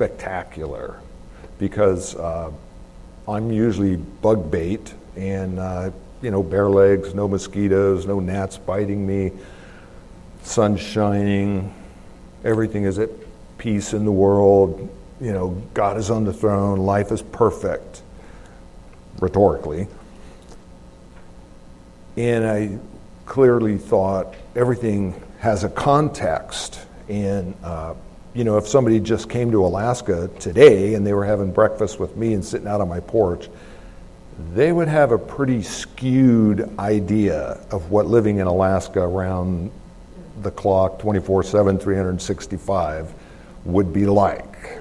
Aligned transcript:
spectacular 0.00 0.98
because 1.58 2.14
uh, 2.14 2.50
I'm 3.28 3.52
usually 3.52 3.96
bug 3.96 4.50
bait 4.50 4.94
and, 5.14 5.58
uh, 5.58 5.90
you 6.22 6.30
know, 6.30 6.42
bare 6.42 6.70
legs, 6.70 7.12
no 7.14 7.28
mosquitoes, 7.28 8.06
no 8.06 8.18
gnats 8.18 8.56
biting 8.56 9.06
me, 9.06 9.30
sun 10.42 10.78
shining, 10.78 11.74
everything 12.44 12.84
is 12.84 12.98
at 12.98 13.10
peace 13.58 13.92
in 13.92 14.06
the 14.06 14.12
world, 14.12 14.88
you 15.20 15.32
know, 15.32 15.50
God 15.74 15.98
is 15.98 16.08
on 16.08 16.24
the 16.24 16.32
throne, 16.32 16.78
life 16.78 17.12
is 17.12 17.20
perfect, 17.20 18.00
rhetorically. 19.20 19.86
And 22.16 22.46
I 22.46 22.78
clearly 23.26 23.76
thought 23.76 24.34
everything 24.56 25.20
has 25.40 25.62
a 25.62 25.68
context. 25.68 26.80
And, 27.10 27.54
uh, 27.62 27.92
you 28.34 28.44
know, 28.44 28.56
if 28.58 28.68
somebody 28.68 29.00
just 29.00 29.28
came 29.28 29.50
to 29.50 29.64
Alaska 29.64 30.30
today 30.38 30.94
and 30.94 31.06
they 31.06 31.12
were 31.12 31.24
having 31.24 31.52
breakfast 31.52 31.98
with 31.98 32.16
me 32.16 32.34
and 32.34 32.44
sitting 32.44 32.68
out 32.68 32.80
on 32.80 32.88
my 32.88 33.00
porch, 33.00 33.48
they 34.54 34.72
would 34.72 34.88
have 34.88 35.12
a 35.12 35.18
pretty 35.18 35.62
skewed 35.62 36.70
idea 36.78 37.60
of 37.70 37.90
what 37.90 38.06
living 38.06 38.38
in 38.38 38.46
Alaska 38.46 39.00
around 39.00 39.70
the 40.42 40.50
clock, 40.50 40.98
24 41.00 41.42
7, 41.42 41.78
365, 41.78 43.12
would 43.64 43.92
be 43.92 44.06
like. 44.06 44.78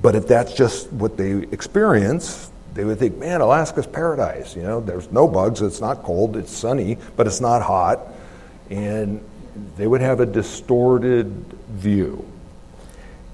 But 0.00 0.14
if 0.14 0.28
that's 0.28 0.52
just 0.54 0.92
what 0.92 1.16
they 1.16 1.32
experience, 1.32 2.50
they 2.74 2.84
would 2.84 2.98
think, 2.98 3.16
man, 3.16 3.40
Alaska's 3.40 3.86
paradise. 3.86 4.54
You 4.54 4.62
know, 4.62 4.80
there's 4.80 5.10
no 5.10 5.26
bugs, 5.26 5.62
it's 5.62 5.80
not 5.80 6.02
cold, 6.04 6.36
it's 6.36 6.52
sunny, 6.52 6.98
but 7.16 7.26
it's 7.26 7.40
not 7.40 7.62
hot. 7.62 8.00
And 8.70 9.20
they 9.76 9.86
would 9.86 10.00
have 10.00 10.20
a 10.20 10.26
distorted 10.26 11.26
view. 11.70 12.24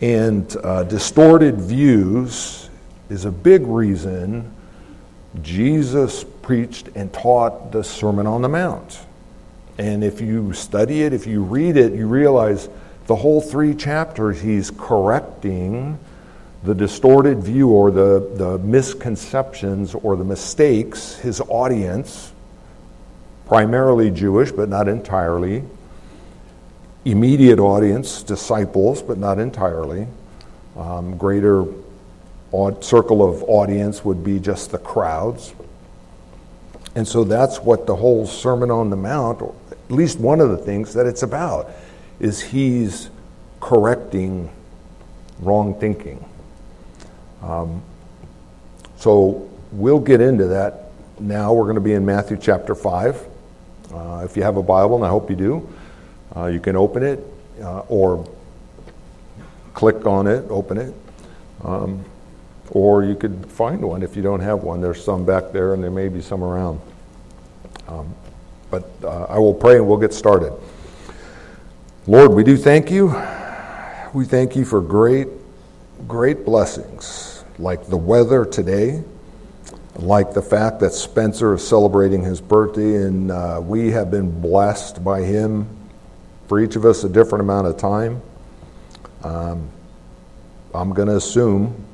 And 0.01 0.55
uh, 0.63 0.85
distorted 0.85 1.61
views 1.61 2.69
is 3.09 3.25
a 3.25 3.31
big 3.31 3.67
reason 3.67 4.53
Jesus 5.43 6.25
preached 6.43 6.89
and 6.95 7.13
taught 7.13 7.73
the 7.73 7.83
Sermon 7.83 8.27
on 8.27 8.43
the 8.43 8.49
Mount. 8.49 9.01
And 9.79 10.05
if 10.05 10.21
you 10.21 10.53
study 10.53 11.03
it, 11.03 11.13
if 11.13 11.27
you 11.27 11.43
read 11.43 11.77
it, 11.77 11.93
you 11.93 12.07
realize 12.07 12.69
the 13.07 13.17
whole 13.17 13.41
three 13.41 13.75
chapters 13.75 14.41
he's 14.41 14.71
correcting 14.71 15.99
the 16.63 16.75
distorted 16.75 17.43
view 17.43 17.69
or 17.69 17.91
the, 17.91 18.31
the 18.37 18.59
misconceptions 18.59 19.95
or 19.95 20.17
the 20.17 20.25
mistakes 20.25 21.17
his 21.17 21.41
audience, 21.49 22.33
primarily 23.47 24.11
Jewish 24.11 24.51
but 24.51 24.71
not 24.71 24.89
entirely, 24.89 25.63
immediate 27.05 27.59
audience, 27.59 28.23
disciples 28.23 29.03
but 29.03 29.19
not 29.19 29.39
entirely, 29.39 30.07
um, 30.77 31.17
greater 31.17 31.65
circle 32.81 33.29
of 33.29 33.43
audience 33.45 34.05
would 34.05 34.23
be 34.23 34.39
just 34.39 34.71
the 34.71 34.79
crowds. 34.79 35.55
And 36.95 37.07
so 37.07 37.25
that's 37.25 37.59
what 37.59 37.87
the 37.87 37.97
whole 37.97 38.27
Sermon 38.27 38.71
on 38.71 38.91
the 38.91 38.97
Mount, 38.97 39.43
or 39.43 39.55
at 39.73 39.91
least 39.91 40.21
one 40.21 40.41
of 40.41 40.51
the 40.51 40.57
things 40.57 40.95
that 40.95 41.07
it's 41.07 41.25
about, 41.25 41.71
is 42.21 42.41
he's 42.41 43.11
correcting 43.61 44.51
wrong 45.41 45.79
thinking. 45.81 46.25
Um, 47.43 47.83
so 48.97 49.51
we'll 49.73 49.99
get 49.99 50.21
into 50.21 50.47
that 50.47 50.93
now. 51.19 51.53
We're 51.53 51.65
going 51.65 51.75
to 51.75 51.81
be 51.81 51.95
in 51.95 52.07
Matthew 52.07 52.37
chapter 52.41 52.77
5. 52.77 53.27
Uh, 53.93 54.23
if 54.25 54.37
you 54.37 54.45
have 54.45 54.57
a 54.57 54.63
Bible, 54.63 54.97
and 54.97 55.05
I 55.05 55.09
hope 55.09 55.29
you 55.29 55.37
do, 55.37 55.69
uh, 56.37 56.47
you 56.47 56.61
can 56.61 56.77
open 56.77 57.03
it 57.03 57.25
uh, 57.63 57.81
or 57.89 58.27
click 59.75 60.07
on 60.07 60.27
it, 60.27 60.45
open 60.51 60.79
it. 60.79 60.95
Um, 61.63 62.05
or 62.71 63.05
you 63.05 63.15
could 63.15 63.51
find 63.51 63.83
one 63.83 64.03
if 64.03 64.17
you 64.17 64.23
don't 64.23 64.41
have 64.41 64.63
one. 64.63 64.81
There's 64.81 65.03
some 65.03 65.25
back 65.25 65.53
there, 65.53 65.75
and 65.75 65.83
there 65.83 65.91
may 65.91 66.09
be 66.09 66.21
some 66.21 66.43
around. 66.43 66.81
Um, 67.87 68.15
but 68.71 68.91
uh, 69.03 69.25
I 69.25 69.39
will 69.39 69.55
pray 69.55 69.77
and 69.77 69.87
we'll 69.87 69.99
get 69.99 70.13
started. 70.13 70.53
Lord, 72.07 72.33
we 72.33 72.43
do 72.43 72.57
thank 72.57 72.91
you. 72.91 73.09
We 74.13 74.25
thank 74.25 74.57
you 74.57 74.65
for 74.65 74.81
great, 74.81 75.29
great 76.09 76.45
blessings 76.45 77.45
like 77.59 77.87
the 77.87 77.97
weather 77.97 78.45
today, 78.45 79.03
like 79.97 80.35
the 80.35 80.43
fact 80.43 80.81
that 80.81 80.93
Spencer 80.93 81.55
is 81.55 81.67
celebrating 81.67 82.23
his 82.23 82.41
birthday, 82.41 82.97
and 82.97 83.31
uh, 83.31 83.61
we 83.63 83.91
have 83.91 84.11
been 84.11 84.41
blessed 84.41 85.05
by 85.05 85.23
him 85.23 85.69
for 86.49 86.61
each 86.61 86.77
of 86.77 86.85
us 86.85 87.05
a 87.05 87.09
different 87.09 87.43
amount 87.43 87.67
of 87.67 87.77
time. 87.77 88.23
Um, 89.23 89.69
I'm 90.75 90.93
going 90.93 91.09
to 91.09 91.17
assume 91.17 91.85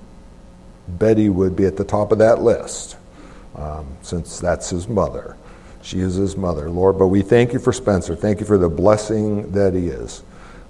Betty 0.89 1.29
would 1.29 1.55
be 1.55 1.67
at 1.67 1.77
the 1.77 1.85
top 1.85 2.13
of 2.13 2.19
that 2.19 2.43
list 2.43 2.97
um, 3.57 3.87
since 4.03 4.41
that's 4.41 4.71
his 4.71 4.89
mother. 4.89 5.37
She 5.83 6.01
is 6.01 6.15
his 6.15 6.37
mother, 6.37 6.69
Lord. 6.69 6.99
But 6.99 7.09
we 7.09 7.23
thank 7.23 7.53
you 7.53 7.59
for 7.59 7.73
Spencer. 7.73 8.15
Thank 8.15 8.41
you 8.41 8.47
for 8.47 8.59
the 8.59 8.69
blessing 8.69 9.51
that 9.53 9.75
he 9.75 9.89
is. 9.89 10.23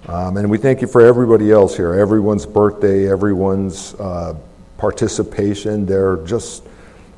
Um, 0.07 0.37
and 0.37 0.49
we 0.49 0.57
thank 0.57 0.81
you 0.81 0.87
for 0.87 1.01
everybody 1.01 1.51
else 1.51 1.77
here, 1.77 1.93
everyone's 1.93 2.45
birthday, 2.45 3.09
everyone's 3.09 3.93
uh, 3.95 4.35
participation. 4.77 5.85
They're 5.85 6.17
just 6.25 6.63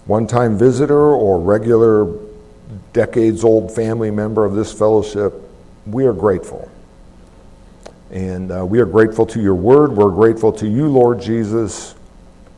one 0.06 0.28
time 0.28 0.58
visitor 0.58 1.14
or 1.14 1.40
regular 1.40 2.14
decades 2.92 3.44
old 3.44 3.74
family 3.74 4.12
member 4.12 4.44
of 4.44 4.54
this 4.54 4.74
fellowship. 4.74 5.43
We 5.86 6.06
are 6.06 6.14
grateful. 6.14 6.70
And 8.12 8.52
uh, 8.52 8.66
we 8.66 8.80
are 8.80 8.86
grateful 8.86 9.26
to 9.28 9.42
your 9.42 9.56
word. 9.56 9.92
We're 9.92 10.12
grateful 10.12 10.52
to 10.54 10.68
you, 10.68 10.88
Lord 10.88 11.20
Jesus, 11.20 11.96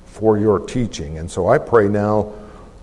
for 0.05 0.37
your 0.37 0.59
teaching. 0.59 1.17
And 1.17 1.29
so 1.29 1.47
I 1.47 1.57
pray 1.57 1.87
now 1.87 2.33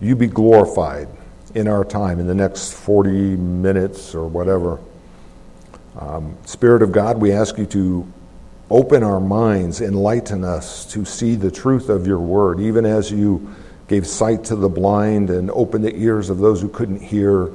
you 0.00 0.16
be 0.16 0.26
glorified 0.26 1.08
in 1.54 1.68
our 1.68 1.84
time, 1.84 2.18
in 2.18 2.26
the 2.26 2.34
next 2.34 2.72
40 2.72 3.10
minutes 3.10 4.14
or 4.14 4.26
whatever. 4.26 4.78
Um, 5.98 6.36
Spirit 6.46 6.82
of 6.82 6.92
God, 6.92 7.20
we 7.20 7.32
ask 7.32 7.58
you 7.58 7.66
to 7.66 8.10
Open 8.72 9.02
our 9.02 9.20
minds, 9.20 9.82
enlighten 9.82 10.44
us 10.44 10.86
to 10.92 11.04
see 11.04 11.34
the 11.34 11.50
truth 11.50 11.90
of 11.90 12.06
your 12.06 12.20
word, 12.20 12.58
even 12.58 12.86
as 12.86 13.10
you 13.10 13.54
gave 13.86 14.06
sight 14.06 14.44
to 14.44 14.56
the 14.56 14.68
blind 14.70 15.28
and 15.28 15.50
opened 15.50 15.84
the 15.84 15.94
ears 15.94 16.30
of 16.30 16.38
those 16.38 16.62
who 16.62 16.70
couldn't 16.70 17.02
hear. 17.02 17.50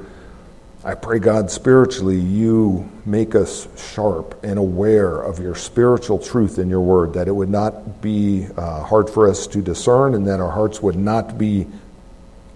I 0.84 0.94
pray, 0.94 1.18
God, 1.18 1.50
spiritually, 1.50 2.20
you 2.20 2.88
make 3.04 3.34
us 3.34 3.66
sharp 3.92 4.38
and 4.44 4.58
aware 4.58 5.20
of 5.20 5.40
your 5.40 5.56
spiritual 5.56 6.20
truth 6.20 6.58
in 6.58 6.70
your 6.70 6.80
word, 6.80 7.14
that 7.14 7.26
it 7.26 7.32
would 7.32 7.48
not 7.48 8.00
be 8.00 8.46
uh, 8.56 8.84
hard 8.84 9.10
for 9.10 9.28
us 9.28 9.48
to 9.48 9.60
discern 9.60 10.14
and 10.14 10.24
that 10.28 10.38
our 10.38 10.52
hearts 10.52 10.80
would 10.80 10.94
not 10.94 11.36
be 11.36 11.66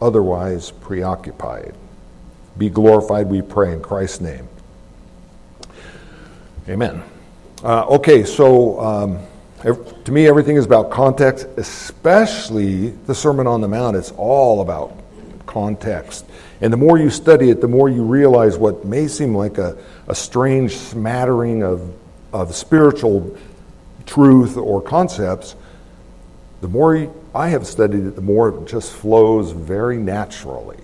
otherwise 0.01 0.71
preoccupied. 0.71 1.75
Be 2.57 2.71
glorified, 2.71 3.27
we 3.27 3.43
pray, 3.43 3.73
in 3.73 3.83
Christ's 3.83 4.21
name. 4.21 4.49
Amen. 6.69 7.03
Uh, 7.65 7.87
okay, 7.87 8.23
so 8.23 8.79
um, 8.81 9.19
to 10.05 10.13
me, 10.13 10.29
everything 10.29 10.57
is 10.57 10.65
about 10.65 10.91
context, 10.91 11.49
especially 11.57 12.91
the 12.91 13.15
Sermon 13.17 13.49
on 13.49 13.61
the 13.61 13.69
Mount. 13.69 13.97
It's 13.97 14.13
all 14.13 14.61
about 14.61 14.97
context. 15.53 16.25
And 16.61 16.73
the 16.73 16.77
more 16.77 16.99
you 16.99 17.11
study 17.11 17.51
it, 17.51 17.61
the 17.61 17.69
more 17.69 17.89
you 17.89 18.03
realize 18.03 18.57
what 18.57 18.85
may 18.85 19.07
seem 19.07 19.35
like 19.35 19.59
a, 19.59 19.77
a 20.09 20.15
strange 20.15 20.77
smattering 20.77 21.63
of, 21.63 21.95
of 22.33 22.55
spiritual 22.55 23.37
truth 24.07 24.57
or 24.57 24.81
concepts. 24.81 25.55
The 26.61 26.69
more 26.69 27.13
I 27.35 27.49
have 27.49 27.67
studied 27.67 28.07
it, 28.07 28.17
the 28.17 28.23
more 28.23 28.49
it 28.49 28.67
just 28.67 28.93
flows 28.93 29.53
very 29.53 29.99
naturally. 29.99 30.79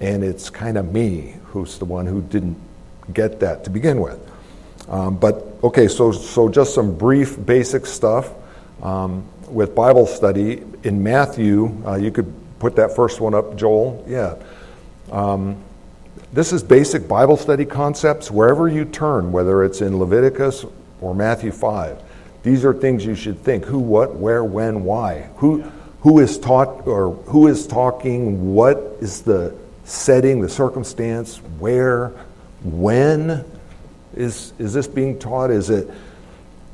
And 0.00 0.24
it's 0.24 0.50
kind 0.50 0.76
of 0.76 0.92
me 0.92 1.36
who's 1.46 1.78
the 1.78 1.84
one 1.84 2.06
who 2.06 2.22
didn't 2.22 2.56
get 3.12 3.38
that 3.40 3.64
to 3.64 3.70
begin 3.70 4.00
with. 4.00 4.18
Um, 4.88 5.16
but 5.16 5.46
okay, 5.62 5.86
so, 5.86 6.10
so 6.10 6.48
just 6.48 6.74
some 6.74 6.96
brief 6.96 7.44
basic 7.44 7.86
stuff 7.86 8.32
um, 8.82 9.24
with 9.48 9.74
Bible 9.74 10.06
study. 10.06 10.62
In 10.82 11.02
Matthew, 11.02 11.80
uh, 11.86 11.94
you 11.94 12.10
could 12.10 12.32
put 12.62 12.76
that 12.76 12.94
first 12.94 13.20
one 13.20 13.34
up, 13.34 13.56
Joel. 13.56 14.04
Yeah. 14.06 14.36
Um, 15.10 15.56
this 16.32 16.52
is 16.52 16.62
basic 16.62 17.08
Bible 17.08 17.36
study 17.36 17.64
concepts 17.64 18.30
wherever 18.30 18.68
you 18.68 18.84
turn, 18.84 19.32
whether 19.32 19.64
it's 19.64 19.80
in 19.80 19.98
Leviticus 19.98 20.64
or 21.00 21.12
Matthew 21.12 21.50
5. 21.50 22.00
These 22.44 22.64
are 22.64 22.72
things 22.72 23.04
you 23.04 23.16
should 23.16 23.40
think 23.40 23.64
who, 23.64 23.80
what, 23.80 24.14
where, 24.14 24.44
when, 24.44 24.84
why. 24.84 25.28
Who, 25.38 25.62
who 26.02 26.20
is 26.20 26.38
taught 26.38 26.86
or 26.86 27.14
who 27.26 27.48
is 27.48 27.66
talking, 27.66 28.54
what 28.54 28.76
is 29.00 29.22
the 29.22 29.56
setting, 29.82 30.40
the 30.40 30.48
circumstance, 30.48 31.38
where, 31.58 32.10
when, 32.62 33.44
is, 34.14 34.52
is 34.60 34.72
this 34.72 34.86
being 34.86 35.18
taught? 35.18 35.50
Is 35.50 35.68
it 35.68 35.90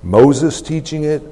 Moses 0.03 0.61
teaching 0.61 1.05
it 1.05 1.23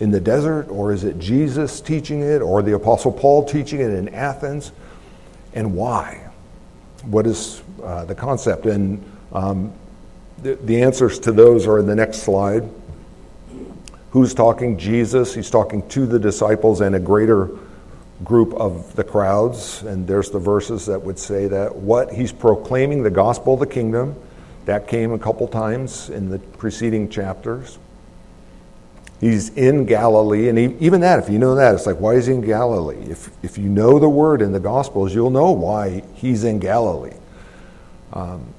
in 0.00 0.10
the 0.10 0.20
desert, 0.20 0.68
or 0.68 0.92
is 0.92 1.04
it 1.04 1.18
Jesus 1.18 1.80
teaching 1.80 2.22
it, 2.22 2.40
or 2.40 2.62
the 2.62 2.74
Apostle 2.74 3.12
Paul 3.12 3.44
teaching 3.44 3.80
it 3.80 3.90
in 3.90 4.08
Athens? 4.10 4.72
And 5.54 5.74
why? 5.74 6.30
What 7.02 7.26
is 7.26 7.62
uh, 7.82 8.04
the 8.04 8.14
concept? 8.14 8.66
And 8.66 9.04
um, 9.32 9.72
the, 10.42 10.54
the 10.56 10.82
answers 10.82 11.18
to 11.20 11.32
those 11.32 11.66
are 11.66 11.78
in 11.78 11.86
the 11.86 11.96
next 11.96 12.18
slide. 12.18 12.68
Who's 14.10 14.34
talking? 14.34 14.78
Jesus. 14.78 15.34
He's 15.34 15.50
talking 15.50 15.86
to 15.88 16.06
the 16.06 16.18
disciples 16.18 16.80
and 16.80 16.94
a 16.94 17.00
greater 17.00 17.50
group 18.24 18.54
of 18.54 18.94
the 18.96 19.04
crowds. 19.04 19.82
And 19.82 20.06
there's 20.06 20.30
the 20.30 20.38
verses 20.38 20.86
that 20.86 21.02
would 21.02 21.18
say 21.18 21.48
that. 21.48 21.74
What? 21.74 22.12
He's 22.12 22.32
proclaiming 22.32 23.02
the 23.02 23.10
gospel 23.10 23.54
of 23.54 23.60
the 23.60 23.66
kingdom. 23.66 24.16
That 24.64 24.86
came 24.86 25.12
a 25.12 25.18
couple 25.18 25.48
times 25.48 26.10
in 26.10 26.28
the 26.28 26.38
preceding 26.38 27.08
chapters. 27.08 27.78
He's 29.20 29.48
in 29.50 29.84
Galilee, 29.84 30.48
and 30.48 30.58
even 30.80 31.00
that, 31.00 31.18
if 31.18 31.28
you 31.28 31.40
know 31.40 31.56
that, 31.56 31.74
it's 31.74 31.86
like, 31.86 31.98
why 31.98 32.14
is 32.14 32.26
he 32.26 32.34
in 32.34 32.40
Galilee? 32.40 33.10
If, 33.10 33.30
if 33.42 33.58
you 33.58 33.68
know 33.68 33.98
the 33.98 34.08
word 34.08 34.42
in 34.42 34.52
the 34.52 34.60
Gospels, 34.60 35.12
you'll 35.12 35.30
know 35.30 35.50
why 35.50 36.04
he's 36.14 36.44
in 36.44 36.60
Galilee. 36.60 37.16
Um, 38.12 38.54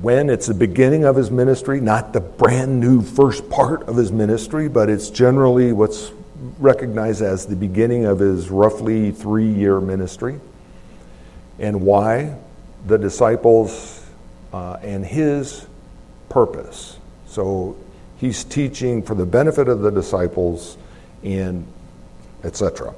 when 0.00 0.30
it's 0.30 0.46
the 0.46 0.54
beginning 0.54 1.04
of 1.04 1.16
his 1.16 1.30
ministry, 1.30 1.80
not 1.80 2.12
the 2.12 2.20
brand 2.20 2.80
new 2.80 3.02
first 3.02 3.50
part 3.50 3.82
of 3.82 3.96
his 3.96 4.12
ministry, 4.12 4.68
but 4.68 4.88
it's 4.88 5.10
generally 5.10 5.72
what's 5.72 6.12
recognized 6.58 7.22
as 7.22 7.44
the 7.44 7.56
beginning 7.56 8.04
of 8.04 8.20
his 8.20 8.50
roughly 8.50 9.10
three 9.10 9.50
year 9.50 9.80
ministry. 9.80 10.40
And 11.58 11.82
why? 11.82 12.36
The 12.86 12.98
disciples 12.98 14.06
uh, 14.52 14.74
and 14.82 15.04
his 15.04 15.66
purpose. 16.28 16.98
So 17.26 17.76
he's 18.16 18.44
teaching 18.44 19.02
for 19.02 19.14
the 19.14 19.26
benefit 19.26 19.68
of 19.68 19.80
the 19.80 19.90
disciples 19.90 20.76
and 21.22 21.66
etc. 22.42 22.94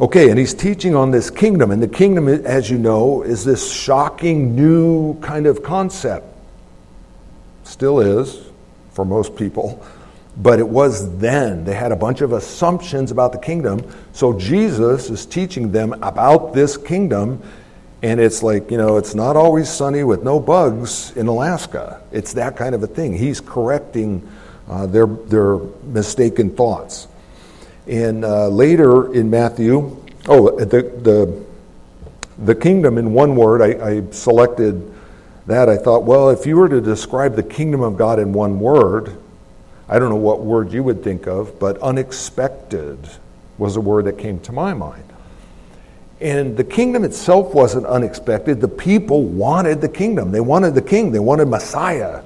Okay, 0.00 0.30
and 0.30 0.38
he's 0.38 0.54
teaching 0.54 0.94
on 0.94 1.10
this 1.10 1.28
kingdom, 1.28 1.72
and 1.72 1.82
the 1.82 1.88
kingdom, 1.88 2.28
as 2.28 2.70
you 2.70 2.78
know, 2.78 3.22
is 3.22 3.44
this 3.44 3.72
shocking 3.72 4.54
new 4.54 5.18
kind 5.20 5.46
of 5.46 5.64
concept. 5.64 6.24
Still 7.64 7.98
is 7.98 8.46
for 8.92 9.04
most 9.04 9.34
people, 9.34 9.84
but 10.36 10.60
it 10.60 10.68
was 10.68 11.18
then. 11.18 11.64
They 11.64 11.74
had 11.74 11.90
a 11.90 11.96
bunch 11.96 12.20
of 12.20 12.32
assumptions 12.32 13.10
about 13.10 13.32
the 13.32 13.38
kingdom. 13.38 13.82
So 14.12 14.38
Jesus 14.38 15.10
is 15.10 15.26
teaching 15.26 15.72
them 15.72 15.92
about 16.00 16.54
this 16.54 16.76
kingdom, 16.76 17.42
and 18.02 18.20
it's 18.20 18.42
like, 18.42 18.70
you 18.70 18.76
know, 18.76 18.96
it's 18.96 19.14
not 19.14 19.36
always 19.36 19.68
sunny 19.68 20.04
with 20.04 20.22
no 20.22 20.38
bugs 20.38 21.12
in 21.16 21.26
Alaska. 21.26 22.00
It's 22.12 22.34
that 22.34 22.56
kind 22.56 22.74
of 22.74 22.82
a 22.82 22.86
thing. 22.86 23.12
He's 23.12 23.40
correcting 23.40 24.28
uh, 24.68 24.86
their, 24.86 25.06
their 25.06 25.56
mistaken 25.82 26.54
thoughts. 26.54 27.08
And 27.88 28.24
uh, 28.24 28.48
later 28.48 29.12
in 29.12 29.30
Matthew, 29.30 29.96
oh, 30.28 30.58
the, 30.58 30.82
the, 30.82 31.44
the 32.38 32.54
kingdom 32.54 32.98
in 32.98 33.12
one 33.12 33.34
word, 33.34 33.62
I, 33.62 33.88
I 33.88 34.10
selected 34.10 34.94
that. 35.46 35.68
I 35.68 35.76
thought, 35.76 36.04
well, 36.04 36.30
if 36.30 36.46
you 36.46 36.56
were 36.56 36.68
to 36.68 36.80
describe 36.80 37.34
the 37.34 37.42
kingdom 37.42 37.80
of 37.80 37.96
God 37.96 38.20
in 38.20 38.32
one 38.32 38.60
word, 38.60 39.16
I 39.88 39.98
don't 39.98 40.10
know 40.10 40.16
what 40.16 40.40
word 40.40 40.72
you 40.72 40.84
would 40.84 41.02
think 41.02 41.26
of, 41.26 41.58
but 41.58 41.78
unexpected 41.78 42.98
was 43.56 43.74
a 43.74 43.80
word 43.80 44.04
that 44.04 44.18
came 44.18 44.38
to 44.40 44.52
my 44.52 44.74
mind. 44.74 45.07
And 46.20 46.56
the 46.56 46.64
kingdom 46.64 47.04
itself 47.04 47.54
wasn't 47.54 47.86
unexpected. 47.86 48.60
The 48.60 48.68
people 48.68 49.22
wanted 49.22 49.80
the 49.80 49.88
kingdom. 49.88 50.32
They 50.32 50.40
wanted 50.40 50.74
the 50.74 50.82
king. 50.82 51.12
They 51.12 51.20
wanted 51.20 51.46
Messiah. 51.46 52.22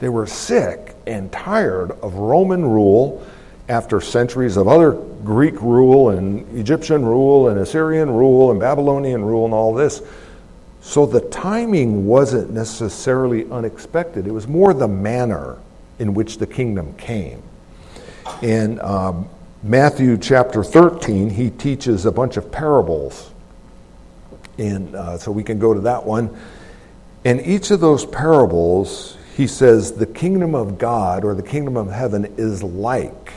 They 0.00 0.08
were 0.08 0.26
sick 0.26 0.94
and 1.06 1.30
tired 1.30 1.92
of 2.02 2.14
Roman 2.14 2.64
rule 2.64 3.24
after 3.68 4.00
centuries 4.00 4.56
of 4.56 4.68
other 4.68 4.92
Greek 5.24 5.60
rule 5.60 6.10
and 6.10 6.58
Egyptian 6.58 7.04
rule 7.04 7.48
and 7.48 7.58
Assyrian 7.60 8.10
rule 8.10 8.50
and 8.50 8.60
Babylonian 8.60 9.24
rule 9.24 9.44
and 9.44 9.54
all 9.54 9.74
this. 9.74 10.02
So 10.80 11.06
the 11.06 11.20
timing 11.20 12.06
wasn't 12.06 12.52
necessarily 12.52 13.50
unexpected, 13.50 14.26
it 14.26 14.32
was 14.32 14.46
more 14.46 14.72
the 14.72 14.86
manner 14.86 15.56
in 15.98 16.14
which 16.14 16.38
the 16.38 16.46
kingdom 16.46 16.94
came. 16.94 17.42
In 18.42 18.80
um, 18.80 19.28
Matthew 19.62 20.16
chapter 20.18 20.62
13, 20.62 21.30
he 21.30 21.50
teaches 21.50 22.06
a 22.06 22.12
bunch 22.12 22.36
of 22.36 22.52
parables. 22.52 23.32
And 24.58 24.94
uh, 24.94 25.18
so 25.18 25.30
we 25.30 25.42
can 25.44 25.58
go 25.58 25.74
to 25.74 25.80
that 25.80 26.04
one. 26.04 26.36
In 27.24 27.40
each 27.40 27.70
of 27.70 27.80
those 27.80 28.06
parables, 28.06 29.16
he 29.36 29.46
says, 29.46 29.92
the 29.92 30.06
kingdom 30.06 30.54
of 30.54 30.78
God 30.78 31.24
or 31.24 31.34
the 31.34 31.42
kingdom 31.42 31.76
of 31.76 31.90
heaven 31.90 32.32
is 32.36 32.62
like 32.62 33.32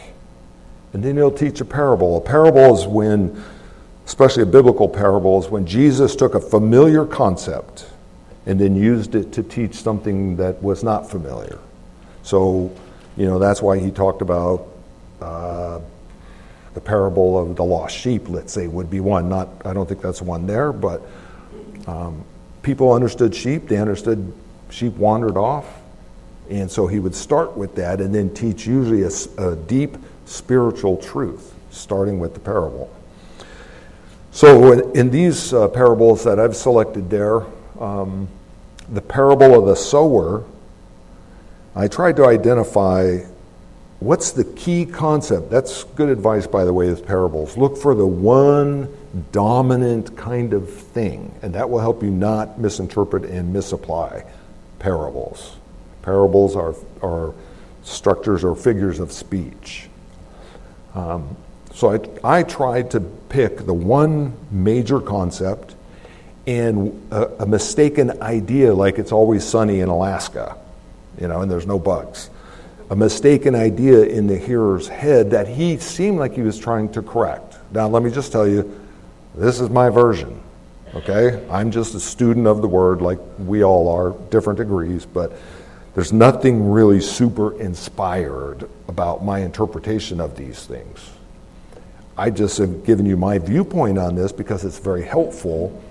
and 0.93 1.03
then 1.03 1.15
he'll 1.15 1.31
teach 1.31 1.61
a 1.61 1.65
parable. 1.65 2.17
A 2.17 2.21
parable 2.21 2.75
is 2.75 2.87
when, 2.87 3.43
especially 4.05 4.43
a 4.43 4.47
biblical 4.47 4.89
parable, 4.89 5.39
is 5.39 5.49
when 5.49 5.65
Jesus 5.65 6.15
took 6.15 6.35
a 6.35 6.39
familiar 6.39 7.05
concept 7.05 7.85
and 8.45 8.59
then 8.59 8.75
used 8.75 9.13
it 9.13 9.31
to 9.33 9.43
teach 9.43 9.75
something 9.75 10.35
that 10.37 10.61
was 10.63 10.83
not 10.83 11.09
familiar. 11.09 11.59
So, 12.23 12.75
you 13.17 13.25
know, 13.27 13.37
that's 13.37 13.61
why 13.61 13.77
he 13.77 13.91
talked 13.91 14.21
about 14.21 14.67
uh, 15.21 15.79
the 16.73 16.81
parable 16.81 17.37
of 17.37 17.55
the 17.55 17.63
lost 17.63 17.97
sheep, 17.97 18.29
let's 18.29 18.53
say, 18.53 18.67
would 18.67 18.89
be 18.89 18.99
one. 18.99 19.29
Not, 19.29 19.49
I 19.65 19.73
don't 19.73 19.87
think 19.87 20.01
that's 20.01 20.21
one 20.21 20.45
there, 20.45 20.71
but 20.71 21.01
um, 21.87 22.23
people 22.61 22.93
understood 22.93 23.33
sheep. 23.33 23.67
They 23.67 23.77
understood 23.77 24.31
sheep 24.69 24.93
wandered 24.93 25.37
off. 25.37 25.65
And 26.49 26.69
so 26.69 26.87
he 26.87 26.99
would 26.99 27.15
start 27.15 27.55
with 27.55 27.75
that 27.75 28.01
and 28.01 28.13
then 28.13 28.33
teach 28.33 28.65
usually 28.65 29.03
a, 29.03 29.51
a 29.51 29.55
deep 29.55 29.97
spiritual 30.25 30.97
truth, 30.97 31.53
starting 31.71 32.19
with 32.19 32.33
the 32.33 32.39
parable. 32.39 32.91
So, 34.31 34.91
in 34.91 35.09
these 35.09 35.53
uh, 35.53 35.67
parables 35.69 36.23
that 36.23 36.39
I've 36.39 36.55
selected 36.55 37.09
there, 37.09 37.43
um, 37.79 38.27
the 38.87 39.01
parable 39.01 39.57
of 39.57 39.65
the 39.65 39.75
sower, 39.75 40.43
I 41.75 41.87
tried 41.87 42.15
to 42.17 42.25
identify 42.25 43.19
what's 43.99 44.31
the 44.31 44.43
key 44.43 44.85
concept. 44.85 45.49
That's 45.49 45.83
good 45.83 46.09
advice, 46.09 46.47
by 46.47 46.65
the 46.65 46.73
way, 46.73 46.89
with 46.89 47.05
parables. 47.05 47.57
Look 47.57 47.77
for 47.77 47.95
the 47.95 48.07
one 48.07 48.93
dominant 49.31 50.15
kind 50.17 50.53
of 50.53 50.71
thing, 50.71 51.33
and 51.41 51.53
that 51.55 51.69
will 51.69 51.79
help 51.79 52.03
you 52.03 52.11
not 52.11 52.59
misinterpret 52.59 53.25
and 53.25 53.53
misapply 53.53 54.23
parables. 54.79 55.57
Parables 56.01 56.55
are, 56.55 56.75
are 57.01 57.33
structures 57.83 58.43
or 58.43 58.55
figures 58.55 58.99
of 58.99 59.11
speech. 59.11 59.89
Um, 60.95 61.35
so 61.73 61.93
I, 61.93 62.39
I 62.39 62.43
tried 62.43 62.91
to 62.91 62.99
pick 62.99 63.65
the 63.65 63.73
one 63.73 64.33
major 64.51 64.99
concept 64.99 65.75
and 66.47 67.07
a, 67.11 67.43
a, 67.43 67.45
mistaken 67.45 68.21
idea 68.23 68.73
like 68.73 68.97
it's 68.97 69.11
always 69.11 69.43
sunny 69.43 69.81
in 69.81 69.89
Alaska, 69.89 70.57
you 71.21 71.27
know, 71.27 71.41
and 71.41 71.51
there's 71.51 71.67
no 71.67 71.77
bugs. 71.77 72.29
A 72.89 72.95
mistaken 72.95 73.53
idea 73.53 74.03
in 74.03 74.25
the 74.25 74.37
hearer's 74.37 74.87
head 74.87 75.31
that 75.31 75.47
he 75.47 75.77
seemed 75.77 76.17
like 76.17 76.33
he 76.33 76.41
was 76.41 76.57
trying 76.57 76.89
to 76.93 77.01
correct. 77.01 77.57
Now, 77.71 77.87
let 77.87 78.01
me 78.01 78.09
just 78.09 78.31
tell 78.31 78.47
you, 78.47 78.79
this 79.35 79.59
is 79.59 79.69
my 79.69 79.89
version, 79.89 80.41
okay? 80.95 81.45
I'm 81.51 81.69
just 81.69 81.93
a 81.93 81.99
student 81.99 82.47
of 82.47 82.61
the 82.61 82.67
word 82.67 83.01
like 83.01 83.19
we 83.37 83.63
all 83.63 83.87
are, 83.89 84.11
different 84.31 84.57
degrees, 84.57 85.05
but 85.05 85.33
there's 85.93 86.11
nothing 86.11 86.71
really 86.71 86.99
super 86.99 87.59
inspired 87.59 88.67
about 88.87 89.23
my 89.23 89.39
interpretation 89.39 90.19
of 90.19 90.35
these 90.35 90.65
things. 90.65 91.11
I 92.17 92.31
just 92.31 92.57
have 92.57 92.83
given 92.85 93.05
you 93.05 93.17
my 93.17 93.37
viewpoint 93.37 93.97
on 93.97 94.15
this 94.15 94.31
because 94.31 94.65
it's 94.65 94.79
very 94.79 95.03
helpful. 95.03 95.81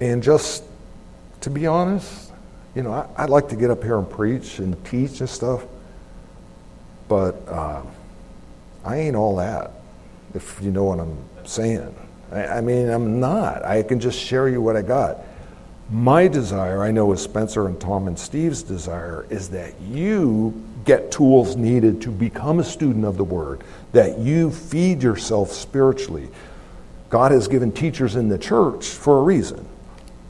And 0.00 0.22
just 0.22 0.64
to 1.40 1.50
be 1.50 1.66
honest, 1.66 2.32
you 2.74 2.82
know, 2.82 2.92
I, 3.16 3.22
would 3.22 3.30
like 3.30 3.48
to 3.48 3.56
get 3.56 3.70
up 3.70 3.82
here 3.82 3.98
and 3.98 4.08
preach 4.08 4.58
and 4.58 4.82
teach 4.84 5.20
and 5.20 5.28
stuff, 5.28 5.64
but 7.08 7.36
uh, 7.48 7.82
I 8.84 8.96
ain't 8.96 9.16
all 9.16 9.36
that, 9.36 9.72
if 10.34 10.60
you 10.62 10.70
know 10.70 10.84
what 10.84 11.00
I'm 11.00 11.18
saying. 11.44 11.94
I, 12.30 12.46
I 12.46 12.60
mean, 12.60 12.88
I'm 12.88 13.20
not. 13.20 13.64
I 13.64 13.82
can 13.82 14.00
just 14.00 14.18
share 14.18 14.48
you 14.48 14.60
what 14.60 14.76
I 14.76 14.82
got. 14.82 15.18
My 15.90 16.28
desire, 16.28 16.82
I 16.82 16.90
know 16.90 17.12
is 17.12 17.22
Spencer 17.22 17.66
and 17.66 17.80
Tom 17.80 18.08
and 18.08 18.18
Steve's 18.18 18.62
desire, 18.62 19.26
is 19.30 19.48
that 19.50 19.80
you 19.80 20.52
get 20.84 21.10
tools 21.10 21.56
needed 21.56 22.02
to 22.02 22.10
become 22.10 22.60
a 22.60 22.64
student 22.64 23.06
of 23.06 23.16
the 23.16 23.24
Word, 23.24 23.62
that 23.92 24.18
you 24.18 24.50
feed 24.50 25.02
yourself 25.02 25.50
spiritually. 25.50 26.28
God 27.08 27.32
has 27.32 27.48
given 27.48 27.72
teachers 27.72 28.16
in 28.16 28.28
the 28.28 28.38
church 28.38 28.86
for 28.86 29.18
a 29.18 29.22
reason, 29.22 29.66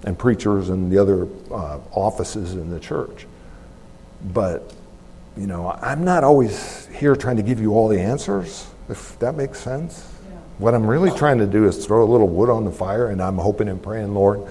and 0.05 0.19
preachers 0.19 0.69
and 0.69 0.91
the 0.91 0.99
other 0.99 1.29
uh, 1.51 1.79
offices 1.93 2.55
in 2.55 2.71
the 2.71 2.81
church. 2.81 3.27
But, 4.33 4.73
you 5.37 5.47
know, 5.47 5.71
I'm 5.71 6.05
not 6.05 6.25
always 6.25 6.87
here 6.87 7.17
trying 7.17 7.37
to 7.37 7.43
give 7.43 7.61
you 7.61 7.73
all 7.73 7.89
the 7.89 8.01
answers, 8.01 8.67
if 8.89 9.19
that 9.19 9.35
makes 9.35 9.61
sense. 9.61 10.13
Yeah. 10.29 10.39
What 10.59 10.75
I'm 10.75 10.87
really 10.87 11.11
trying 11.17 11.39
to 11.39 11.47
do 11.47 11.67
is 11.67 11.85
throw 11.85 12.03
a 12.05 12.09
little 12.11 12.29
wood 12.29 12.51
on 12.51 12.65
the 12.65 12.73
fire, 12.73 13.09
and 13.09 13.23
I'm 13.23 13.39
hoping 13.39 13.69
and 13.69 13.83
praying, 13.83 14.15
Lord 14.15 14.49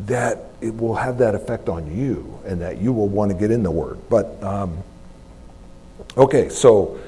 that 0.00 0.44
it 0.60 0.76
will 0.76 0.94
have 0.94 1.18
that 1.18 1.34
effect 1.34 1.68
on 1.68 1.96
you 1.96 2.38
and 2.44 2.60
that 2.60 2.78
you 2.78 2.92
will 2.92 3.08
want 3.08 3.30
to 3.30 3.36
get 3.36 3.50
in 3.50 3.62
the 3.62 3.70
Word. 3.70 3.98
But, 4.08 4.40
um, 4.42 4.78
okay, 6.16 6.48
so 6.48 6.98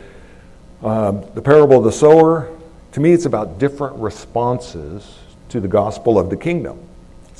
um, 0.82 1.24
the 1.34 1.42
parable 1.42 1.78
of 1.78 1.84
the 1.84 1.92
sower, 1.92 2.56
to 2.92 3.00
me, 3.00 3.12
it's 3.12 3.26
about 3.26 3.58
different 3.58 3.96
responses 3.96 5.18
to 5.50 5.60
the 5.60 5.68
gospel 5.68 6.18
of 6.18 6.30
the 6.30 6.36
kingdom. 6.36 6.80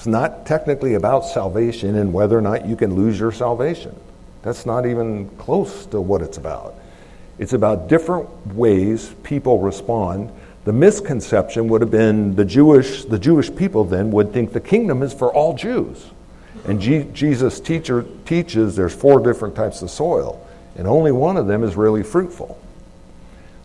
It's 0.01 0.07
not 0.07 0.47
technically 0.47 0.95
about 0.95 1.27
salvation 1.27 1.95
and 1.97 2.11
whether 2.11 2.39
or 2.39 2.41
not 2.41 2.67
you 2.67 2.75
can 2.75 2.95
lose 2.95 3.21
your 3.21 3.33
salvation. 3.33 3.95
That's 4.41 4.65
not 4.65 4.87
even 4.87 5.29
close 5.37 5.85
to 5.89 6.01
what 6.01 6.23
it's 6.23 6.39
about. 6.39 6.75
It's 7.39 7.53
about 7.53 7.87
different 7.89 8.55
ways 8.55 9.15
people 9.25 9.59
respond. 9.59 10.33
The 10.65 10.73
misconception 10.73 11.69
would 11.69 11.83
have 11.83 11.91
been 11.91 12.35
the 12.35 12.47
Jewish, 12.47 13.05
the 13.05 13.19
Jewish 13.19 13.55
people 13.55 13.85
then 13.85 14.11
would 14.13 14.33
think 14.33 14.55
the 14.55 14.61
kingdom 14.61 15.03
is 15.03 15.13
for 15.13 15.31
all 15.35 15.53
Jews. 15.53 16.07
And 16.65 16.81
G- 16.81 17.07
Jesus 17.13 17.61
teacher, 17.61 18.07
teaches 18.25 18.77
there's 18.77 18.95
four 18.95 19.21
different 19.21 19.55
types 19.55 19.83
of 19.83 19.91
soil, 19.91 20.41
and 20.77 20.89
only 20.89 21.13
one 21.13 21.37
of 21.37 21.47
them 21.47 21.63
is 21.63 21.77
really 21.77 22.05
fruitful. 22.05 22.59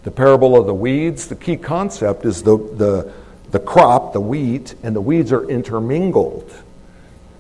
The 0.04 0.12
parable 0.12 0.60
of 0.60 0.66
the 0.66 0.74
weeds, 0.74 1.30
the 1.30 1.36
key 1.38 1.56
concept 1.56 2.26
is 2.26 2.44
the, 2.44 2.58
the, 2.58 3.14
the 3.56 3.60
crop, 3.62 4.12
the 4.12 4.20
wheat, 4.20 4.76
and 4.84 4.94
the 4.94 5.00
weeds 5.00 5.32
are 5.32 5.50
intermingled. 5.50 6.54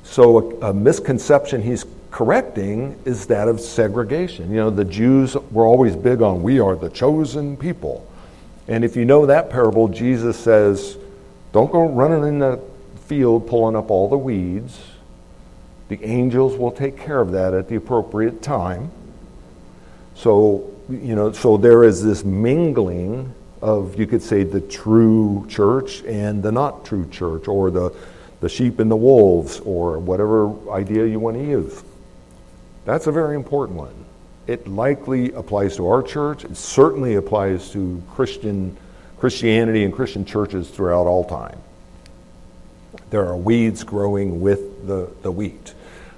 So 0.03 0.61
a, 0.61 0.69
a 0.69 0.73
misconception 0.73 1.61
he's 1.61 1.83
correcting 2.09 2.97
is 3.03 3.25
that 3.25 3.49
of 3.49 3.59
segregation. 3.59 4.49
You 4.49 4.55
know, 4.55 4.69
the 4.69 4.85
Jews 4.85 5.35
were 5.51 5.65
always 5.65 5.93
big 5.93 6.21
on 6.21 6.41
we 6.41 6.61
are 6.61 6.77
the 6.77 6.89
chosen 6.89 7.57
people. 7.57 8.09
And 8.69 8.85
if 8.85 8.95
you 8.95 9.03
know 9.03 9.25
that 9.25 9.49
parable, 9.49 9.89
Jesus 9.89 10.37
says, 10.37 10.97
don't 11.51 11.69
go 11.69 11.85
running 11.89 12.25
in 12.25 12.39
the 12.39 12.61
field 13.07 13.49
pulling 13.49 13.75
up 13.75 13.91
all 13.91 14.07
the 14.07 14.17
weeds. 14.17 14.79
The 15.89 16.01
angels 16.01 16.55
will 16.55 16.71
take 16.71 16.97
care 16.97 17.19
of 17.19 17.33
that 17.33 17.53
at 17.53 17.67
the 17.67 17.75
appropriate 17.75 18.41
time. 18.41 18.89
So, 20.15 20.71
you 20.89 21.13
know, 21.13 21.33
so 21.33 21.57
there 21.57 21.83
is 21.83 22.01
this 22.01 22.23
mingling 22.23 23.34
of, 23.61 23.99
you 23.99 24.07
could 24.07 24.21
say, 24.21 24.43
the 24.43 24.61
true 24.61 25.45
church 25.49 26.03
and 26.03 26.43
the 26.43 26.51
not 26.51 26.85
true 26.85 27.07
church, 27.09 27.47
or 27.47 27.71
the, 27.71 27.93
the 28.41 28.49
sheep 28.49 28.79
and 28.79 28.89
the 28.89 28.95
wolves, 28.95 29.59
or 29.61 29.99
whatever 29.99 30.53
idea 30.71 31.05
you 31.05 31.19
want 31.19 31.37
to 31.37 31.43
use. 31.43 31.83
That's 32.85 33.07
a 33.07 33.11
very 33.11 33.35
important 33.35 33.77
one. 33.77 34.05
It 34.47 34.67
likely 34.67 35.31
applies 35.31 35.75
to 35.77 35.87
our 35.87 36.03
church. 36.03 36.43
It 36.43 36.55
certainly 36.55 37.15
applies 37.15 37.71
to 37.71 38.01
Christian 38.11 38.77
Christianity 39.17 39.83
and 39.83 39.93
Christian 39.93 40.25
churches 40.25 40.69
throughout 40.69 41.07
all 41.07 41.23
time. 41.23 41.57
There 43.09 43.25
are 43.25 43.35
weeds 43.35 43.83
growing 43.83 44.41
with 44.41 44.85
the, 44.85 45.09
the 45.21 45.31
wheat. 45.31 45.73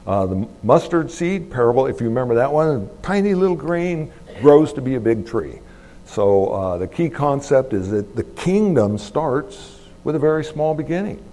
Uh, 0.06 0.25
the 0.25 0.48
mustard 0.63 1.12
seed 1.12 1.51
parable, 1.51 1.86
if 1.86 2.01
you 2.01 2.08
remember 2.08 2.36
that 2.36 2.51
one, 2.51 2.89
tiny 3.03 3.34
little 3.34 3.56
grain 3.56 4.12
grows 4.41 4.74
to 4.74 4.82
be 4.82 4.96
a 4.96 5.00
big 5.00 5.27
tree. 5.27 5.60
So 6.07 6.47
uh, 6.47 6.77
the 6.77 6.87
key 6.87 7.09
concept 7.09 7.73
is 7.73 7.91
that 7.91 8.15
the 8.15 8.23
kingdom 8.23 8.97
starts 8.97 9.79
with 10.03 10.15
a 10.15 10.19
very 10.19 10.43
small 10.43 10.73
beginning, 10.73 11.23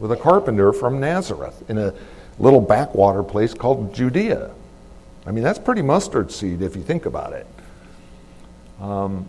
with 0.00 0.12
a 0.12 0.16
carpenter 0.16 0.72
from 0.72 1.00
Nazareth 1.00 1.68
in 1.68 1.78
a 1.78 1.92
little 2.38 2.60
backwater 2.60 3.22
place 3.22 3.54
called 3.54 3.94
Judea. 3.94 4.50
I 5.26 5.32
mean, 5.32 5.42
that's 5.42 5.58
pretty 5.58 5.82
mustard 5.82 6.30
seed 6.30 6.62
if 6.62 6.76
you 6.76 6.82
think 6.82 7.06
about 7.06 7.32
it. 7.32 7.46
Um, 8.80 9.28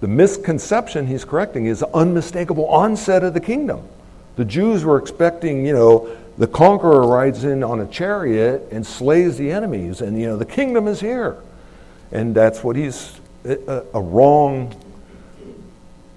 the 0.00 0.08
misconception 0.08 1.06
he's 1.06 1.24
correcting 1.24 1.66
is 1.66 1.80
the 1.80 1.96
unmistakable 1.96 2.66
onset 2.66 3.22
of 3.22 3.34
the 3.34 3.40
kingdom. 3.40 3.88
The 4.36 4.44
Jews 4.44 4.84
were 4.84 4.98
expecting, 4.98 5.64
you 5.64 5.72
know, 5.72 6.08
the 6.38 6.46
conqueror 6.46 7.06
rides 7.06 7.44
in 7.44 7.62
on 7.62 7.80
a 7.80 7.86
chariot 7.86 8.68
and 8.72 8.86
slays 8.86 9.38
the 9.38 9.50
enemies, 9.50 10.00
and, 10.00 10.18
you 10.18 10.26
know, 10.26 10.36
the 10.36 10.44
kingdom 10.44 10.88
is 10.88 11.00
here. 11.00 11.36
And 12.10 12.34
that's 12.34 12.64
what 12.64 12.74
he's, 12.74 13.20
a, 13.44 13.84
a 13.94 14.00
wrong 14.00 14.74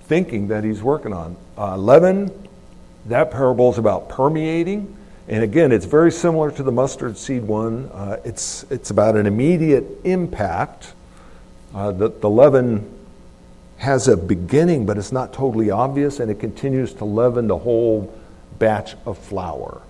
thinking 0.03 0.47
that 0.49 0.63
he's 0.63 0.83
working 0.83 1.13
on. 1.13 1.35
Uh, 1.57 1.77
leaven, 1.77 2.31
that 3.05 3.31
parable 3.31 3.71
is 3.71 3.77
about 3.77 4.09
permeating. 4.09 4.95
And 5.27 5.43
again, 5.43 5.71
it's 5.71 5.85
very 5.85 6.11
similar 6.11 6.51
to 6.51 6.63
the 6.63 6.71
mustard 6.71 7.17
seed 7.17 7.43
one. 7.43 7.89
Uh, 7.91 8.17
it's, 8.23 8.63
it's 8.69 8.91
about 8.91 9.15
an 9.15 9.25
immediate 9.25 9.85
impact. 10.03 10.93
Uh, 11.73 11.91
the, 11.91 12.09
the 12.09 12.29
leaven 12.29 12.91
has 13.77 14.07
a 14.07 14.15
beginning, 14.15 14.85
but 14.85 14.97
it's 14.97 15.11
not 15.11 15.33
totally 15.33 15.71
obvious, 15.71 16.19
and 16.19 16.29
it 16.29 16.39
continues 16.39 16.93
to 16.93 17.05
leaven 17.05 17.47
the 17.47 17.57
whole 17.57 18.13
batch 18.59 18.95
of 19.05 19.17
flour. 19.17 19.81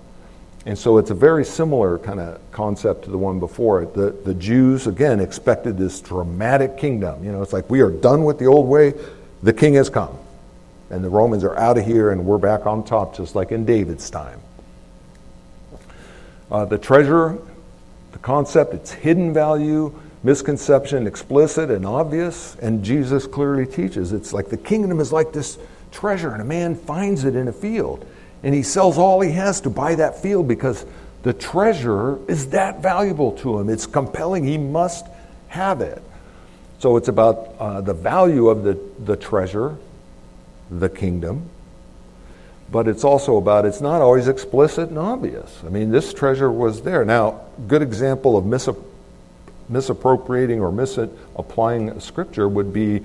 And 0.66 0.78
so 0.78 0.98
it's 0.98 1.12
a 1.12 1.16
very 1.16 1.46
similar 1.46 2.00
kind 2.00 2.20
of 2.20 2.40
concept 2.52 3.04
to 3.04 3.12
the 3.12 3.18
one 3.18 3.40
before 3.40 3.84
it. 3.84 3.94
The, 3.94 4.10
the 4.10 4.34
Jews, 4.34 4.88
again, 4.88 5.20
expected 5.20 5.78
this 5.78 6.02
dramatic 6.02 6.78
kingdom. 6.78 7.24
You 7.24 7.32
know, 7.32 7.44
it's 7.44 7.54
like 7.54 7.70
we 7.70 7.82
are 7.82 7.92
done 7.92 8.24
with 8.24 8.40
the 8.40 8.48
old 8.48 8.68
way, 8.68 8.94
the 9.44 9.54
king 9.54 9.76
has 9.76 9.90
come. 9.90 10.18
And 10.90 11.04
the 11.04 11.10
Romans 11.10 11.44
are 11.44 11.56
out 11.58 11.78
of 11.78 11.86
here, 11.86 12.12
and 12.12 12.26
we're 12.26 12.40
back 12.40 12.66
on 12.66 12.84
top, 12.84 13.16
just 13.16 13.36
like 13.36 13.52
in 13.52 13.66
David's 13.66 14.10
time. 14.10 14.40
Uh, 16.50 16.66
the 16.66 16.78
treasure, 16.78 17.38
the 18.12 18.20
concept, 18.20 18.74
its 18.74 18.92
hidden 18.92 19.34
value, 19.34 19.94
misconception, 20.24 21.06
explicit 21.06 21.70
and 21.70 21.86
obvious, 21.86 22.56
and 22.56 22.84
Jesus 22.84 23.28
clearly 23.28 23.66
teaches. 23.68 24.14
It's 24.14 24.34
like 24.34 24.50
the 24.50 24.58
kingdom 24.58 25.00
is 25.00 25.12
like 25.12 25.32
this 25.32 25.60
treasure, 25.92 26.32
and 26.32 26.42
a 26.42 26.46
man 26.46 26.76
finds 26.76 27.24
it 27.24 27.36
in 27.36 27.48
a 27.48 27.54
field, 27.54 28.06
and 28.46 28.54
he 28.54 28.62
sells 28.62 28.98
all 29.00 29.20
he 29.22 29.32
has 29.32 29.60
to 29.62 29.72
buy 29.72 29.96
that 29.96 30.22
field 30.22 30.48
because 30.48 30.86
the 31.24 31.34
treasure 31.34 32.20
is 32.30 32.50
that 32.50 32.80
valuable 32.80 33.32
to 33.40 33.60
him. 33.60 33.70
It's 33.70 33.88
compelling. 33.88 34.46
He 34.46 34.60
must 34.60 35.08
have 35.48 35.82
it. 35.82 36.02
So 36.78 36.96
it's 36.96 37.08
about 37.08 37.56
uh, 37.58 37.82
the 37.82 37.96
value 37.96 38.50
of 38.50 38.64
the, 38.64 38.80
the 39.04 39.18
treasure, 39.18 39.76
the 40.70 40.90
kingdom, 40.90 41.50
but 42.72 42.88
it's 42.88 43.04
also 43.04 43.38
about 43.38 43.66
it's 43.66 43.82
not 43.82 44.02
always 44.02 44.28
explicit 44.28 44.90
and 44.90 45.00
obvious. 45.00 45.64
I 45.66 45.70
mean, 45.70 45.90
this 45.90 46.14
treasure 46.14 46.52
was 46.52 46.84
there. 46.84 47.04
Now, 47.04 47.42
good 47.68 47.82
example 47.82 48.38
of 48.38 48.46
misappropriating 49.70 50.62
or 50.62 50.72
misapplying 50.72 52.00
scripture 52.00 52.48
would 52.48 52.72
be 52.72 53.02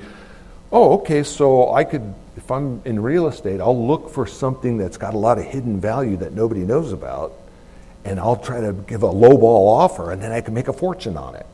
oh, 0.73 0.95
okay, 0.99 1.23
so 1.23 1.73
I 1.73 1.85
could, 1.85 2.15
if 2.37 2.51
I'm 2.51 2.83
in 2.85 3.01
real 3.01 3.27
estate, 3.29 3.61
I'll 3.61 3.87
look 3.87 4.11
for 4.11 4.27
something 4.27 4.79
that's 4.79 4.97
got 4.97 5.15
a 5.15 5.19
lot 5.19 5.39
of 5.39 5.45
hidden 5.45 5.81
value 5.81 6.17
that 6.19 6.33
nobody 6.33 6.61
knows 6.61 6.93
about, 6.93 7.33
and 8.05 8.19
I'll 8.19 8.37
try 8.37 8.61
to 8.61 8.73
give 8.73 9.03
a 9.03 9.09
lowball 9.09 9.69
offer, 9.69 10.13
and 10.13 10.23
then 10.23 10.33
I 10.33 10.41
can 10.41 10.55
make 10.55 10.69
a 10.69 10.73
fortune 10.73 11.17
on 11.17 11.35
it. 11.35 11.47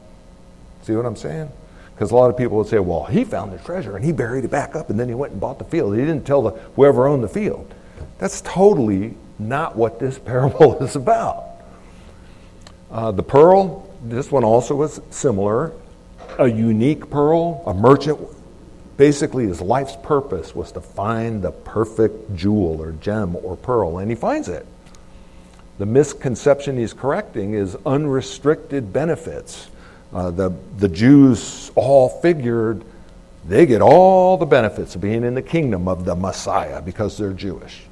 See 0.83 0.95
what 0.95 1.07
I'm 1.07 1.17
saying? 1.17 1.51
Because 1.97 2.11
a 2.11 2.15
lot 2.15 2.29
of 2.29 2.37
people 2.37 2.59
would 2.59 2.67
say, 2.67 2.79
well, 2.79 3.05
he 3.05 3.25
found 3.25 3.53
the 3.53 3.59
treasure 3.59 3.97
and 3.97 4.05
he 4.05 4.13
buried 4.13 4.45
it 4.45 4.51
back 4.51 4.77
up 4.77 4.91
and 4.91 5.01
then 5.01 5.09
he 5.09 5.15
went 5.15 5.33
and 5.33 5.41
bought 5.41 5.59
the 5.59 5.65
field. 5.65 5.97
He 5.97 6.03
didn't 6.03 6.27
tell 6.27 6.43
the, 6.43 6.51
whoever 6.77 7.09
owned 7.09 7.25
the 7.25 7.29
field. 7.29 7.73
That's 8.19 8.43
totally 8.43 9.17
not 9.39 9.77
what 9.77 9.99
this 9.99 10.19
parable 10.25 10.79
is 10.85 10.95
about. 10.95 11.45
Uh, 12.91 13.13
the 13.13 13.23
pearl, 13.23 13.91
this 14.05 14.31
one 14.31 14.45
also 14.45 14.75
was 14.75 15.01
similar. 15.11 15.73
A 16.39 16.47
unique 16.47 17.09
pearl, 17.09 17.65
a 17.67 17.73
merchant, 17.73 18.21
basically 18.97 19.47
his 19.47 19.61
life's 19.61 19.97
purpose 20.03 20.55
was 20.55 20.73
to 20.73 20.81
find 20.81 21.43
the 21.43 21.51
perfect 21.51 22.35
jewel 22.37 22.81
or 22.81 22.93
gem 22.93 23.37
or 23.37 23.57
pearl, 23.57 23.99
and 23.99 24.11
he 24.11 24.17
finds 24.17 24.49
it. 24.49 24.67
The 25.79 25.87
misconception 25.87 26.79
he's 26.79 26.95
correcting 26.95 27.55
is 27.55 27.77
unrestricted 27.85 28.93
benefits. 28.93 29.69
Uh, 30.13 30.31
the, 30.31 30.51
the 30.79 30.89
Jews 30.89 31.71
all 31.75 32.09
figured 32.09 32.83
they 33.47 33.67
get 33.67 33.83
all 33.83 34.39
the 34.39 34.47
benefits 34.47 34.95
of 34.95 35.01
being 35.01 35.23
in 35.23 35.35
the 35.35 35.43
kingdom 35.43 35.87
of 35.87 36.05
the 36.05 36.15
Messiah 36.15 36.81
because 36.81 37.19
they're 37.19 37.33
Jewish. 37.33 37.83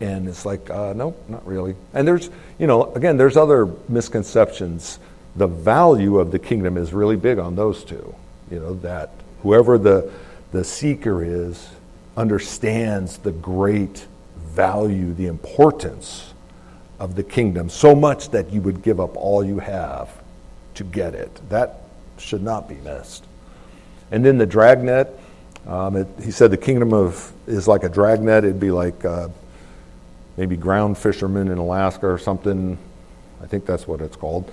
And 0.00 0.28
it's 0.28 0.46
like, 0.46 0.70
uh, 0.70 0.92
no, 0.94 1.14
not 1.28 1.46
really. 1.46 1.74
And 1.92 2.06
there's, 2.06 2.30
you 2.58 2.66
know, 2.66 2.92
again, 2.94 3.16
there's 3.16 3.36
other 3.36 3.66
misconceptions. 3.88 4.98
The 5.36 5.46
value 5.46 6.18
of 6.18 6.30
the 6.30 6.38
kingdom 6.38 6.76
is 6.76 6.92
really 6.92 7.16
big 7.16 7.38
on 7.38 7.54
those 7.54 7.84
two. 7.84 8.14
You 8.50 8.60
know, 8.60 8.74
that 8.74 9.10
whoever 9.42 9.78
the, 9.78 10.10
the 10.52 10.64
seeker 10.64 11.22
is 11.22 11.70
understands 12.16 13.18
the 13.18 13.32
great 13.32 14.06
value, 14.36 15.14
the 15.14 15.26
importance 15.26 16.34
of 16.98 17.14
the 17.14 17.22
kingdom, 17.22 17.68
so 17.68 17.94
much 17.94 18.30
that 18.30 18.52
you 18.52 18.60
would 18.60 18.82
give 18.82 19.00
up 19.00 19.16
all 19.16 19.44
you 19.44 19.58
have 19.58 20.10
to 20.74 20.84
get 20.84 21.14
it. 21.14 21.40
That 21.48 21.82
should 22.18 22.42
not 22.42 22.68
be 22.68 22.74
missed. 22.76 23.24
And 24.10 24.24
then 24.24 24.38
the 24.38 24.46
dragnet, 24.46 25.18
um, 25.66 25.96
it, 25.96 26.08
he 26.22 26.30
said 26.30 26.50
the 26.50 26.56
kingdom 26.56 26.92
of 26.92 27.32
is 27.46 27.68
like 27.68 27.84
a 27.84 27.88
dragnet. 27.88 28.44
It'd 28.44 28.60
be 28.60 28.70
like 28.70 29.04
uh, 29.04 29.28
maybe 30.36 30.56
ground 30.56 30.98
fishermen 30.98 31.48
in 31.48 31.58
Alaska 31.58 32.06
or 32.06 32.18
something. 32.18 32.76
I 33.42 33.46
think 33.46 33.64
that's 33.64 33.86
what 33.86 34.00
it's 34.00 34.16
called, 34.16 34.50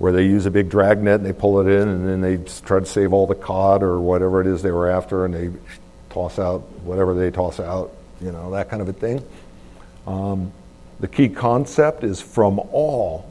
where 0.00 0.12
they 0.12 0.24
use 0.24 0.46
a 0.46 0.50
big 0.50 0.70
drag 0.70 1.02
net 1.02 1.16
and 1.16 1.26
they 1.26 1.32
pull 1.32 1.60
it 1.60 1.70
in 1.70 1.86
and 1.86 2.08
then 2.08 2.22
they 2.22 2.38
try 2.62 2.80
to 2.80 2.86
save 2.86 3.12
all 3.12 3.26
the 3.26 3.34
cod 3.34 3.82
or 3.82 4.00
whatever 4.00 4.40
it 4.40 4.46
is 4.46 4.62
they 4.62 4.70
were 4.70 4.88
after 4.88 5.26
and 5.26 5.34
they 5.34 5.50
toss 6.08 6.38
out 6.38 6.62
whatever 6.84 7.12
they 7.12 7.30
toss 7.30 7.60
out, 7.60 7.92
you 8.18 8.32
know, 8.32 8.50
that 8.50 8.70
kind 8.70 8.80
of 8.80 8.88
a 8.88 8.94
thing. 8.94 9.22
Um, 10.06 10.52
the 11.00 11.06
key 11.06 11.28
concept 11.28 12.02
is 12.02 12.18
from 12.18 12.58
all, 12.72 13.30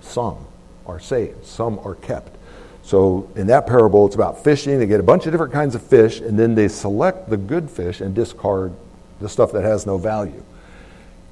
some 0.00 0.44
are 0.84 0.98
saved, 0.98 1.46
some 1.46 1.78
are 1.84 1.94
kept. 1.94 2.36
So 2.82 3.30
in 3.36 3.46
that 3.46 3.68
parable, 3.68 4.04
it's 4.06 4.16
about 4.16 4.42
fishing. 4.42 4.80
They 4.80 4.86
get 4.86 4.98
a 4.98 5.04
bunch 5.04 5.26
of 5.26 5.32
different 5.32 5.52
kinds 5.52 5.76
of 5.76 5.82
fish, 5.82 6.18
and 6.18 6.36
then 6.36 6.56
they 6.56 6.66
select 6.66 7.30
the 7.30 7.36
good 7.36 7.70
fish 7.70 8.00
and 8.00 8.16
discard 8.16 8.72
the 9.20 9.28
stuff 9.28 9.52
that 9.52 9.62
has 9.62 9.86
no 9.86 9.96
value. 9.96 10.42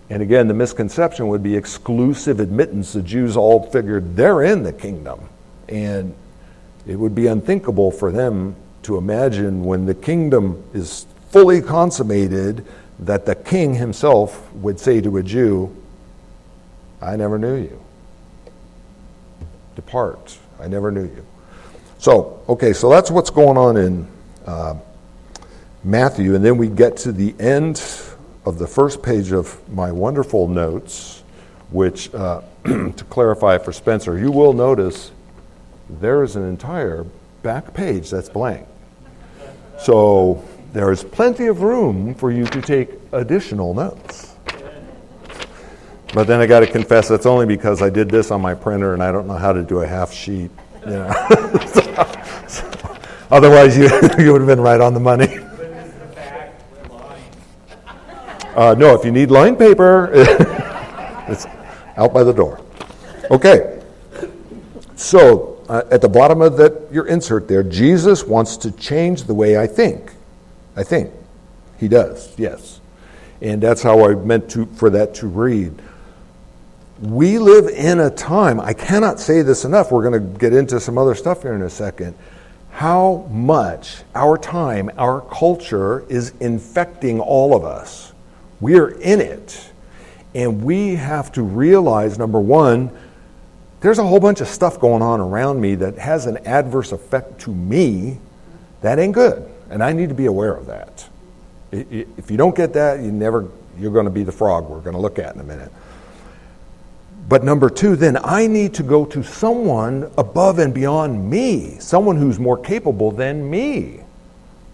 And 0.08 0.22
again, 0.22 0.46
the 0.46 0.54
misconception 0.54 1.28
would 1.28 1.42
be 1.42 1.56
exclusive 1.56 2.38
admittance. 2.38 2.92
The 2.92 3.02
Jews 3.02 3.36
all 3.36 3.68
figured 3.70 4.16
they're 4.16 4.42
in 4.42 4.62
the 4.62 4.72
kingdom. 4.72 5.28
And 5.68 6.14
it 6.86 6.96
would 6.96 7.14
be 7.14 7.26
unthinkable 7.26 7.90
for 7.90 8.12
them 8.12 8.54
to 8.84 8.98
imagine 8.98 9.64
when 9.64 9.86
the 9.86 9.94
kingdom 9.94 10.62
is 10.72 11.06
fully 11.30 11.60
consummated 11.60 12.64
that 13.00 13.26
the 13.26 13.34
king 13.34 13.74
himself 13.74 14.52
would 14.54 14.78
say 14.78 15.00
to 15.00 15.16
a 15.16 15.22
Jew, 15.22 15.74
I 17.02 17.16
never 17.16 17.38
knew 17.38 17.56
you. 17.56 17.82
Depart. 19.74 20.38
I 20.60 20.68
never 20.68 20.90
knew 20.90 21.02
you. 21.02 21.26
So, 21.98 22.42
okay, 22.48 22.72
so 22.72 22.88
that's 22.88 23.10
what's 23.10 23.30
going 23.30 23.58
on 23.58 23.76
in 23.76 24.08
uh, 24.46 24.74
Matthew. 25.82 26.34
And 26.34 26.44
then 26.44 26.56
we 26.56 26.68
get 26.68 26.96
to 26.98 27.12
the 27.12 27.34
end 27.40 27.78
of 28.46 28.58
the 28.58 28.66
first 28.66 29.02
page 29.02 29.32
of 29.32 29.68
my 29.68 29.90
wonderful 29.90 30.46
notes, 30.46 31.24
which, 31.70 32.14
uh, 32.14 32.40
to 32.64 33.04
clarify 33.10 33.58
for 33.58 33.72
Spencer, 33.72 34.16
you 34.16 34.30
will 34.30 34.52
notice 34.52 35.10
there 35.90 36.22
is 36.22 36.36
an 36.36 36.48
entire 36.48 37.04
back 37.42 37.74
page 37.74 38.10
that's 38.10 38.28
blank. 38.28 38.66
So 39.80 40.44
there 40.72 40.92
is 40.92 41.02
plenty 41.02 41.46
of 41.46 41.62
room 41.62 42.14
for 42.14 42.30
you 42.30 42.44
to 42.46 42.62
take 42.62 42.90
additional 43.12 43.74
notes. 43.74 44.36
But 46.14 46.28
then 46.28 46.40
I 46.40 46.46
got 46.46 46.60
to 46.60 46.66
confess, 46.66 47.08
that's 47.08 47.26
only 47.26 47.46
because 47.46 47.82
I 47.82 47.90
did 47.90 48.08
this 48.08 48.30
on 48.30 48.40
my 48.40 48.54
printer 48.54 48.94
and 48.94 49.02
I 49.02 49.10
don't 49.10 49.26
know 49.26 49.36
how 49.36 49.52
to 49.52 49.62
do 49.62 49.80
a 49.80 49.86
half 49.86 50.12
sheet. 50.12 50.50
Know? 50.86 51.12
so, 51.66 52.46
so, 52.46 52.98
otherwise, 53.30 53.76
you, 53.76 53.84
you 54.18 54.32
would 54.32 54.40
have 54.40 54.46
been 54.46 54.60
right 54.60 54.80
on 54.80 54.94
the 54.94 55.00
money. 55.00 55.38
Uh, 58.56 58.74
no, 58.78 58.94
if 58.94 59.04
you 59.04 59.12
need 59.12 59.30
line 59.30 59.54
paper, 59.54 60.10
it's 61.28 61.44
out 61.98 62.14
by 62.14 62.24
the 62.24 62.32
door. 62.32 62.58
Okay. 63.30 63.82
So, 64.96 65.62
uh, 65.68 65.82
at 65.90 66.00
the 66.00 66.08
bottom 66.08 66.40
of 66.40 66.56
that, 66.56 66.90
your 66.90 67.06
insert 67.06 67.48
there, 67.48 67.62
Jesus 67.62 68.24
wants 68.24 68.56
to 68.58 68.72
change 68.72 69.24
the 69.24 69.34
way 69.34 69.58
I 69.58 69.66
think. 69.66 70.10
I 70.74 70.84
think. 70.84 71.12
He 71.78 71.86
does, 71.86 72.32
yes. 72.38 72.80
And 73.42 73.62
that's 73.62 73.82
how 73.82 74.08
I 74.08 74.14
meant 74.14 74.50
to, 74.52 74.64
for 74.64 74.88
that 74.88 75.14
to 75.16 75.26
read. 75.26 75.74
We 76.98 77.38
live 77.38 77.66
in 77.66 78.00
a 78.00 78.08
time, 78.08 78.58
I 78.58 78.72
cannot 78.72 79.20
say 79.20 79.42
this 79.42 79.66
enough, 79.66 79.92
we're 79.92 80.08
going 80.08 80.32
to 80.32 80.38
get 80.38 80.54
into 80.54 80.80
some 80.80 80.96
other 80.96 81.14
stuff 81.14 81.42
here 81.42 81.52
in 81.52 81.60
a 81.60 81.68
second, 81.68 82.16
how 82.70 83.28
much 83.30 83.98
our 84.14 84.38
time, 84.38 84.90
our 84.96 85.20
culture 85.20 86.06
is 86.08 86.32
infecting 86.40 87.20
all 87.20 87.54
of 87.54 87.62
us. 87.66 88.14
We're 88.60 88.88
in 88.88 89.20
it. 89.20 89.70
And 90.34 90.62
we 90.62 90.96
have 90.96 91.32
to 91.32 91.42
realize 91.42 92.18
number 92.18 92.38
one, 92.38 92.90
there's 93.80 93.98
a 93.98 94.06
whole 94.06 94.20
bunch 94.20 94.40
of 94.40 94.48
stuff 94.48 94.80
going 94.80 95.02
on 95.02 95.20
around 95.20 95.60
me 95.60 95.74
that 95.76 95.98
has 95.98 96.26
an 96.26 96.38
adverse 96.46 96.92
effect 96.92 97.40
to 97.42 97.54
me. 97.54 98.18
That 98.82 98.98
ain't 98.98 99.14
good. 99.14 99.48
And 99.70 99.82
I 99.82 99.92
need 99.92 100.08
to 100.08 100.14
be 100.14 100.26
aware 100.26 100.54
of 100.54 100.66
that. 100.66 101.08
If 101.72 102.30
you 102.30 102.36
don't 102.36 102.54
get 102.54 102.72
that, 102.74 103.00
you 103.00 103.12
never, 103.12 103.48
you're 103.78 103.92
going 103.92 104.04
to 104.04 104.10
be 104.10 104.22
the 104.22 104.32
frog 104.32 104.68
we're 104.68 104.80
going 104.80 104.94
to 104.94 105.00
look 105.00 105.18
at 105.18 105.34
in 105.34 105.40
a 105.40 105.44
minute. 105.44 105.72
But 107.28 107.42
number 107.42 107.68
two, 107.68 107.96
then 107.96 108.16
I 108.22 108.46
need 108.46 108.74
to 108.74 108.82
go 108.82 109.04
to 109.06 109.22
someone 109.22 110.10
above 110.16 110.58
and 110.58 110.72
beyond 110.72 111.28
me, 111.28 111.78
someone 111.80 112.16
who's 112.16 112.38
more 112.38 112.56
capable 112.56 113.10
than 113.10 113.50
me 113.50 114.00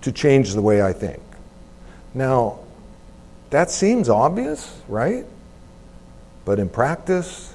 to 0.02 0.12
change 0.12 0.52
the 0.52 0.60
way 0.60 0.82
I 0.82 0.92
think. 0.92 1.22
Now, 2.14 2.58
that 3.52 3.70
seems 3.70 4.08
obvious, 4.08 4.80
right? 4.88 5.26
But 6.44 6.58
in 6.58 6.68
practice, 6.68 7.54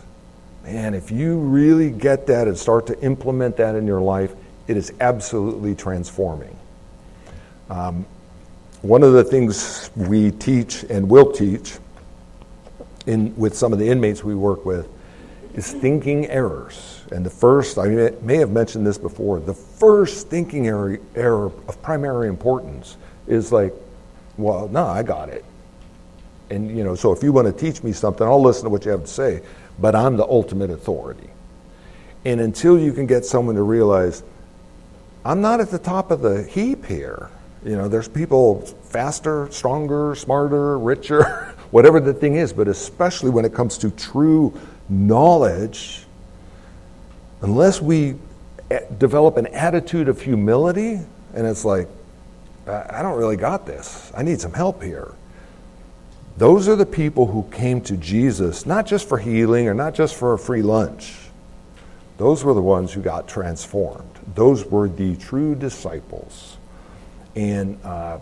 man, 0.64 0.94
if 0.94 1.12
you 1.12 1.38
really 1.38 1.90
get 1.90 2.28
that 2.28 2.48
and 2.48 2.58
start 2.58 2.88
to 2.88 3.00
implement 3.02 3.58
that 3.58 3.76
in 3.76 3.88
your 3.88 4.00
life, 4.00 4.34
it 4.68 4.78
is 4.78 4.94
absolutely 5.00 5.74
transforming. 5.74 6.56
Um, 7.70 8.06
one 8.84 9.02
of 9.02 9.14
the 9.14 9.24
things 9.24 9.90
we 9.96 10.30
teach 10.32 10.84
and 10.84 11.10
will 11.10 11.32
teach 11.32 11.78
in, 13.08 13.36
with 13.36 13.58
some 13.58 13.74
of 13.74 13.80
the 13.80 13.90
inmates 13.90 14.24
we 14.24 14.36
work 14.36 14.66
with 14.66 14.88
is 15.56 15.74
thinking 15.74 16.28
errors. 16.28 17.02
And 17.12 17.26
the 17.26 17.32
first, 17.32 17.80
I 17.80 18.12
may 18.22 18.38
have 18.38 18.52
mentioned 18.52 18.86
this 18.86 19.00
before, 19.00 19.40
the 19.40 19.56
first 19.56 20.28
thinking 20.28 20.68
error, 20.68 21.00
error 21.16 21.46
of 21.68 21.82
primary 21.82 22.28
importance 22.28 22.98
is 23.26 23.52
like, 23.52 23.74
well, 24.38 24.68
no, 24.68 24.86
I 24.86 25.02
got 25.02 25.30
it. 25.30 25.44
And, 26.50 26.76
you 26.76 26.84
know, 26.84 26.96
so 26.96 27.12
if 27.12 27.24
you 27.24 27.32
want 27.32 27.48
to 27.48 27.54
teach 27.54 27.84
me 27.84 27.92
something, 27.92 28.26
I'll 28.26 28.42
listen 28.42 28.64
to 28.66 28.70
what 28.70 28.86
you 28.86 28.92
have 28.92 29.02
to 29.02 29.08
say, 29.08 29.42
but 29.80 29.96
I'm 29.96 30.16
the 30.18 30.26
ultimate 30.26 30.70
authority. 30.70 31.30
And 32.26 32.42
until 32.42 32.80
you 32.80 32.94
can 32.94 33.06
get 33.06 33.26
someone 33.26 33.56
to 33.56 33.64
realize, 33.64 34.24
I'm 35.26 35.42
not 35.42 35.60
at 35.60 35.72
the 35.72 35.80
top 35.80 36.12
of 36.12 36.22
the 36.22 36.44
heap 36.44 36.86
here. 36.86 37.30
You 37.66 37.76
know, 37.76 37.88
there's 37.88 38.08
people 38.08 38.62
faster, 38.62 39.50
stronger, 39.52 40.16
smarter, 40.16 40.78
richer, 40.78 41.24
whatever 41.72 42.00
the 42.00 42.14
thing 42.14 42.36
is, 42.36 42.54
but 42.54 42.68
especially 42.68 43.30
when 43.30 43.44
it 43.44 43.54
comes 43.54 43.78
to 43.80 43.92
true 43.92 44.58
knowledge, 44.88 46.06
unless 47.42 47.82
we 47.82 48.16
eh, 48.72 48.80
develop 48.98 49.38
an 49.38 49.48
attitude 49.48 50.08
of 50.08 50.22
humility, 50.22 51.00
and 51.34 51.46
it's 51.48 51.66
like, 51.66 51.90
I 52.68 53.02
don't 53.02 53.18
really 53.18 53.38
got 53.38 53.66
this, 53.66 54.12
I 54.16 54.24
need 54.24 54.40
some 54.42 54.54
help 54.54 54.84
here. 54.84 55.14
Those 56.38 56.68
are 56.68 56.76
the 56.76 56.86
people 56.86 57.26
who 57.26 57.44
came 57.52 57.82
to 57.82 57.98
Jesus, 57.98 58.66
not 58.66 58.86
just 58.86 59.10
for 59.10 59.18
healing 59.18 59.68
or 59.68 59.74
not 59.74 59.96
just 59.96 60.16
for 60.16 60.34
a 60.34 60.40
free 60.40 60.62
lunch. 60.62 61.16
Those 62.18 62.44
were 62.44 62.54
the 62.54 62.62
ones 62.62 62.94
who 62.94 63.02
got 63.02 63.28
transformed. 63.28 64.10
Those 64.36 64.66
were 64.66 64.88
the 64.88 65.16
true 65.16 65.56
disciples. 65.56 66.58
And 67.36 67.84
uh, 67.84 68.20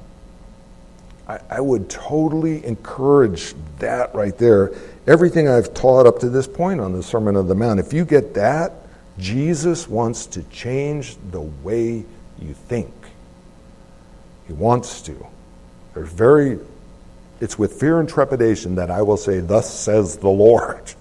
I, 1.27 1.39
I 1.49 1.61
would 1.61 1.89
totally 1.89 2.65
encourage 2.65 3.53
that 3.79 4.13
right 4.15 4.37
there. 4.37 4.73
Everything 5.07 5.47
I've 5.49 5.73
taught 5.73 6.05
up 6.05 6.19
to 6.19 6.29
this 6.29 6.47
point 6.47 6.79
on 6.79 6.93
the 6.93 7.03
Sermon 7.03 7.35
on 7.35 7.47
the 7.47 7.55
Mount, 7.55 7.79
if 7.79 7.93
you 7.93 8.05
get 8.05 8.33
that, 8.35 8.73
Jesus 9.17 9.87
wants 9.87 10.25
to 10.27 10.43
change 10.43 11.17
the 11.31 11.41
way 11.41 12.05
you 12.39 12.53
think. 12.53 12.93
He 14.47 14.53
wants 14.53 15.01
to. 15.03 15.25
There's 15.93 16.11
very 16.11 16.59
it's 17.41 17.57
with 17.57 17.79
fear 17.79 17.99
and 17.99 18.07
trepidation 18.07 18.75
that 18.75 18.89
I 18.89 19.01
will 19.01 19.17
say, 19.17 19.39
Thus 19.39 19.71
says 19.71 20.17
the 20.17 20.29
Lord. 20.29 20.93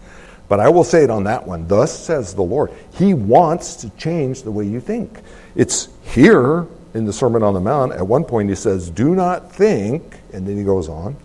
But 0.49 0.61
I 0.61 0.69
will 0.69 0.85
say 0.85 1.05
it 1.05 1.11
on 1.11 1.25
that 1.25 1.47
one, 1.47 1.67
Thus 1.69 1.97
says 1.97 2.35
the 2.35 2.43
Lord. 2.43 2.71
He 2.95 3.15
wants 3.15 3.77
to 3.77 3.91
change 3.91 4.43
the 4.43 4.51
way 4.51 4.67
you 4.67 4.81
think. 4.81 5.21
It's 5.55 5.89
here 6.03 6.67
in 6.93 7.07
the 7.07 7.13
Sermon 7.13 7.43
on 7.43 7.55
the 7.55 7.61
Mount. 7.61 7.93
At 7.93 8.07
one 8.07 8.25
point, 8.25 8.49
he 8.49 8.55
says, 8.55 8.91
Do 8.91 9.15
not 9.15 9.53
think, 9.53 10.21
and 10.33 10.47
then 10.47 10.57
he 10.57 10.65
goes 10.65 10.89
on. 10.89 11.17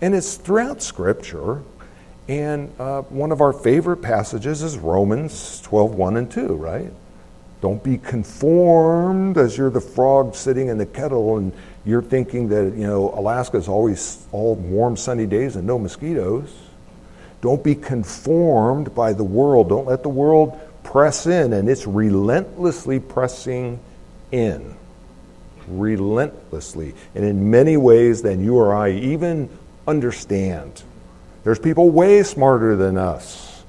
And 0.00 0.14
it's 0.14 0.36
throughout 0.36 0.82
Scripture. 0.82 1.62
And 2.28 2.72
uh, 2.78 3.02
one 3.02 3.32
of 3.32 3.40
our 3.40 3.52
favorite 3.52 3.98
passages 3.98 4.62
is 4.62 4.78
Romans 4.78 5.60
12, 5.62 5.94
1 5.94 6.16
and 6.16 6.30
2, 6.30 6.54
right? 6.54 6.92
Don't 7.60 7.82
be 7.82 7.98
conformed 7.98 9.38
as 9.38 9.56
you're 9.56 9.70
the 9.70 9.80
frog 9.80 10.34
sitting 10.34 10.68
in 10.68 10.78
the 10.78 10.86
kettle 10.86 11.36
and 11.36 11.52
you're 11.84 12.02
thinking 12.02 12.48
that, 12.48 12.74
you 12.76 12.86
know, 12.86 13.12
Alaska 13.16 13.56
is 13.56 13.68
always 13.68 14.24
all 14.30 14.54
warm, 14.54 14.96
sunny 14.96 15.26
days 15.26 15.56
and 15.56 15.66
no 15.66 15.78
mosquitoes. 15.78 16.52
Don't 17.40 17.62
be 17.62 17.74
conformed 17.74 18.94
by 18.94 19.12
the 19.12 19.24
world. 19.24 19.68
Don't 19.68 19.86
let 19.86 20.04
the 20.04 20.08
world 20.08 20.58
press 20.84 21.26
in, 21.26 21.52
and 21.52 21.68
it's 21.68 21.86
relentlessly 21.86 23.00
pressing 23.00 23.80
in. 24.30 24.76
Relentlessly. 25.66 26.94
And 27.14 27.24
in 27.24 27.50
many 27.50 27.76
ways 27.76 28.22
than 28.22 28.44
you 28.44 28.56
or 28.56 28.74
I 28.74 28.90
even 28.90 29.48
understand. 29.86 30.82
There's 31.42 31.58
people 31.58 31.90
way 31.90 32.22
smarter 32.22 32.76
than 32.76 32.96
us 32.96 33.64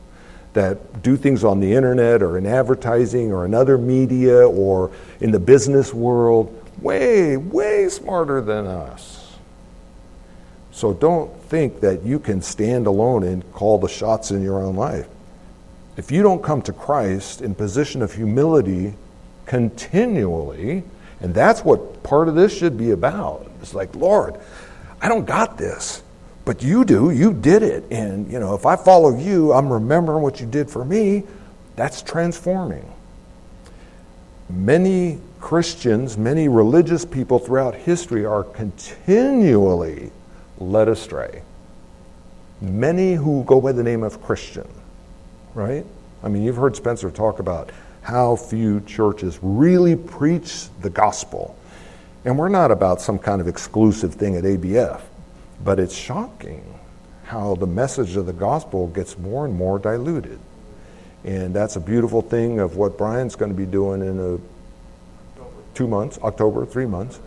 that 0.53 1.01
do 1.01 1.17
things 1.17 1.43
on 1.43 1.59
the 1.59 1.73
internet 1.73 2.21
or 2.21 2.37
in 2.37 2.45
advertising 2.45 3.31
or 3.31 3.45
in 3.45 3.55
other 3.55 3.79
media 3.79 4.47
or 4.47 4.91
in 5.19 5.31
the 5.31 5.39
business 5.39 5.91
world 5.91 6.62
way, 6.83 7.37
way 7.37 7.89
smarter 7.89 8.41
than 8.41 8.67
us. 8.67 9.37
So 10.71 10.93
don't 10.93 11.33
think 11.43 11.79
that 11.81 12.03
you 12.03 12.19
can 12.19 12.41
stand 12.41 12.87
alone 12.87 13.23
and 13.23 13.49
call 13.53 13.77
the 13.77 13.87
shots 13.87 14.31
in 14.31 14.43
your 14.43 14.61
own 14.61 14.75
life. 14.75 15.07
If 15.97 16.11
you 16.11 16.23
don't 16.23 16.43
come 16.43 16.61
to 16.63 16.73
Christ 16.73 17.41
in 17.41 17.55
position 17.55 18.01
of 18.01 18.13
humility 18.13 18.95
continually, 19.45 20.83
and 21.21 21.33
that's 21.33 21.63
what 21.63 22.03
part 22.03 22.27
of 22.27 22.35
this 22.35 22.55
should 22.55 22.77
be 22.77 22.91
about. 22.91 23.49
It's 23.61 23.73
like, 23.73 23.95
Lord, 23.95 24.35
I 25.01 25.07
don't 25.07 25.25
got 25.25 25.57
this, 25.57 26.01
but 26.43 26.63
you 26.63 26.83
do. 26.83 27.11
You 27.11 27.33
did 27.33 27.63
it. 27.63 27.85
And, 27.91 28.31
you 28.31 28.39
know, 28.39 28.55
if 28.55 28.65
I 28.65 28.75
follow 28.75 29.15
you, 29.15 29.53
I'm 29.53 29.71
remembering 29.71 30.23
what 30.23 30.41
you 30.41 30.47
did 30.47 30.69
for 30.69 30.83
me. 30.83 31.23
That's 31.75 32.01
transforming. 32.01 32.91
Many 34.49 35.19
Christians, 35.43 36.17
many 36.17 36.47
religious 36.47 37.03
people 37.03 37.37
throughout 37.37 37.75
history 37.75 38.25
are 38.25 38.45
continually 38.45 40.09
led 40.57 40.87
astray. 40.87 41.41
many 42.61 43.15
who 43.15 43.43
go 43.43 43.59
by 43.59 43.73
the 43.73 43.83
name 43.83 44.03
of 44.03 44.21
Christian, 44.23 44.65
right? 45.53 45.85
I 46.23 46.29
mean, 46.29 46.43
you've 46.43 46.55
heard 46.55 46.77
Spencer 46.77 47.11
talk 47.11 47.39
about 47.39 47.73
how 48.03 48.37
few 48.37 48.79
churches 48.87 49.37
really 49.41 49.97
preach 49.97 50.69
the 50.79 50.89
gospel. 50.89 51.57
And 52.23 52.37
we're 52.37 52.47
not 52.47 52.71
about 52.71 53.01
some 53.01 53.19
kind 53.19 53.41
of 53.41 53.49
exclusive 53.49 54.13
thing 54.13 54.37
at 54.37 54.45
ABF, 54.45 55.01
but 55.61 55.77
it's 55.77 55.93
shocking 55.93 56.63
how 57.25 57.55
the 57.55 57.67
message 57.67 58.15
of 58.15 58.27
the 58.27 58.33
gospel 58.33 58.87
gets 58.87 59.17
more 59.17 59.43
and 59.43 59.53
more 59.53 59.77
diluted. 59.77 60.39
And 61.25 61.53
that's 61.53 61.75
a 61.75 61.81
beautiful 61.81 62.21
thing 62.21 62.59
of 62.59 62.77
what 62.77 62.97
Brian's 62.97 63.35
going 63.35 63.51
to 63.51 63.57
be 63.57 63.65
doing 63.65 64.01
in 64.01 64.19
a, 64.19 64.52
two 65.73 65.87
months, 65.87 66.19
October, 66.23 66.65
three 66.65 66.85
months, 66.85 67.19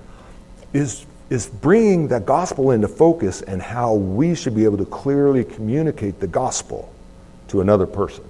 is, 0.72 1.06
is 1.30 1.46
bringing 1.46 2.08
the 2.08 2.20
gospel 2.20 2.70
into 2.70 2.88
focus 2.88 3.42
and 3.42 3.60
how 3.60 3.94
we 3.94 4.34
should 4.34 4.54
be 4.54 4.64
able 4.64 4.78
to 4.78 4.86
clearly 4.86 5.44
communicate 5.44 6.20
the 6.20 6.26
gospel 6.26 6.92
to 7.48 7.60
another 7.60 7.86
person. 7.86 8.24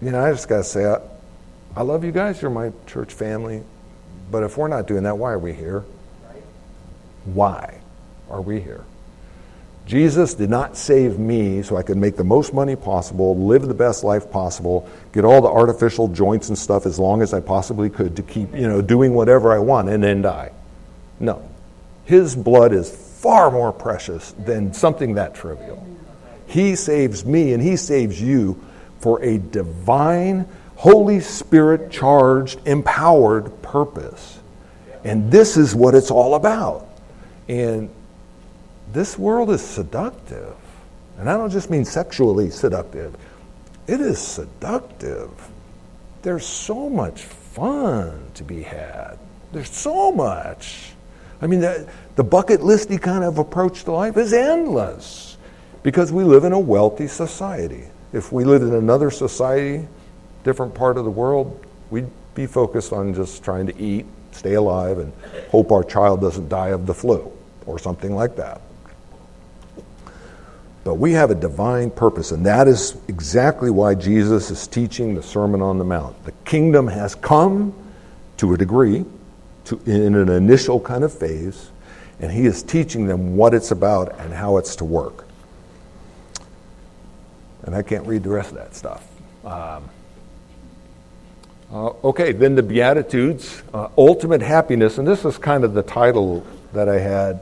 You 0.00 0.10
know, 0.10 0.24
I 0.24 0.30
just 0.32 0.48
got 0.48 0.58
to 0.58 0.64
say, 0.64 0.84
I, 0.84 0.98
I 1.76 1.82
love 1.82 2.04
you 2.04 2.12
guys. 2.12 2.42
You're 2.42 2.50
my 2.50 2.72
church 2.86 3.12
family. 3.12 3.62
But 4.30 4.42
if 4.42 4.56
we're 4.56 4.68
not 4.68 4.86
doing 4.86 5.02
that, 5.04 5.16
why 5.16 5.32
are 5.32 5.38
we 5.38 5.52
here? 5.52 5.84
Why 7.24 7.80
are 8.28 8.40
we 8.40 8.60
here? 8.60 8.84
Jesus 9.86 10.32
did 10.32 10.48
not 10.48 10.76
save 10.76 11.18
me 11.18 11.62
so 11.62 11.76
I 11.76 11.82
could 11.82 11.98
make 11.98 12.16
the 12.16 12.24
most 12.24 12.54
money 12.54 12.74
possible, 12.74 13.36
live 13.36 13.68
the 13.68 13.74
best 13.74 14.02
life 14.02 14.30
possible, 14.30 14.88
get 15.12 15.24
all 15.24 15.42
the 15.42 15.48
artificial 15.48 16.08
joints 16.08 16.48
and 16.48 16.56
stuff 16.56 16.86
as 16.86 16.98
long 16.98 17.20
as 17.20 17.34
I 17.34 17.40
possibly 17.40 17.90
could 17.90 18.16
to 18.16 18.22
keep, 18.22 18.54
you 18.54 18.66
know, 18.66 18.80
doing 18.80 19.14
whatever 19.14 19.52
I 19.52 19.58
want 19.58 19.90
and 19.90 20.02
then 20.02 20.22
die. 20.22 20.52
No. 21.20 21.46
His 22.06 22.34
blood 22.34 22.72
is 22.72 22.90
far 22.90 23.50
more 23.50 23.72
precious 23.72 24.32
than 24.32 24.72
something 24.72 25.14
that 25.14 25.34
trivial. 25.34 25.86
He 26.46 26.76
saves 26.76 27.24
me 27.24 27.52
and 27.52 27.62
he 27.62 27.76
saves 27.76 28.20
you 28.20 28.62
for 29.00 29.22
a 29.22 29.38
divine, 29.38 30.46
Holy 30.76 31.20
Spirit 31.20 31.90
charged, 31.90 32.58
empowered 32.66 33.62
purpose. 33.62 34.38
And 35.04 35.30
this 35.30 35.58
is 35.58 35.74
what 35.74 35.94
it's 35.94 36.10
all 36.10 36.34
about. 36.34 36.88
And 37.48 37.90
this 38.94 39.18
world 39.18 39.50
is 39.50 39.60
seductive. 39.60 40.54
And 41.18 41.28
I 41.28 41.36
don't 41.36 41.50
just 41.50 41.70
mean 41.70 41.84
sexually 41.84 42.50
seductive, 42.50 43.14
it 43.86 44.00
is 44.00 44.18
seductive. 44.18 45.30
There's 46.22 46.46
so 46.46 46.88
much 46.88 47.22
fun 47.22 48.30
to 48.34 48.44
be 48.44 48.62
had. 48.62 49.18
There's 49.52 49.70
so 49.70 50.10
much. 50.10 50.92
I 51.42 51.46
mean, 51.46 51.60
the, 51.60 51.86
the 52.16 52.24
bucket 52.24 52.60
listy 52.60 53.00
kind 53.00 53.22
of 53.22 53.38
approach 53.38 53.84
to 53.84 53.92
life 53.92 54.16
is 54.16 54.32
endless 54.32 55.36
because 55.82 56.10
we 56.10 56.24
live 56.24 56.44
in 56.44 56.52
a 56.52 56.58
wealthy 56.58 57.06
society. 57.06 57.84
If 58.12 58.32
we 58.32 58.44
lived 58.44 58.64
in 58.64 58.74
another 58.74 59.10
society, 59.10 59.86
different 60.44 60.74
part 60.74 60.96
of 60.96 61.04
the 61.04 61.10
world, 61.10 61.64
we'd 61.90 62.08
be 62.34 62.46
focused 62.46 62.92
on 62.92 63.12
just 63.12 63.44
trying 63.44 63.66
to 63.66 63.78
eat, 63.78 64.06
stay 64.32 64.54
alive, 64.54 64.98
and 64.98 65.12
hope 65.50 65.70
our 65.72 65.84
child 65.84 66.22
doesn't 66.22 66.48
die 66.48 66.68
of 66.68 66.86
the 66.86 66.94
flu 66.94 67.30
or 67.66 67.78
something 67.78 68.14
like 68.14 68.36
that. 68.36 68.62
But 70.84 70.96
we 70.96 71.12
have 71.12 71.30
a 71.30 71.34
divine 71.34 71.90
purpose, 71.90 72.30
and 72.30 72.44
that 72.44 72.68
is 72.68 72.96
exactly 73.08 73.70
why 73.70 73.94
Jesus 73.94 74.50
is 74.50 74.66
teaching 74.66 75.14
the 75.14 75.22
Sermon 75.22 75.62
on 75.62 75.78
the 75.78 75.84
Mount. 75.84 76.22
The 76.26 76.32
kingdom 76.44 76.86
has 76.88 77.14
come 77.14 77.74
to 78.36 78.52
a 78.52 78.58
degree, 78.58 79.06
to, 79.64 79.80
in 79.86 80.14
an 80.14 80.28
initial 80.28 80.78
kind 80.78 81.02
of 81.02 81.12
phase, 81.12 81.70
and 82.20 82.30
he 82.30 82.44
is 82.44 82.62
teaching 82.62 83.06
them 83.06 83.34
what 83.34 83.54
it's 83.54 83.70
about 83.70 84.18
and 84.20 84.34
how 84.34 84.58
it's 84.58 84.76
to 84.76 84.84
work. 84.84 85.26
And 87.62 87.74
I 87.74 87.80
can't 87.80 88.06
read 88.06 88.22
the 88.22 88.28
rest 88.28 88.50
of 88.50 88.56
that 88.56 88.74
stuff. 88.74 89.08
Um, 89.42 89.88
uh, 91.72 91.88
okay, 92.04 92.32
then 92.32 92.54
the 92.56 92.62
Beatitudes, 92.62 93.62
uh, 93.72 93.88
ultimate 93.96 94.42
happiness, 94.42 94.98
and 94.98 95.08
this 95.08 95.24
is 95.24 95.38
kind 95.38 95.64
of 95.64 95.72
the 95.72 95.82
title 95.82 96.46
that 96.74 96.90
I 96.90 96.98
had 96.98 97.40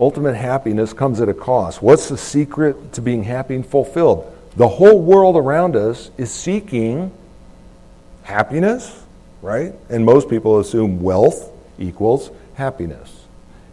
Ultimate 0.00 0.34
happiness 0.34 0.92
comes 0.92 1.20
at 1.20 1.28
a 1.28 1.34
cost. 1.34 1.82
What's 1.82 2.08
the 2.08 2.16
secret 2.16 2.92
to 2.92 3.02
being 3.02 3.24
happy 3.24 3.56
and 3.56 3.66
fulfilled? 3.66 4.32
The 4.56 4.68
whole 4.68 5.00
world 5.00 5.36
around 5.36 5.76
us 5.76 6.10
is 6.16 6.30
seeking 6.30 7.12
happiness, 8.22 9.04
right? 9.42 9.74
And 9.88 10.04
most 10.04 10.28
people 10.28 10.60
assume 10.60 11.02
wealth 11.02 11.50
equals 11.78 12.30
happiness, 12.54 13.24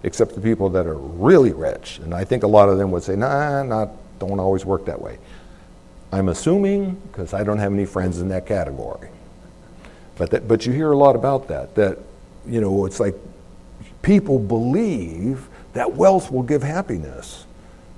except 0.03 0.33
the 0.33 0.41
people 0.41 0.69
that 0.69 0.87
are 0.87 0.95
really 0.95 1.53
rich. 1.53 1.99
And 1.99 2.13
I 2.13 2.23
think 2.23 2.43
a 2.43 2.47
lot 2.47 2.69
of 2.69 2.77
them 2.77 2.91
would 2.91 3.03
say, 3.03 3.15
nah, 3.15 3.63
not, 3.63 3.89
don't 4.19 4.39
always 4.39 4.65
work 4.65 4.85
that 4.85 5.01
way. 5.01 5.17
I'm 6.11 6.29
assuming, 6.29 7.01
because 7.11 7.33
I 7.33 7.43
don't 7.43 7.57
have 7.57 7.73
any 7.73 7.85
friends 7.85 8.19
in 8.19 8.29
that 8.29 8.45
category. 8.45 9.09
But, 10.17 10.31
that, 10.31 10.47
but 10.47 10.65
you 10.65 10.71
hear 10.71 10.91
a 10.91 10.97
lot 10.97 11.15
about 11.15 11.49
that, 11.49 11.75
that, 11.75 11.99
you 12.47 12.61
know, 12.61 12.85
it's 12.85 12.99
like 12.99 13.15
people 14.01 14.39
believe 14.39 15.47
that 15.75 15.93
wealth 15.93 16.31
will 16.31 16.43
give 16.43 16.63
happiness. 16.63 17.45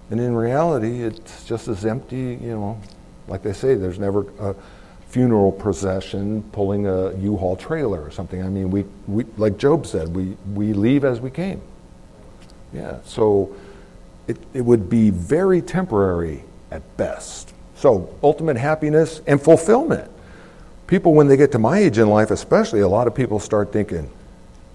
And 0.10 0.20
in 0.20 0.36
reality, 0.36 1.04
it's 1.04 1.46
just 1.46 1.68
as 1.68 1.86
empty, 1.86 2.38
you 2.42 2.52
know, 2.52 2.82
like 3.28 3.44
they 3.44 3.54
say, 3.54 3.76
there's 3.76 4.00
never 4.00 4.26
a 4.40 4.56
funeral 5.10 5.52
procession 5.52 6.44
pulling 6.52 6.88
a 6.88 7.16
U-Haul 7.18 7.56
trailer 7.56 8.02
or 8.02 8.12
something. 8.12 8.44
I 8.44 8.50
mean, 8.50 8.72
we, 8.72 8.84
we 9.08 9.26
like 9.38 9.58
Job 9.58 9.86
said, 9.86 10.14
we, 10.14 10.36
we 10.54 10.74
leave 10.74 11.06
as 11.06 11.22
we 11.22 11.30
came. 11.30 11.62
Yeah, 12.74 12.98
so 13.06 13.56
it, 14.28 14.38
it 14.54 14.62
would 14.62 14.90
be 14.90 15.10
very 15.12 15.62
temporary 15.62 16.44
at 16.72 16.98
best. 16.98 17.54
So, 17.76 18.14
ultimate 18.24 18.58
happiness 18.58 19.22
and 19.28 19.42
fulfillment. 19.42 20.10
People, 20.88 21.14
when 21.14 21.28
they 21.28 21.38
get 21.38 21.52
to 21.52 21.60
my 21.60 21.78
age 21.78 22.00
in 22.00 22.10
life, 22.10 22.32
especially, 22.32 22.80
a 22.80 22.88
lot 22.88 23.08
of 23.08 23.14
people 23.14 23.40
start 23.40 23.72
thinking, 23.72 24.10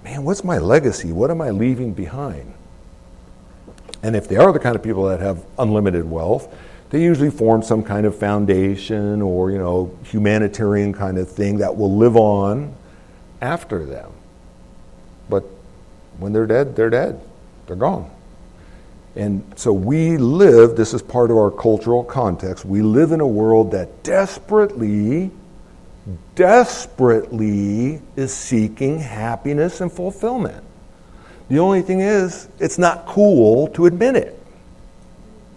man, 0.04 0.24
what's 0.24 0.44
my 0.44 0.58
legacy? 0.58 1.10
What 1.10 1.30
am 1.30 1.40
I 1.40 1.50
leaving 1.50 1.94
behind? 1.94 2.54
And 4.02 4.16
if 4.16 4.28
they 4.28 4.36
are 4.36 4.52
the 4.52 4.58
kind 4.58 4.74
of 4.74 4.82
people 4.82 5.04
that 5.04 5.20
have 5.20 5.44
unlimited 5.58 6.08
wealth, 6.08 6.52
they 6.90 7.02
usually 7.02 7.30
form 7.30 7.62
some 7.62 7.82
kind 7.82 8.04
of 8.04 8.16
foundation 8.16 9.22
or, 9.22 9.50
you 9.50 9.58
know, 9.58 9.96
humanitarian 10.04 10.92
kind 10.92 11.16
of 11.16 11.30
thing 11.30 11.58
that 11.58 11.76
will 11.76 11.96
live 11.96 12.16
on 12.16 12.74
after 13.40 13.86
them. 13.86 14.10
But 15.28 15.44
when 16.18 16.32
they're 16.32 16.46
dead, 16.46 16.76
they're 16.76 16.90
dead. 16.90 17.20
They're 17.66 17.76
gone. 17.76 18.10
And 19.14 19.44
so 19.56 19.72
we 19.72 20.16
live, 20.16 20.76
this 20.76 20.94
is 20.94 21.02
part 21.02 21.30
of 21.30 21.36
our 21.36 21.50
cultural 21.50 22.02
context, 22.02 22.64
we 22.64 22.82
live 22.82 23.12
in 23.12 23.20
a 23.20 23.26
world 23.26 23.72
that 23.72 24.02
desperately, 24.02 25.30
desperately 26.34 28.00
is 28.16 28.34
seeking 28.34 28.98
happiness 28.98 29.80
and 29.80 29.92
fulfillment. 29.92 30.64
The 31.48 31.58
only 31.58 31.82
thing 31.82 32.00
is, 32.00 32.48
it's 32.58 32.78
not 32.78 33.06
cool 33.06 33.68
to 33.68 33.86
admit 33.86 34.16
it. 34.16 34.38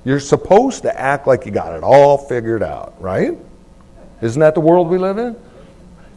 You're 0.04 0.20
supposed 0.20 0.84
to 0.84 1.00
act 1.00 1.26
like 1.26 1.46
you 1.46 1.52
got 1.52 1.76
it 1.76 1.84
all 1.84 2.18
figured 2.18 2.62
out, 2.62 2.96
right? 3.02 3.38
Isn't 4.22 4.40
that 4.40 4.54
the 4.54 4.62
world 4.62 4.88
we 4.88 4.98
live 4.98 5.18
in? 5.18 5.36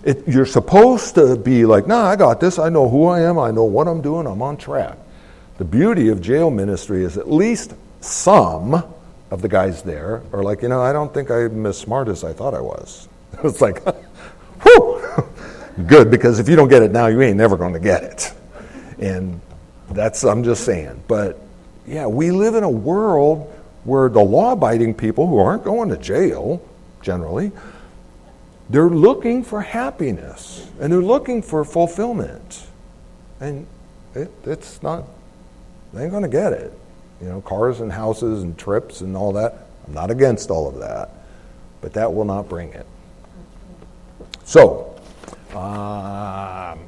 It, 0.04 0.28
you're 0.28 0.46
supposed 0.46 1.14
to 1.16 1.36
be 1.36 1.64
like, 1.64 1.86
nah, 1.86 2.04
I 2.04 2.16
got 2.16 2.38
this. 2.38 2.58
I 2.58 2.68
know 2.68 2.88
who 2.88 3.06
I 3.06 3.20
am. 3.20 3.38
I 3.38 3.50
know 3.50 3.64
what 3.64 3.88
I'm 3.88 4.00
doing. 4.00 4.26
I'm 4.26 4.42
on 4.42 4.56
track. 4.56 4.96
The 5.56 5.64
beauty 5.64 6.08
of 6.08 6.20
jail 6.20 6.50
ministry 6.50 7.02
is 7.02 7.18
at 7.18 7.30
least 7.30 7.74
some 8.00 8.84
of 9.30 9.42
the 9.42 9.48
guys 9.48 9.82
there 9.82 10.22
are 10.32 10.42
like, 10.42 10.62
you 10.62 10.68
know, 10.68 10.80
I 10.80 10.92
don't 10.92 11.12
think 11.12 11.30
I'm 11.30 11.66
as 11.66 11.76
smart 11.76 12.08
as 12.08 12.24
I 12.24 12.32
thought 12.32 12.54
I 12.54 12.60
was. 12.60 13.08
it's 13.42 13.60
like, 13.60 13.82
whew, 14.62 15.02
good, 15.86 16.10
because 16.10 16.38
if 16.38 16.48
you 16.48 16.56
don't 16.56 16.68
get 16.68 16.82
it 16.82 16.92
now, 16.92 17.06
you 17.06 17.20
ain't 17.22 17.36
never 17.36 17.56
going 17.56 17.72
to 17.72 17.80
get 17.80 18.04
it. 18.04 18.32
And 18.98 19.40
that's, 19.90 20.24
I'm 20.24 20.44
just 20.44 20.64
saying. 20.64 21.02
But 21.08 21.40
yeah, 21.86 22.06
we 22.06 22.30
live 22.30 22.54
in 22.54 22.64
a 22.64 22.70
world 22.70 23.52
where 23.84 24.08
the 24.08 24.20
law 24.20 24.52
abiding 24.52 24.94
people 24.94 25.26
who 25.26 25.38
aren't 25.38 25.64
going 25.64 25.88
to 25.88 25.96
jail, 25.96 26.62
generally, 27.00 27.52
they're 28.68 28.90
looking 28.90 29.42
for 29.42 29.62
happiness 29.62 30.68
and 30.80 30.92
they're 30.92 31.00
looking 31.00 31.40
for 31.40 31.64
fulfillment. 31.64 32.66
And 33.40 33.66
it, 34.14 34.30
it's 34.44 34.82
not, 34.82 35.04
they 35.94 36.02
ain't 36.02 36.10
going 36.10 36.22
to 36.22 36.28
get 36.28 36.52
it. 36.52 36.72
You 37.20 37.28
know, 37.28 37.40
cars 37.40 37.80
and 37.80 37.90
houses 37.90 38.42
and 38.42 38.56
trips 38.58 39.00
and 39.00 39.16
all 39.16 39.32
that. 39.32 39.66
I'm 39.86 39.94
not 39.94 40.10
against 40.10 40.50
all 40.50 40.68
of 40.68 40.78
that, 40.80 41.10
but 41.80 41.94
that 41.94 42.12
will 42.12 42.26
not 42.26 42.48
bring 42.48 42.72
it. 42.74 42.86
So, 44.44 44.94
um, 45.54 46.80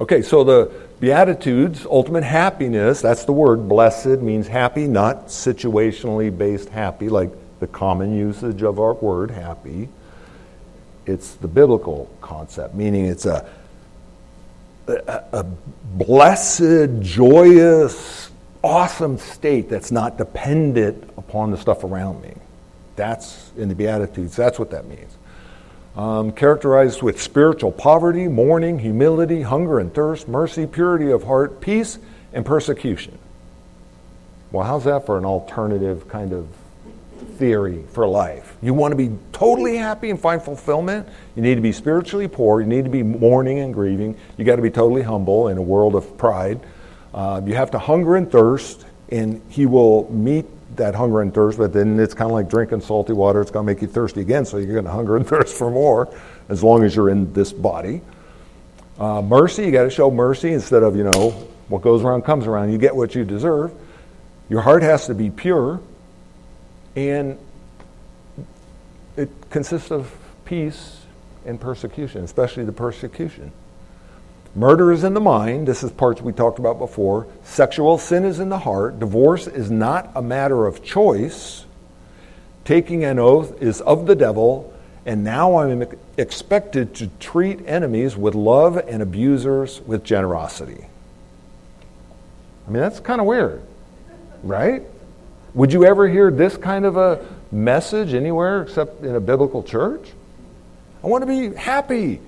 okay, 0.00 0.22
so 0.22 0.44
the 0.44 0.87
Beatitudes, 1.00 1.86
ultimate 1.86 2.24
happiness, 2.24 3.00
that's 3.00 3.24
the 3.24 3.32
word. 3.32 3.68
Blessed 3.68 4.20
means 4.20 4.48
happy, 4.48 4.88
not 4.88 5.26
situationally 5.28 6.36
based 6.36 6.70
happy, 6.70 7.08
like 7.08 7.30
the 7.60 7.68
common 7.68 8.16
usage 8.16 8.62
of 8.62 8.80
our 8.80 8.94
word 8.94 9.30
happy. 9.30 9.88
It's 11.06 11.34
the 11.34 11.48
biblical 11.48 12.10
concept, 12.20 12.74
meaning 12.74 13.06
it's 13.06 13.26
a, 13.26 13.48
a, 14.88 15.24
a 15.32 15.44
blessed, 15.44 17.00
joyous, 17.00 18.30
awesome 18.64 19.18
state 19.18 19.68
that's 19.68 19.92
not 19.92 20.18
dependent 20.18 21.08
upon 21.16 21.52
the 21.52 21.58
stuff 21.58 21.84
around 21.84 22.20
me. 22.22 22.34
That's 22.96 23.52
in 23.56 23.68
the 23.68 23.74
Beatitudes, 23.76 24.34
that's 24.34 24.58
what 24.58 24.70
that 24.70 24.86
means. 24.86 25.17
Um, 25.98 26.30
characterized 26.30 27.02
with 27.02 27.20
spiritual 27.20 27.72
poverty, 27.72 28.28
mourning, 28.28 28.78
humility, 28.78 29.42
hunger 29.42 29.80
and 29.80 29.92
thirst, 29.92 30.28
mercy, 30.28 30.64
purity 30.64 31.10
of 31.10 31.24
heart, 31.24 31.60
peace, 31.60 31.98
and 32.32 32.46
persecution. 32.46 33.18
Well, 34.52 34.64
how's 34.64 34.84
that 34.84 35.06
for 35.06 35.18
an 35.18 35.24
alternative 35.24 36.06
kind 36.06 36.32
of 36.32 36.46
theory 37.36 37.82
for 37.94 38.06
life? 38.06 38.54
You 38.62 38.74
want 38.74 38.92
to 38.92 38.96
be 38.96 39.10
totally 39.32 39.76
happy 39.76 40.10
and 40.10 40.20
find 40.20 40.40
fulfillment? 40.40 41.08
You 41.34 41.42
need 41.42 41.56
to 41.56 41.60
be 41.60 41.72
spiritually 41.72 42.28
poor. 42.28 42.60
You 42.60 42.68
need 42.68 42.84
to 42.84 42.90
be 42.90 43.02
mourning 43.02 43.58
and 43.58 43.74
grieving. 43.74 44.16
You 44.36 44.44
got 44.44 44.54
to 44.54 44.62
be 44.62 44.70
totally 44.70 45.02
humble 45.02 45.48
in 45.48 45.58
a 45.58 45.62
world 45.62 45.96
of 45.96 46.16
pride. 46.16 46.60
Uh, 47.12 47.40
you 47.44 47.56
have 47.56 47.72
to 47.72 47.78
hunger 47.80 48.14
and 48.14 48.30
thirst, 48.30 48.86
and 49.08 49.42
He 49.48 49.66
will 49.66 50.08
meet 50.12 50.46
that 50.76 50.94
hunger 50.94 51.20
and 51.22 51.32
thirst, 51.32 51.58
but 51.58 51.72
then 51.72 51.98
it's 51.98 52.14
kind 52.14 52.30
of 52.30 52.34
like 52.34 52.48
drinking 52.48 52.80
salty 52.80 53.12
water. 53.12 53.40
It's 53.40 53.50
going 53.50 53.66
to 53.66 53.72
make 53.72 53.82
you 53.82 53.88
thirsty 53.88 54.20
again, 54.20 54.44
so 54.44 54.58
you're 54.58 54.74
going 54.74 54.84
to 54.84 54.90
hunger 54.90 55.16
and 55.16 55.26
thirst 55.26 55.56
for 55.56 55.70
more 55.70 56.14
as 56.48 56.62
long 56.62 56.84
as 56.84 56.94
you're 56.94 57.10
in 57.10 57.32
this 57.32 57.52
body. 57.52 58.00
Uh, 58.98 59.22
mercy, 59.22 59.64
you 59.64 59.70
got 59.70 59.84
to 59.84 59.90
show 59.90 60.10
mercy 60.10 60.52
instead 60.52 60.82
of, 60.82 60.96
you 60.96 61.04
know, 61.04 61.30
what 61.68 61.82
goes 61.82 62.02
around 62.02 62.22
comes 62.22 62.46
around. 62.46 62.72
You 62.72 62.78
get 62.78 62.94
what 62.94 63.14
you 63.14 63.24
deserve. 63.24 63.72
Your 64.48 64.62
heart 64.62 64.82
has 64.82 65.06
to 65.06 65.14
be 65.14 65.30
pure, 65.30 65.80
and 66.96 67.38
it 69.16 69.28
consists 69.50 69.90
of 69.90 70.12
peace 70.44 71.02
and 71.44 71.60
persecution, 71.60 72.24
especially 72.24 72.64
the 72.64 72.72
persecution. 72.72 73.52
Murder 74.54 74.92
is 74.92 75.04
in 75.04 75.14
the 75.14 75.20
mind. 75.20 75.68
This 75.68 75.82
is 75.82 75.90
parts 75.90 76.20
we 76.20 76.32
talked 76.32 76.58
about 76.58 76.78
before. 76.78 77.26
Sexual 77.44 77.98
sin 77.98 78.24
is 78.24 78.40
in 78.40 78.48
the 78.48 78.58
heart. 78.58 78.98
Divorce 78.98 79.46
is 79.46 79.70
not 79.70 80.10
a 80.14 80.22
matter 80.22 80.66
of 80.66 80.82
choice. 80.82 81.64
Taking 82.64 83.04
an 83.04 83.18
oath 83.18 83.62
is 83.62 83.80
of 83.80 84.06
the 84.06 84.16
devil. 84.16 84.72
And 85.06 85.24
now 85.24 85.58
I'm 85.58 85.84
expected 86.16 86.94
to 86.96 87.06
treat 87.18 87.66
enemies 87.66 88.16
with 88.16 88.34
love 88.34 88.76
and 88.76 89.00
abusers 89.02 89.80
with 89.82 90.04
generosity. 90.04 90.86
I 92.66 92.70
mean, 92.70 92.82
that's 92.82 93.00
kind 93.00 93.20
of 93.20 93.26
weird, 93.26 93.62
right? 94.42 94.82
Would 95.54 95.72
you 95.72 95.86
ever 95.86 96.06
hear 96.06 96.30
this 96.30 96.58
kind 96.58 96.84
of 96.84 96.98
a 96.98 97.24
message 97.50 98.12
anywhere 98.12 98.62
except 98.62 99.02
in 99.02 99.14
a 99.14 99.20
biblical 99.20 99.62
church? 99.62 100.06
I 101.02 101.06
want 101.06 101.22
to 101.22 101.26
be 101.26 101.56
happy. 101.56 102.20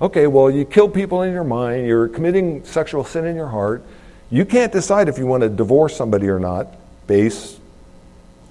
Okay, 0.00 0.26
well, 0.26 0.50
you 0.50 0.66
kill 0.66 0.90
people 0.90 1.22
in 1.22 1.32
your 1.32 1.44
mind, 1.44 1.86
you're 1.86 2.08
committing 2.08 2.62
sexual 2.66 3.02
sin 3.02 3.24
in 3.24 3.34
your 3.34 3.48
heart. 3.48 3.82
You 4.30 4.44
can't 4.44 4.70
decide 4.70 5.08
if 5.08 5.16
you 5.16 5.24
want 5.24 5.42
to 5.42 5.48
divorce 5.48 5.96
somebody 5.96 6.28
or 6.28 6.38
not 6.38 6.68
based 7.06 7.58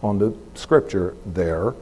on 0.01 0.17
the 0.17 0.35
scripture 0.55 1.15
there. 1.25 1.75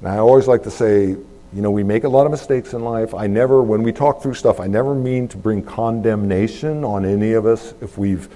And 0.00 0.08
I 0.08 0.18
always 0.18 0.48
like 0.48 0.64
to 0.64 0.70
say, 0.70 1.10
you 1.10 1.60
know, 1.60 1.70
we 1.70 1.84
make 1.84 2.02
a 2.02 2.08
lot 2.08 2.26
of 2.26 2.32
mistakes 2.32 2.72
in 2.72 2.82
life. 2.82 3.14
I 3.14 3.28
never, 3.28 3.62
when 3.62 3.84
we 3.84 3.92
talk 3.92 4.20
through 4.20 4.34
stuff, 4.34 4.58
I 4.58 4.66
never 4.66 4.96
mean 4.96 5.28
to 5.28 5.36
bring 5.36 5.62
condemnation 5.62 6.82
on 6.82 7.04
any 7.04 7.34
of 7.34 7.46
us 7.46 7.74
if 7.80 7.96
we've 7.96 8.28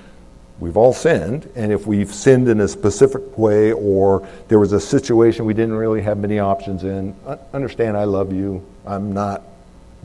we've 0.58 0.76
all 0.76 0.92
sinned, 0.94 1.50
and 1.54 1.70
if 1.70 1.86
we've 1.86 2.14
sinned 2.14 2.48
in 2.48 2.60
a 2.60 2.68
specific 2.68 3.36
way 3.36 3.72
or 3.72 4.26
there 4.48 4.58
was 4.58 4.72
a 4.72 4.80
situation 4.80 5.44
we 5.44 5.52
didn't 5.52 5.74
really 5.74 6.00
have 6.00 6.16
many 6.16 6.38
options 6.38 6.82
in, 6.82 7.14
understand 7.52 7.94
I 7.94 8.04
love 8.04 8.32
you. 8.32 8.64
I'm 8.86 9.12
not 9.12 9.42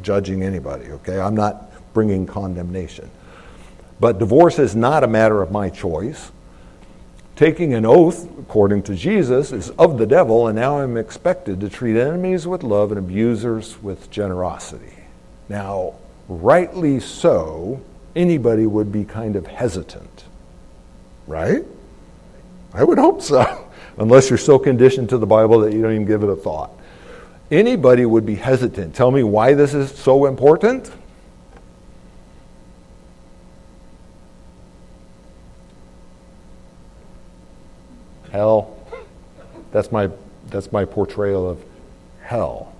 judging 0.01 0.43
anybody, 0.43 0.85
okay? 0.85 1.19
I'm 1.19 1.35
not 1.35 1.71
bringing 1.93 2.25
condemnation. 2.25 3.09
But 3.99 4.19
divorce 4.19 4.59
is 4.59 4.75
not 4.75 5.03
a 5.03 5.07
matter 5.07 5.41
of 5.41 5.51
my 5.51 5.69
choice. 5.69 6.31
Taking 7.35 7.73
an 7.73 7.85
oath, 7.85 8.27
according 8.39 8.83
to 8.83 8.95
Jesus, 8.95 9.51
is 9.51 9.69
of 9.71 9.97
the 9.97 10.05
devil, 10.05 10.47
and 10.47 10.55
now 10.55 10.79
I'm 10.79 10.97
expected 10.97 11.59
to 11.61 11.69
treat 11.69 11.99
enemies 11.99 12.47
with 12.47 12.63
love 12.63 12.91
and 12.91 12.99
abusers 12.99 13.81
with 13.81 14.09
generosity. 14.11 14.93
Now, 15.49 15.95
rightly 16.27 16.99
so, 16.99 17.81
anybody 18.15 18.65
would 18.65 18.91
be 18.91 19.03
kind 19.03 19.35
of 19.35 19.47
hesitant, 19.47 20.25
right? 21.27 21.63
I 22.73 22.83
would 22.83 22.97
hope 22.97 23.21
so, 23.21 23.69
unless 23.97 24.29
you're 24.29 24.37
so 24.37 24.59
conditioned 24.59 25.09
to 25.09 25.17
the 25.17 25.27
Bible 25.27 25.59
that 25.61 25.73
you 25.73 25.81
don't 25.81 25.93
even 25.93 26.05
give 26.05 26.23
it 26.23 26.29
a 26.29 26.35
thought 26.35 26.71
anybody 27.51 28.05
would 28.05 28.25
be 28.25 28.35
hesitant. 28.35 28.95
Tell 28.95 29.11
me 29.11 29.23
why 29.23 29.53
this 29.53 29.73
is 29.73 29.91
so 29.91 30.25
important? 30.25 30.91
Hell. 38.31 38.77
That's 39.71 39.91
my, 39.91 40.09
that's 40.47 40.71
my 40.71 40.85
portrayal 40.85 41.49
of 41.49 41.63
hell. 42.21 42.73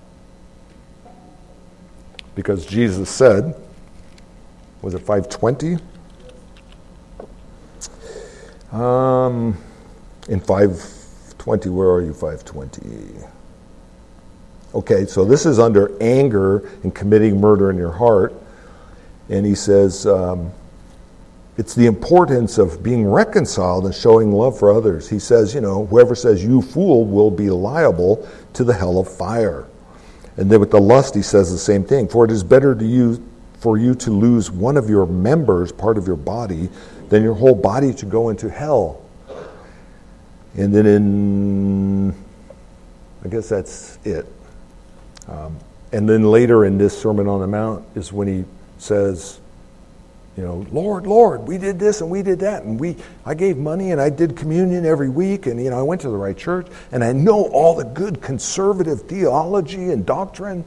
Because 2.34 2.64
Jesus 2.64 3.10
said, 3.10 3.54
was 4.80 4.94
it 4.94 5.00
520? 5.00 5.76
Um, 8.72 9.56
in 10.28 10.40
520, 10.40 11.68
where 11.68 11.90
are 11.90 12.00
you, 12.00 12.14
520? 12.14 13.31
Okay, 14.74 15.04
so 15.04 15.24
this 15.24 15.44
is 15.44 15.58
under 15.58 15.96
anger 16.00 16.68
and 16.82 16.94
committing 16.94 17.40
murder 17.40 17.70
in 17.70 17.76
your 17.76 17.92
heart. 17.92 18.32
And 19.28 19.44
he 19.44 19.54
says, 19.54 20.06
um, 20.06 20.50
it's 21.58 21.74
the 21.74 21.86
importance 21.86 22.56
of 22.56 22.82
being 22.82 23.06
reconciled 23.06 23.84
and 23.84 23.94
showing 23.94 24.32
love 24.32 24.58
for 24.58 24.72
others. 24.72 25.08
He 25.08 25.18
says, 25.18 25.54
you 25.54 25.60
know, 25.60 25.84
whoever 25.86 26.14
says 26.14 26.42
you 26.42 26.62
fool 26.62 27.04
will 27.04 27.30
be 27.30 27.50
liable 27.50 28.26
to 28.54 28.64
the 28.64 28.72
hell 28.72 28.98
of 28.98 29.14
fire. 29.14 29.66
And 30.38 30.50
then 30.50 30.60
with 30.60 30.70
the 30.70 30.80
lust, 30.80 31.14
he 31.14 31.20
says 31.20 31.52
the 31.52 31.58
same 31.58 31.84
thing. 31.84 32.08
For 32.08 32.24
it 32.24 32.30
is 32.30 32.42
better 32.42 32.74
to 32.74 32.84
you, 32.84 33.22
for 33.58 33.76
you 33.76 33.94
to 33.96 34.10
lose 34.10 34.50
one 34.50 34.78
of 34.78 34.88
your 34.88 35.04
members, 35.06 35.70
part 35.70 35.98
of 35.98 36.06
your 36.06 36.16
body, 36.16 36.70
than 37.10 37.22
your 37.22 37.34
whole 37.34 37.54
body 37.54 37.92
to 37.92 38.06
go 38.06 38.30
into 38.30 38.48
hell. 38.48 39.02
And 40.56 40.74
then 40.74 40.86
in, 40.86 42.10
I 43.22 43.28
guess 43.28 43.50
that's 43.50 43.98
it. 44.04 44.26
Um, 45.28 45.56
and 45.92 46.08
then 46.08 46.24
later 46.24 46.64
in 46.64 46.78
this 46.78 47.00
Sermon 47.00 47.28
on 47.28 47.40
the 47.40 47.46
Mount 47.46 47.84
is 47.94 48.12
when 48.12 48.28
he 48.28 48.44
says, 48.78 49.40
you 50.36 50.42
know, 50.42 50.66
Lord, 50.72 51.06
Lord, 51.06 51.42
we 51.46 51.58
did 51.58 51.78
this 51.78 52.00
and 52.00 52.10
we 52.10 52.22
did 52.22 52.38
that, 52.40 52.62
and 52.62 52.80
we, 52.80 52.96
I 53.26 53.34
gave 53.34 53.58
money 53.58 53.90
and 53.90 54.00
I 54.00 54.08
did 54.08 54.34
communion 54.34 54.86
every 54.86 55.10
week, 55.10 55.46
and 55.46 55.62
you 55.62 55.68
know, 55.68 55.78
I 55.78 55.82
went 55.82 56.00
to 56.02 56.08
the 56.08 56.16
right 56.16 56.36
church, 56.36 56.68
and 56.90 57.04
I 57.04 57.12
know 57.12 57.44
all 57.48 57.74
the 57.74 57.84
good 57.84 58.22
conservative 58.22 59.02
theology 59.02 59.90
and 59.90 60.06
doctrine. 60.06 60.64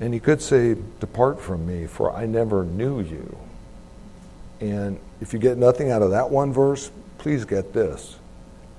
And 0.00 0.12
he 0.12 0.20
could 0.20 0.42
say, 0.42 0.76
Depart 1.00 1.40
from 1.40 1.66
me, 1.66 1.86
for 1.86 2.12
I 2.12 2.26
never 2.26 2.64
knew 2.64 3.00
you. 3.00 3.38
And 4.60 5.00
if 5.20 5.32
you 5.32 5.38
get 5.38 5.56
nothing 5.56 5.90
out 5.90 6.02
of 6.02 6.10
that 6.10 6.30
one 6.30 6.52
verse, 6.52 6.90
please 7.16 7.44
get 7.46 7.72
this. 7.72 8.16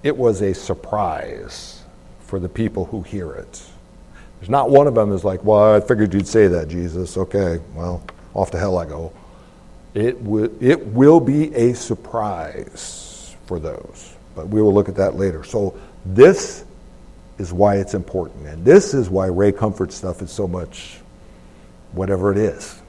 It 0.03 0.15
was 0.15 0.41
a 0.41 0.53
surprise 0.53 1.83
for 2.21 2.39
the 2.39 2.47
people 2.47 2.85
who 2.85 3.01
hear 3.01 3.33
it. 3.33 3.68
There's 4.39 4.49
not 4.49 4.69
one 4.69 4.87
of 4.87 4.95
them 4.95 5.11
is 5.11 5.23
like, 5.23 5.43
well, 5.43 5.75
I 5.75 5.81
figured 5.81 6.13
you'd 6.13 6.27
say 6.27 6.47
that, 6.47 6.69
Jesus. 6.69 7.17
Okay, 7.17 7.59
well, 7.73 8.03
off 8.33 8.51
to 8.51 8.57
hell 8.57 8.77
I 8.77 8.85
go. 8.85 9.11
It, 9.93 10.23
w- 10.23 10.55
it 10.61 10.87
will 10.87 11.19
be 11.19 11.53
a 11.55 11.73
surprise 11.73 13.35
for 13.45 13.59
those, 13.59 14.15
but 14.35 14.47
we 14.47 14.61
will 14.61 14.73
look 14.73 14.87
at 14.87 14.95
that 14.95 15.15
later. 15.15 15.43
So, 15.43 15.77
this 16.05 16.63
is 17.37 17.51
why 17.51 17.77
it's 17.77 17.93
important. 17.93 18.47
And 18.47 18.63
this 18.63 18.93
is 18.93 19.09
why 19.09 19.27
Ray 19.27 19.51
Comfort 19.51 19.91
stuff 19.91 20.21
is 20.21 20.31
so 20.31 20.47
much 20.47 20.99
whatever 21.93 22.31
it 22.31 22.37
is. 22.37 22.81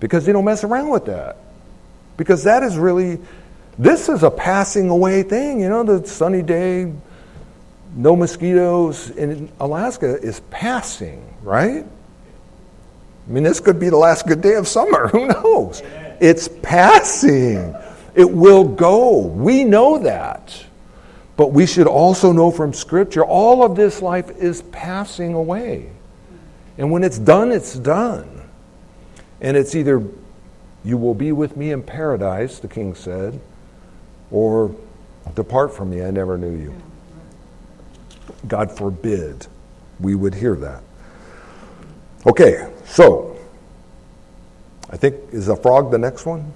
Because 0.00 0.26
you 0.26 0.32
don't 0.32 0.44
mess 0.44 0.64
around 0.64 0.88
with 0.90 1.06
that. 1.06 1.36
Because 2.16 2.44
that 2.44 2.62
is 2.62 2.76
really, 2.76 3.18
this 3.78 4.08
is 4.08 4.22
a 4.22 4.30
passing 4.30 4.88
away 4.88 5.22
thing. 5.22 5.60
You 5.60 5.68
know, 5.68 5.82
the 5.82 6.06
sunny 6.06 6.42
day, 6.42 6.92
no 7.96 8.14
mosquitoes 8.14 9.10
in 9.10 9.50
Alaska 9.58 10.20
is 10.20 10.40
passing, 10.50 11.34
right? 11.42 11.84
I 13.26 13.32
mean, 13.32 13.42
this 13.42 13.58
could 13.58 13.80
be 13.80 13.88
the 13.88 13.96
last 13.96 14.26
good 14.26 14.42
day 14.42 14.54
of 14.54 14.68
summer. 14.68 15.08
Who 15.12 15.26
knows? 15.26 15.82
It's 16.20 16.48
passing. 16.62 17.74
It 18.14 18.30
will 18.30 18.64
go. 18.64 19.18
We 19.18 19.64
know 19.64 19.98
that. 19.98 20.64
But 21.36 21.52
we 21.52 21.66
should 21.66 21.86
also 21.86 22.32
know 22.32 22.50
from 22.50 22.72
Scripture 22.72 23.24
all 23.24 23.64
of 23.64 23.76
this 23.76 24.00
life 24.00 24.30
is 24.36 24.62
passing 24.62 25.34
away. 25.34 25.90
And 26.78 26.90
when 26.90 27.02
it's 27.02 27.18
done, 27.18 27.50
it's 27.50 27.74
done. 27.74 28.42
And 29.40 29.56
it's 29.56 29.74
either 29.74 30.02
you 30.84 30.96
will 30.98 31.14
be 31.14 31.32
with 31.32 31.56
me 31.56 31.72
in 31.72 31.82
paradise, 31.82 32.58
the 32.58 32.68
king 32.68 32.94
said, 32.94 33.40
or 34.30 34.74
depart 35.34 35.74
from 35.74 35.90
me, 35.90 36.02
I 36.02 36.10
never 36.10 36.38
knew 36.38 36.54
you. 36.56 36.74
God 38.46 38.76
forbid 38.76 39.46
we 40.00 40.14
would 40.14 40.34
hear 40.34 40.54
that. 40.56 40.82
Okay, 42.26 42.68
so 42.84 43.36
I 44.90 44.96
think, 44.96 45.16
is 45.32 45.48
a 45.48 45.56
frog 45.56 45.90
the 45.90 45.98
next 45.98 46.26
one? 46.26 46.52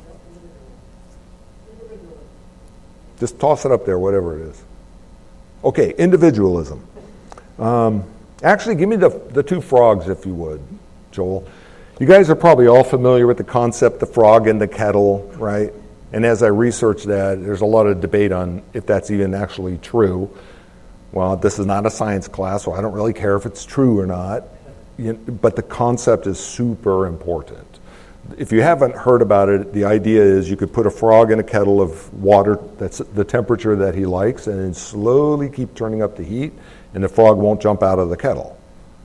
Just 3.19 3.39
toss 3.39 3.65
it 3.65 3.73
up 3.73 3.85
there, 3.85 3.99
whatever 3.99 4.39
it 4.41 4.49
is. 4.49 4.65
Okay, 5.63 5.93
individualism. 5.99 6.87
Um, 7.59 8.05
actually, 8.43 8.77
give 8.77 8.89
me 8.89 8.97
the, 8.97 9.11
the 9.11 9.43
two 9.43 9.61
frogs, 9.61 10.09
if 10.09 10.25
you 10.25 10.35
would, 10.35 10.63
Joel. 11.11 11.47
You 11.99 12.07
guys 12.07 12.31
are 12.31 12.37
probably 12.37 12.67
all 12.67 12.83
familiar 12.83 13.27
with 13.27 13.37
the 13.37 13.45
concept, 13.45 14.01
the 14.01 14.07
frog 14.07 14.47
in 14.49 14.59
the 14.59 14.69
kettle, 14.69 15.31
right? 15.37 15.71
And 16.13 16.25
as 16.25 16.43
I 16.43 16.47
researched 16.47 17.07
that, 17.09 17.43
there's 17.43 17.61
a 17.61 17.67
lot 17.67 17.87
of 17.87 18.01
debate 18.01 18.33
on 18.33 18.63
if 18.73 18.87
that's 18.87 19.11
even 19.11 19.35
actually 19.35 19.77
true. 19.79 20.35
Well, 21.13 21.37
this 21.37 21.59
is 21.59 21.67
not 21.67 21.87
a 21.87 21.91
science 21.91 22.29
class, 22.29 22.65
so 22.65 22.73
I 22.73 22.81
don't 22.81 22.93
really 22.93 23.13
care 23.13 23.37
if 23.37 23.47
it's 23.47 23.65
true 23.65 23.99
or 23.99 24.07
not. 24.07 24.45
But 24.99 25.57
the 25.57 25.63
concept 25.63 26.27
is 26.27 26.39
super 26.39 27.07
important. 27.07 27.67
If 28.39 28.53
you 28.53 28.63
haven't 28.63 28.95
heard 28.95 29.23
about 29.23 29.49
it, 29.49 29.73
the 29.73 29.85
idea 29.85 30.23
is 30.23 30.49
you 30.49 30.57
could 30.57 30.73
put 30.73 30.87
a 30.87 30.91
frog 30.91 31.33
in 31.33 31.41
a 31.41 31.43
kettle 31.43 31.81
of 31.81 32.13
water 32.15 32.61
that's 32.79 32.99
the 32.99 33.25
temperature 33.25 33.75
that 33.77 33.95
he 33.95 34.07
likes, 34.07 34.47
and 34.47 34.61
then 34.61 34.75
slowly 34.75 35.49
keep 35.49 35.75
turning 35.75 36.03
up 36.03 36.17
the 36.17 36.23
heat, 36.23 36.53
and 36.95 37.03
the 37.03 37.09
frog 37.09 37.39
won't 37.39 37.61
jump 37.61 37.83
out 37.83 37.99
of 37.99 38.09
the 38.09 38.17
kettle 38.17 38.57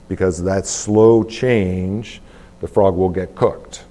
because 0.08 0.44
that 0.44 0.66
slow 0.66 1.24
change, 1.24 2.20
the 2.60 2.68
frog 2.68 2.94
will 2.94 3.08
get 3.08 3.34
cooked. 3.34 3.84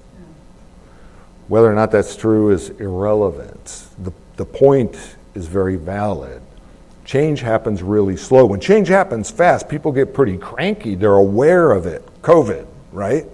Whether 1.48 1.70
or 1.70 1.74
not 1.74 1.90
that's 1.90 2.16
true 2.16 2.50
is 2.50 2.70
irrelevant. 2.70 3.86
The, 3.98 4.12
the 4.36 4.46
point 4.46 4.96
is 5.34 5.46
very 5.46 5.76
valid. 5.76 6.42
Change 7.06 7.40
happens 7.40 7.84
really 7.84 8.16
slow. 8.16 8.46
When 8.46 8.58
change 8.58 8.88
happens 8.88 9.30
fast, 9.30 9.68
people 9.68 9.92
get 9.92 10.12
pretty 10.12 10.36
cranky. 10.36 10.96
They're 10.96 11.12
aware 11.12 11.70
of 11.70 11.86
it. 11.86 12.04
COVID, 12.20 12.66
right? 12.90 13.24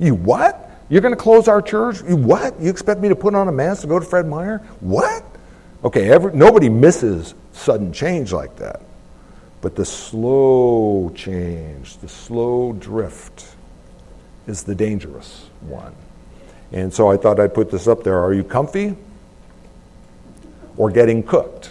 You 0.00 0.16
what? 0.16 0.68
You're 0.88 1.00
going 1.00 1.14
to 1.14 1.20
close 1.20 1.46
our 1.46 1.62
church? 1.62 2.02
You 2.02 2.16
what? 2.16 2.60
You 2.60 2.68
expect 2.68 3.00
me 3.00 3.08
to 3.08 3.14
put 3.14 3.36
on 3.36 3.46
a 3.46 3.52
mask 3.52 3.82
to 3.82 3.86
go 3.86 4.00
to 4.00 4.04
Fred 4.04 4.26
Meyer? 4.26 4.58
What? 4.80 5.24
Okay, 5.84 6.10
every, 6.10 6.32
nobody 6.34 6.68
misses 6.68 7.34
sudden 7.52 7.92
change 7.92 8.32
like 8.32 8.56
that. 8.56 8.82
But 9.60 9.76
the 9.76 9.84
slow 9.84 11.12
change, 11.14 11.98
the 11.98 12.08
slow 12.08 12.72
drift, 12.72 13.46
is 14.48 14.64
the 14.64 14.74
dangerous 14.74 15.48
one. 15.60 15.94
And 16.72 16.92
so 16.92 17.08
I 17.08 17.16
thought 17.16 17.38
I'd 17.38 17.54
put 17.54 17.70
this 17.70 17.86
up 17.86 18.02
there. 18.02 18.18
Are 18.18 18.34
you 18.34 18.42
comfy 18.42 18.96
or 20.76 20.90
getting 20.90 21.22
cooked? 21.22 21.70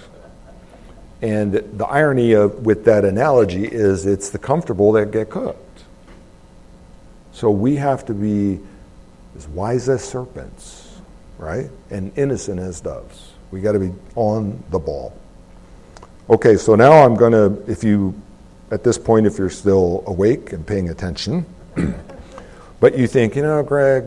And 1.21 1.53
the 1.53 1.85
irony 1.85 2.33
of, 2.33 2.65
with 2.65 2.85
that 2.85 3.03
analogy 3.03 3.65
is 3.65 4.05
it's 4.05 4.29
the 4.29 4.37
comfortable 4.37 4.91
that 4.93 5.11
get 5.11 5.29
cooked. 5.29 5.83
So 7.31 7.49
we 7.49 7.75
have 7.75 8.05
to 8.05 8.13
be 8.13 8.59
as 9.35 9.47
wise 9.47 9.89
as 9.89 10.03
serpents, 10.03 10.99
right? 11.37 11.69
And 11.89 12.11
innocent 12.17 12.59
as 12.59 12.81
doves. 12.81 13.33
We 13.51 13.61
got 13.61 13.73
to 13.73 13.79
be 13.79 13.93
on 14.15 14.63
the 14.69 14.79
ball. 14.79 15.15
Okay, 16.29 16.57
so 16.57 16.75
now 16.75 17.05
I'm 17.05 17.15
going 17.15 17.31
to, 17.31 17.71
if 17.71 17.83
you, 17.83 18.19
at 18.71 18.83
this 18.83 18.97
point, 18.97 19.25
if 19.25 19.37
you're 19.37 19.49
still 19.49 20.03
awake 20.07 20.51
and 20.51 20.67
paying 20.67 20.89
attention, 20.89 21.45
but 22.79 22.97
you 22.97 23.07
think, 23.07 23.35
you 23.35 23.43
know, 23.43 23.63
Greg, 23.63 24.05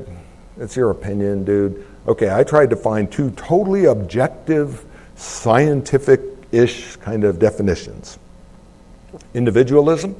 it's 0.58 0.76
your 0.76 0.90
opinion, 0.90 1.44
dude. 1.44 1.86
Okay, 2.06 2.34
I 2.34 2.44
tried 2.44 2.70
to 2.70 2.76
find 2.76 3.10
two 3.10 3.30
totally 3.32 3.86
objective, 3.86 4.84
scientific 5.16 6.29
ish 6.52 6.96
kind 6.96 7.24
of 7.24 7.38
definitions. 7.38 8.18
Individualism. 9.34 10.16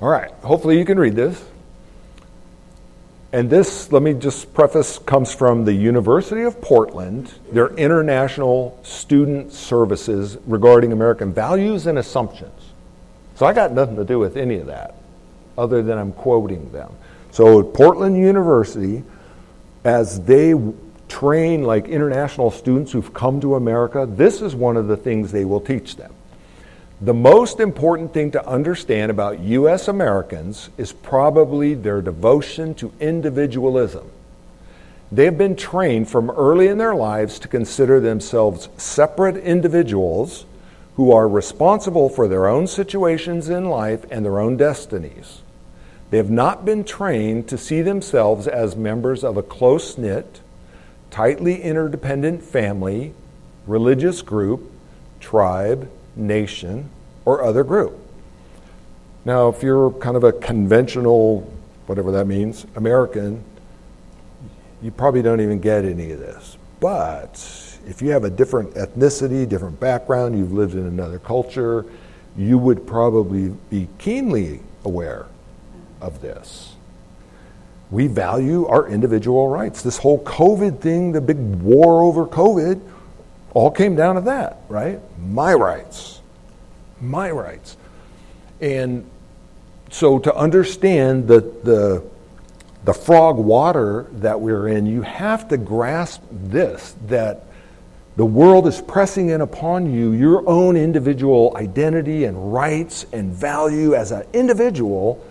All 0.00 0.08
right, 0.08 0.30
hopefully 0.42 0.78
you 0.78 0.84
can 0.84 0.98
read 0.98 1.14
this. 1.14 1.42
And 3.32 3.50
this, 3.50 3.92
let 3.92 4.02
me 4.02 4.14
just 4.14 4.54
preface, 4.54 4.98
comes 4.98 5.34
from 5.34 5.64
the 5.64 5.72
University 5.72 6.42
of 6.42 6.60
Portland, 6.60 7.34
their 7.52 7.68
international 7.74 8.78
student 8.82 9.52
services 9.52 10.38
regarding 10.46 10.92
American 10.92 11.32
values 11.32 11.86
and 11.86 11.98
assumptions. 11.98 12.72
So 13.34 13.44
I 13.44 13.52
got 13.52 13.72
nothing 13.72 13.96
to 13.96 14.04
do 14.04 14.18
with 14.18 14.36
any 14.36 14.56
of 14.56 14.66
that, 14.68 14.94
other 15.58 15.82
than 15.82 15.98
I'm 15.98 16.12
quoting 16.12 16.70
them. 16.72 16.92
So 17.30 17.62
Portland 17.62 18.16
University, 18.16 19.02
as 19.84 20.20
they 20.24 20.54
train 21.08 21.62
like 21.62 21.88
international 21.88 22.50
students 22.50 22.92
who've 22.92 23.12
come 23.14 23.40
to 23.40 23.54
America, 23.54 24.06
this 24.08 24.42
is 24.42 24.54
one 24.54 24.76
of 24.76 24.88
the 24.88 24.96
things 24.96 25.32
they 25.32 25.44
will 25.44 25.60
teach 25.60 25.96
them. 25.96 26.12
The 27.00 27.14
most 27.14 27.60
important 27.60 28.14
thing 28.14 28.30
to 28.30 28.48
understand 28.48 29.10
about 29.10 29.40
U.S. 29.40 29.86
Americans 29.86 30.70
is 30.78 30.92
probably 30.92 31.74
their 31.74 32.00
devotion 32.00 32.74
to 32.76 32.92
individualism. 33.00 34.10
They 35.12 35.26
have 35.26 35.38
been 35.38 35.56
trained 35.56 36.08
from 36.08 36.30
early 36.30 36.68
in 36.68 36.78
their 36.78 36.94
lives 36.94 37.38
to 37.40 37.48
consider 37.48 38.00
themselves 38.00 38.68
separate 38.76 39.36
individuals 39.36 40.46
who 40.96 41.12
are 41.12 41.28
responsible 41.28 42.08
for 42.08 42.26
their 42.26 42.46
own 42.46 42.66
situations 42.66 43.50
in 43.50 43.66
life 43.66 44.04
and 44.10 44.24
their 44.24 44.40
own 44.40 44.56
destinies. 44.56 45.42
They 46.10 46.16
have 46.16 46.30
not 46.30 46.64
been 46.64 46.82
trained 46.82 47.48
to 47.48 47.58
see 47.58 47.82
themselves 47.82 48.48
as 48.48 48.74
members 48.74 49.22
of 49.22 49.36
a 49.36 49.42
close 49.42 49.98
knit, 49.98 50.40
tightly 51.16 51.62
interdependent 51.62 52.42
family, 52.42 53.10
religious 53.66 54.20
group, 54.20 54.70
tribe, 55.18 55.90
nation, 56.14 56.90
or 57.24 57.42
other 57.42 57.64
group. 57.64 57.98
Now, 59.24 59.48
if 59.48 59.62
you're 59.62 59.92
kind 59.92 60.18
of 60.18 60.24
a 60.24 60.32
conventional, 60.32 61.50
whatever 61.86 62.12
that 62.12 62.26
means, 62.26 62.66
American, 62.76 63.42
you 64.82 64.90
probably 64.90 65.22
don't 65.22 65.40
even 65.40 65.58
get 65.58 65.86
any 65.86 66.10
of 66.10 66.18
this. 66.18 66.58
But 66.80 67.78
if 67.86 68.02
you 68.02 68.10
have 68.10 68.24
a 68.24 68.30
different 68.30 68.74
ethnicity, 68.74 69.48
different 69.48 69.80
background, 69.80 70.36
you've 70.36 70.52
lived 70.52 70.74
in 70.74 70.86
another 70.86 71.18
culture, 71.18 71.86
you 72.36 72.58
would 72.58 72.86
probably 72.86 73.54
be 73.70 73.88
keenly 73.96 74.60
aware 74.84 75.24
of 76.02 76.20
this. 76.20 76.75
We 77.90 78.08
value 78.08 78.66
our 78.66 78.88
individual 78.88 79.48
rights. 79.48 79.82
This 79.82 79.98
whole 79.98 80.22
COVID 80.24 80.80
thing, 80.80 81.12
the 81.12 81.20
big 81.20 81.38
war 81.38 82.02
over 82.02 82.26
COVID, 82.26 82.80
all 83.54 83.70
came 83.70 83.96
down 83.96 84.16
to 84.16 84.20
that, 84.22 84.62
right? 84.68 85.00
My 85.18 85.54
rights. 85.54 86.20
My 87.00 87.30
rights. 87.30 87.76
And 88.60 89.08
so 89.90 90.18
to 90.18 90.34
understand 90.34 91.28
the, 91.28 91.40
the, 91.62 92.04
the 92.84 92.92
frog 92.92 93.36
water 93.36 94.06
that 94.12 94.40
we're 94.40 94.68
in, 94.68 94.86
you 94.86 95.02
have 95.02 95.48
to 95.48 95.56
grasp 95.56 96.22
this 96.30 96.96
that 97.06 97.44
the 98.16 98.26
world 98.26 98.66
is 98.66 98.80
pressing 98.80 99.28
in 99.28 99.42
upon 99.42 99.92
you 99.92 100.12
your 100.12 100.48
own 100.48 100.76
individual 100.76 101.54
identity 101.56 102.24
and 102.24 102.52
rights 102.52 103.04
and 103.12 103.32
value 103.32 103.94
as 103.94 104.10
an 104.10 104.24
individual. 104.32 105.24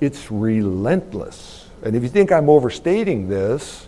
It's 0.00 0.30
relentless. 0.30 1.61
And 1.82 1.96
if 1.96 2.02
you 2.02 2.08
think 2.08 2.30
I'm 2.30 2.48
overstating 2.48 3.28
this, 3.28 3.86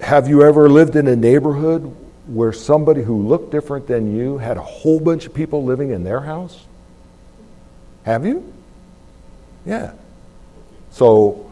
have 0.00 0.28
you 0.28 0.42
ever 0.42 0.68
lived 0.68 0.96
in 0.96 1.06
a 1.06 1.16
neighborhood 1.16 1.94
where 2.26 2.52
somebody 2.52 3.02
who 3.02 3.26
looked 3.26 3.50
different 3.50 3.86
than 3.86 4.14
you 4.16 4.38
had 4.38 4.56
a 4.56 4.62
whole 4.62 5.00
bunch 5.00 5.26
of 5.26 5.34
people 5.34 5.64
living 5.64 5.90
in 5.90 6.04
their 6.04 6.20
house? 6.20 6.64
Have 8.04 8.26
you? 8.26 8.52
Yeah. 9.64 9.92
So 10.90 11.50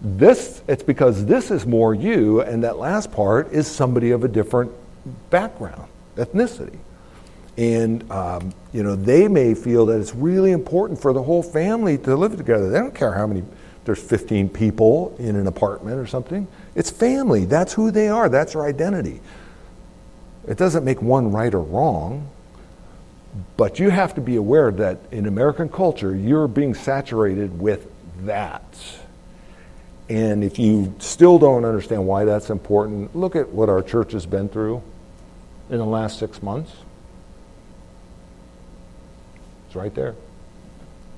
this 0.00 0.62
it's 0.66 0.82
because 0.82 1.24
this 1.26 1.52
is 1.52 1.64
more 1.64 1.94
you 1.94 2.40
and 2.40 2.64
that 2.64 2.78
last 2.78 3.12
part 3.12 3.52
is 3.52 3.68
somebody 3.68 4.10
of 4.10 4.24
a 4.24 4.28
different 4.28 4.72
background, 5.30 5.88
ethnicity. 6.16 6.78
And 7.56 8.10
um, 8.10 8.52
you 8.72 8.82
know, 8.82 8.96
they 8.96 9.28
may 9.28 9.54
feel 9.54 9.86
that 9.86 10.00
it's 10.00 10.14
really 10.14 10.50
important 10.50 11.00
for 11.00 11.12
the 11.12 11.22
whole 11.22 11.42
family 11.42 11.98
to 11.98 12.16
live 12.16 12.36
together. 12.36 12.68
They 12.68 12.78
don't 12.78 12.94
care 12.94 13.12
how 13.12 13.28
many 13.28 13.44
there's 13.84 14.02
15 14.02 14.48
people 14.48 15.14
in 15.18 15.36
an 15.36 15.46
apartment 15.46 15.98
or 15.98 16.06
something. 16.06 16.46
It's 16.74 16.90
family. 16.90 17.44
That's 17.44 17.72
who 17.72 17.90
they 17.90 18.08
are. 18.08 18.28
That's 18.28 18.52
their 18.52 18.64
identity. 18.64 19.20
It 20.46 20.56
doesn't 20.56 20.84
make 20.84 21.02
one 21.02 21.32
right 21.32 21.52
or 21.52 21.62
wrong, 21.62 22.28
but 23.56 23.78
you 23.78 23.90
have 23.90 24.14
to 24.14 24.20
be 24.20 24.36
aware 24.36 24.70
that 24.70 24.98
in 25.10 25.26
American 25.26 25.68
culture, 25.68 26.14
you're 26.14 26.48
being 26.48 26.74
saturated 26.74 27.60
with 27.60 27.90
that. 28.24 28.62
And 30.08 30.44
if 30.44 30.58
you 30.58 30.94
still 30.98 31.38
don't 31.38 31.64
understand 31.64 32.06
why 32.06 32.24
that's 32.24 32.50
important, 32.50 33.16
look 33.16 33.34
at 33.34 33.48
what 33.48 33.68
our 33.68 33.82
church 33.82 34.12
has 34.12 34.26
been 34.26 34.48
through 34.48 34.82
in 35.70 35.78
the 35.78 35.86
last 35.86 36.18
six 36.18 36.42
months. 36.42 36.72
It's 39.66 39.76
right 39.76 39.94
there. 39.94 40.14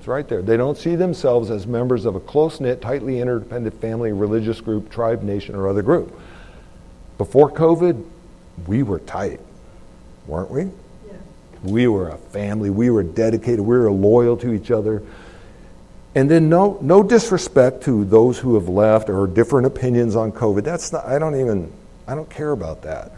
It's 0.05 0.07
right 0.07 0.27
there. 0.27 0.43
They 0.43 0.55
don't 0.55 0.77
see 0.77 0.95
themselves 0.95 1.49
as 1.49 1.65
members 1.65 2.05
of 2.05 2.13
a 2.13 2.19
close 2.19 2.59
knit, 2.59 2.79
tightly 2.79 3.19
interdependent 3.19 3.81
family, 3.81 4.11
religious 4.11 4.61
group, 4.61 4.91
tribe, 4.91 5.23
nation, 5.23 5.55
or 5.55 5.67
other 5.67 5.81
group. 5.81 6.15
Before 7.17 7.51
COVID, 7.51 8.05
we 8.67 8.83
were 8.83 8.99
tight, 8.99 9.39
weren't 10.27 10.51
we? 10.51 10.65
Yeah. 10.65 11.13
We 11.63 11.87
were 11.87 12.09
a 12.09 12.17
family. 12.19 12.69
We 12.69 12.91
were 12.91 13.01
dedicated. 13.01 13.61
We 13.61 13.75
were 13.75 13.91
loyal 13.91 14.37
to 14.37 14.53
each 14.53 14.69
other. 14.69 15.01
And 16.13 16.29
then 16.29 16.49
no, 16.49 16.77
no 16.81 17.01
disrespect 17.01 17.81
to 17.85 18.05
those 18.05 18.37
who 18.37 18.53
have 18.53 18.69
left 18.69 19.09
or 19.09 19.25
different 19.25 19.65
opinions 19.65 20.15
on 20.15 20.31
COVID. 20.31 20.63
That's 20.63 20.93
not, 20.93 21.07
I 21.07 21.17
don't 21.17 21.39
even, 21.39 21.73
I 22.07 22.13
don't 22.13 22.29
care 22.29 22.51
about 22.51 22.83
that. 22.83 23.11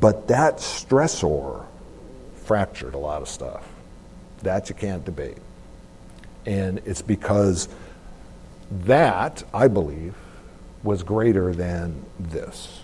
But 0.00 0.28
that 0.28 0.56
stressor 0.56 1.66
fractured 2.46 2.94
a 2.94 2.98
lot 2.98 3.20
of 3.20 3.28
stuff. 3.28 3.68
That 4.40 4.70
you 4.70 4.74
can't 4.74 5.04
debate. 5.04 5.36
And 6.46 6.80
it's 6.84 7.02
because 7.02 7.68
that, 8.70 9.42
I 9.52 9.68
believe, 9.68 10.14
was 10.82 11.02
greater 11.02 11.54
than 11.54 12.04
this. 12.18 12.80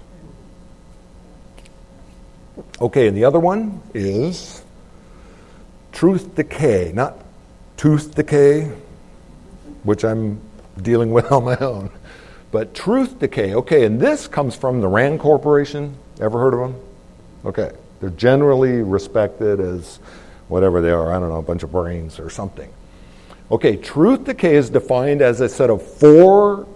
Okay, 2.80 3.09
and 3.09 3.16
the 3.16 3.24
other 3.24 3.40
one 3.40 3.80
is 3.94 4.62
truth 5.92 6.34
decay, 6.34 6.92
not 6.94 7.24
tooth 7.76 8.14
decay, 8.14 8.72
which 9.82 10.04
I'm 10.04 10.40
dealing 10.82 11.11
with 11.11 11.30
on 11.32 11.44
my 11.44 11.56
own, 11.56 11.90
but 12.50 12.74
truth 12.74 13.18
decay. 13.18 13.54
Okay, 13.54 13.84
and 13.84 14.00
this 14.00 14.28
comes 14.28 14.54
from 14.54 14.80
the 14.80 14.88
Rand 14.88 15.20
Corporation. 15.20 15.96
Ever 16.20 16.38
heard 16.38 16.54
of 16.54 16.61
them? 16.61 16.80
Okay, 17.44 17.70
they're 18.00 18.11
generally 18.11 18.82
respected 18.82 19.61
as 19.61 19.96
whatever 20.48 20.80
they 20.80 20.90
are. 20.90 21.12
I 21.12 21.18
don't 21.18 21.28
know, 21.28 21.38
a 21.38 21.42
bunch 21.42 21.62
of 21.62 21.70
brains 21.70 22.18
or 22.18 22.30
something. 22.30 22.72
Okay, 23.51 23.76
truth 23.76 24.24
decay 24.24 24.57
is 24.57 24.68
defined 24.68 25.22
as 25.22 25.40
a 25.40 25.49
set 25.49 25.70
of 25.70 25.82
four 25.82 26.66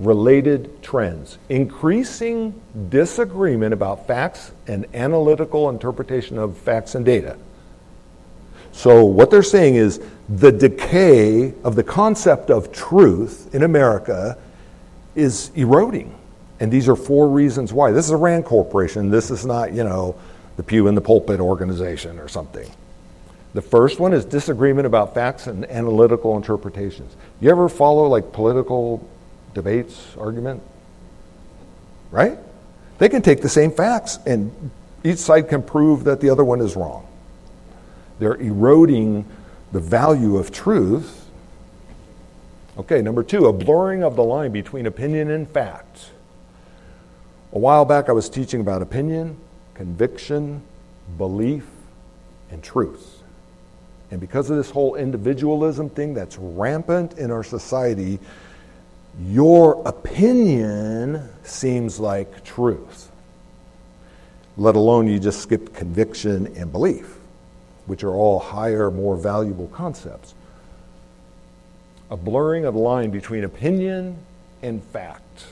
related 0.00 0.82
trends 0.82 1.38
increasing 1.48 2.60
disagreement 2.88 3.72
about 3.72 4.08
facts 4.08 4.50
and 4.66 4.86
analytical 4.92 5.70
interpretation 5.70 6.36
of 6.36 6.58
facts 6.58 6.96
and 6.96 7.04
data. 7.04 7.36
So, 8.72 9.04
what 9.04 9.30
they're 9.30 9.44
saying 9.44 9.76
is 9.76 10.00
the 10.28 10.50
decay 10.50 11.54
of 11.62 11.76
the 11.76 11.84
concept 11.84 12.50
of 12.50 12.72
truth 12.72 13.54
in 13.54 13.62
America 13.62 14.36
is 15.14 15.52
eroding. 15.54 16.12
And 16.58 16.72
these 16.72 16.88
are 16.88 16.96
four 16.96 17.28
reasons 17.28 17.72
why. 17.72 17.92
This 17.92 18.06
is 18.06 18.10
a 18.10 18.16
RAND 18.16 18.44
corporation. 18.44 19.10
This 19.10 19.30
is 19.30 19.46
not, 19.46 19.72
you 19.72 19.84
know, 19.84 20.16
the 20.56 20.64
Pew 20.64 20.88
in 20.88 20.96
the 20.96 21.00
Pulpit 21.00 21.38
organization 21.38 22.18
or 22.18 22.26
something. 22.26 22.68
The 23.54 23.62
first 23.62 24.00
one 24.00 24.12
is 24.12 24.24
disagreement 24.24 24.86
about 24.86 25.14
facts 25.14 25.46
and 25.46 25.64
analytical 25.70 26.36
interpretations. 26.36 27.14
You 27.40 27.50
ever 27.50 27.68
follow 27.68 28.08
like 28.08 28.32
political 28.32 29.08
debates, 29.54 30.16
argument? 30.18 30.60
Right? 32.10 32.36
They 32.98 33.08
can 33.08 33.22
take 33.22 33.42
the 33.42 33.48
same 33.48 33.70
facts 33.70 34.18
and 34.26 34.70
each 35.04 35.18
side 35.18 35.48
can 35.48 35.62
prove 35.62 36.04
that 36.04 36.20
the 36.20 36.30
other 36.30 36.44
one 36.44 36.60
is 36.60 36.74
wrong. 36.74 37.06
They're 38.18 38.34
eroding 38.34 39.24
the 39.70 39.80
value 39.80 40.36
of 40.36 40.50
truth. 40.50 41.28
Okay, 42.76 43.02
number 43.02 43.22
two, 43.22 43.46
a 43.46 43.52
blurring 43.52 44.02
of 44.02 44.16
the 44.16 44.24
line 44.24 44.50
between 44.50 44.86
opinion 44.86 45.30
and 45.30 45.48
fact. 45.48 46.10
A 47.52 47.58
while 47.58 47.84
back, 47.84 48.08
I 48.08 48.12
was 48.12 48.28
teaching 48.28 48.60
about 48.60 48.82
opinion, 48.82 49.36
conviction, 49.74 50.62
belief, 51.16 51.66
and 52.50 52.60
truth. 52.60 53.13
And 54.10 54.20
because 54.20 54.50
of 54.50 54.56
this 54.56 54.70
whole 54.70 54.94
individualism 54.94 55.90
thing 55.90 56.14
that's 56.14 56.36
rampant 56.38 57.18
in 57.18 57.30
our 57.30 57.42
society, 57.42 58.18
your 59.20 59.82
opinion 59.86 61.28
seems 61.42 61.98
like 61.98 62.44
truth, 62.44 63.10
let 64.56 64.76
alone 64.76 65.08
you 65.08 65.18
just 65.18 65.40
skip 65.40 65.74
conviction 65.74 66.54
and 66.56 66.70
belief, 66.70 67.16
which 67.86 68.04
are 68.04 68.12
all 68.12 68.38
higher, 68.38 68.90
more 68.90 69.16
valuable 69.16 69.68
concepts. 69.68 70.34
A 72.10 72.16
blurring 72.16 72.64
of 72.64 72.74
the 72.74 72.80
line 72.80 73.10
between 73.10 73.44
opinion 73.44 74.16
and 74.62 74.82
fact. 74.82 75.46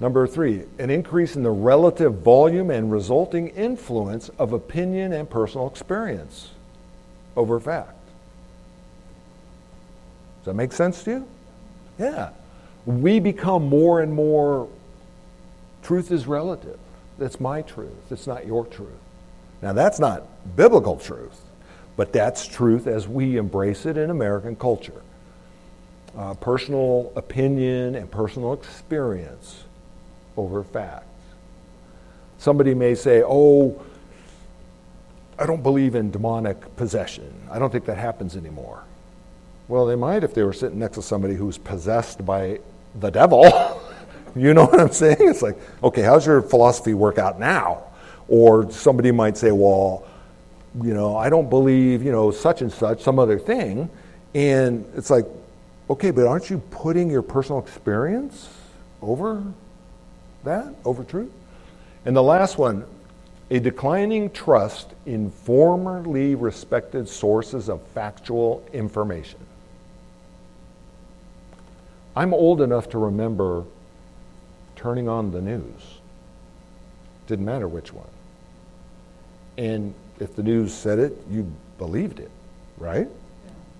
Number 0.00 0.26
three, 0.26 0.64
an 0.78 0.90
increase 0.90 1.36
in 1.36 1.42
the 1.42 1.50
relative 1.50 2.14
volume 2.14 2.70
and 2.70 2.90
resulting 2.90 3.48
influence 3.48 4.28
of 4.30 4.52
opinion 4.52 5.12
and 5.12 5.28
personal 5.28 5.68
experience 5.68 6.51
over 7.36 7.58
fact. 7.60 7.94
Does 10.40 10.46
that 10.46 10.54
make 10.54 10.72
sense 10.72 11.04
to 11.04 11.10
you? 11.10 11.28
Yeah. 11.98 12.30
We 12.84 13.20
become 13.20 13.68
more 13.68 14.00
and 14.00 14.12
more, 14.12 14.68
truth 15.82 16.10
is 16.10 16.26
relative. 16.26 16.78
That's 17.18 17.38
my 17.38 17.62
truth. 17.62 18.10
It's 18.10 18.26
not 18.26 18.46
your 18.46 18.66
truth. 18.66 18.90
Now, 19.60 19.72
that's 19.72 20.00
not 20.00 20.24
biblical 20.56 20.96
truth, 20.96 21.40
but 21.96 22.12
that's 22.12 22.46
truth 22.46 22.88
as 22.88 23.06
we 23.06 23.36
embrace 23.36 23.86
it 23.86 23.96
in 23.96 24.10
American 24.10 24.56
culture. 24.56 25.02
Uh, 26.18 26.34
personal 26.34 27.12
opinion 27.14 27.94
and 27.94 28.10
personal 28.10 28.52
experience 28.52 29.62
over 30.36 30.64
facts. 30.64 31.06
Somebody 32.38 32.74
may 32.74 32.96
say, 32.96 33.22
oh, 33.24 33.80
I 35.42 35.46
don't 35.46 35.62
believe 35.64 35.96
in 35.96 36.12
demonic 36.12 36.76
possession. 36.76 37.34
I 37.50 37.58
don't 37.58 37.72
think 37.72 37.86
that 37.86 37.98
happens 37.98 38.36
anymore. 38.36 38.84
Well, 39.66 39.86
they 39.86 39.96
might 39.96 40.22
if 40.22 40.34
they 40.34 40.44
were 40.44 40.52
sitting 40.52 40.78
next 40.78 40.94
to 40.94 41.02
somebody 41.02 41.34
who's 41.34 41.58
possessed 41.58 42.24
by 42.24 42.60
the 43.00 43.10
devil. 43.10 43.42
you 44.36 44.54
know 44.54 44.66
what 44.66 44.78
I'm 44.78 44.92
saying? 44.92 45.16
It's 45.18 45.42
like, 45.42 45.58
okay, 45.82 46.02
how's 46.02 46.26
your 46.26 46.42
philosophy 46.42 46.94
work 46.94 47.18
out 47.18 47.40
now? 47.40 47.82
Or 48.28 48.70
somebody 48.70 49.10
might 49.10 49.36
say, 49.36 49.50
well, 49.50 50.06
you 50.80 50.94
know, 50.94 51.16
I 51.16 51.28
don't 51.28 51.50
believe, 51.50 52.04
you 52.04 52.12
know, 52.12 52.30
such 52.30 52.62
and 52.62 52.72
such, 52.72 53.02
some 53.02 53.18
other 53.18 53.40
thing. 53.40 53.90
And 54.34 54.86
it's 54.96 55.10
like, 55.10 55.26
okay, 55.90 56.12
but 56.12 56.24
aren't 56.24 56.50
you 56.50 56.58
putting 56.70 57.10
your 57.10 57.22
personal 57.22 57.58
experience 57.60 58.48
over 59.02 59.42
that, 60.44 60.72
over 60.84 61.02
truth? 61.02 61.32
And 62.04 62.14
the 62.14 62.22
last 62.22 62.58
one, 62.58 62.84
a 63.52 63.60
declining 63.60 64.30
trust 64.30 64.94
in 65.04 65.30
formerly 65.30 66.34
respected 66.34 67.06
sources 67.06 67.68
of 67.68 67.82
factual 67.88 68.66
information. 68.72 69.38
I'm 72.16 72.32
old 72.32 72.62
enough 72.62 72.88
to 72.90 72.98
remember 72.98 73.64
turning 74.74 75.06
on 75.06 75.32
the 75.32 75.42
news. 75.42 75.98
Didn't 77.26 77.44
matter 77.44 77.68
which 77.68 77.92
one. 77.92 78.08
And 79.58 79.92
if 80.18 80.34
the 80.34 80.42
news 80.42 80.72
said 80.72 80.98
it, 80.98 81.14
you 81.30 81.52
believed 81.76 82.20
it, 82.20 82.30
right? 82.78 83.08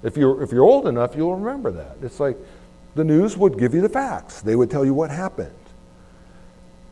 If 0.03 0.19
you're, 0.19 0.43
if 0.43 0.53
you're 0.53 0.65
old 0.65 0.87
enough, 0.87 1.17
you'll 1.17 1.37
remember 1.37 1.71
that. 1.71 1.97
It's 2.03 2.21
like 2.21 2.37
the 2.95 3.05
news 3.05 3.39
would 3.39 3.59
give 3.59 3.73
you 3.73 3.81
the 3.81 3.89
facts, 3.89 4.43
they 4.43 4.55
would 4.55 4.71
tell 4.71 4.85
you 4.85 4.93
what 4.93 5.11
happened. 5.11 5.51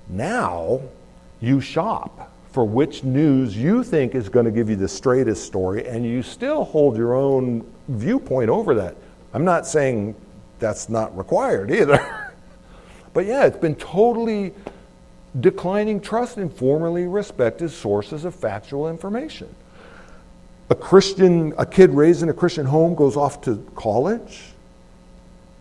Now, 0.09 0.81
you 1.43 1.61
shop 1.61 2.30
for 2.53 2.65
which 2.65 3.05
news 3.05 3.57
you 3.57 3.85
think 3.85 4.15
is 4.15 4.29
going 4.29 4.45
to 4.45 4.51
give 4.51 4.69
you 4.69 4.77
the 4.77 4.89
straightest 4.89 5.45
story, 5.45 5.87
and 5.87 6.05
you 6.05 6.23
still 6.23 6.65
hold 6.65 6.97
your 6.97 7.15
own 7.15 7.65
viewpoint 7.89 8.51
over 8.51 8.75
that. 8.75 8.97
I'm 9.33 9.45
not 9.45 9.67
saying 9.67 10.15
that's 10.59 10.89
not 10.89 11.17
required 11.17 11.71
either. 11.71 12.33
but 13.13 13.27
yeah, 13.27 13.47
it's 13.47 13.59
been 13.59 13.77
totally 13.77 14.53
declining 15.39 16.01
trust 16.01 16.39
in 16.39 16.51
formerly 16.51 17.07
respected 17.07 17.71
sources 17.71 18.25
of 18.25 18.35
factual 18.35 18.89
information. 18.89 19.55
A 20.71 20.75
Christian, 20.75 21.53
a 21.57 21.67
kid 21.67 21.91
raised 21.91 22.23
in 22.23 22.29
a 22.29 22.33
Christian 22.33 22.67
home 22.67 22.95
goes 22.95 23.17
off 23.17 23.41
to 23.43 23.65
college, 23.77 24.43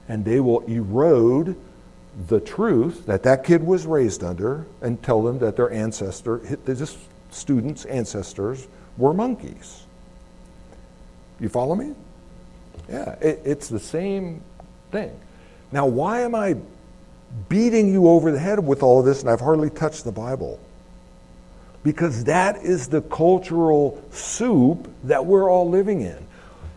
and 0.08 0.26
they 0.26 0.40
will 0.40 0.62
erode 0.62 1.56
the 2.28 2.39
truth 2.39 3.05
that 3.05 3.24
that 3.24 3.43
kid 3.43 3.63
was 3.63 3.86
raised 3.86 4.24
under 4.24 4.65
and 4.82 5.01
tell 5.01 5.22
them 5.22 5.39
that 5.39 5.55
their 5.55 5.72
ancestor, 5.72 6.39
this 6.65 6.97
student's 7.32 7.86
ancestors, 7.86 8.67
were 8.97 9.13
monkeys. 9.13 9.84
You 11.39 11.47
follow 11.47 11.76
me? 11.76 11.93
Yeah, 12.89 13.11
it, 13.22 13.41
it's 13.45 13.70
the 13.70 13.80
same 13.80 14.41
thing. 14.91 15.17
Now, 15.72 15.86
why 15.86 16.22
am 16.22 16.36
I 16.36 16.57
beating 17.47 17.93
you 17.93 18.09
over 18.09 18.32
the 18.32 18.39
head 18.39 18.59
with 18.59 18.84
all 18.84 18.99
of 18.99 19.05
this 19.05 19.22
and 19.22 19.30
I've 19.30 19.39
hardly 19.39 19.70
touched 19.70 20.03
the 20.03 20.11
Bible? 20.11 20.59
Because 21.84 22.26
that 22.26 22.57
is 22.57 22.89
the 22.89 23.01
cultural 23.01 24.03
soup 24.11 24.93
that 25.05 25.26
we're 25.26 25.49
all 25.49 25.70
living 25.70 26.01
in. 26.01 26.17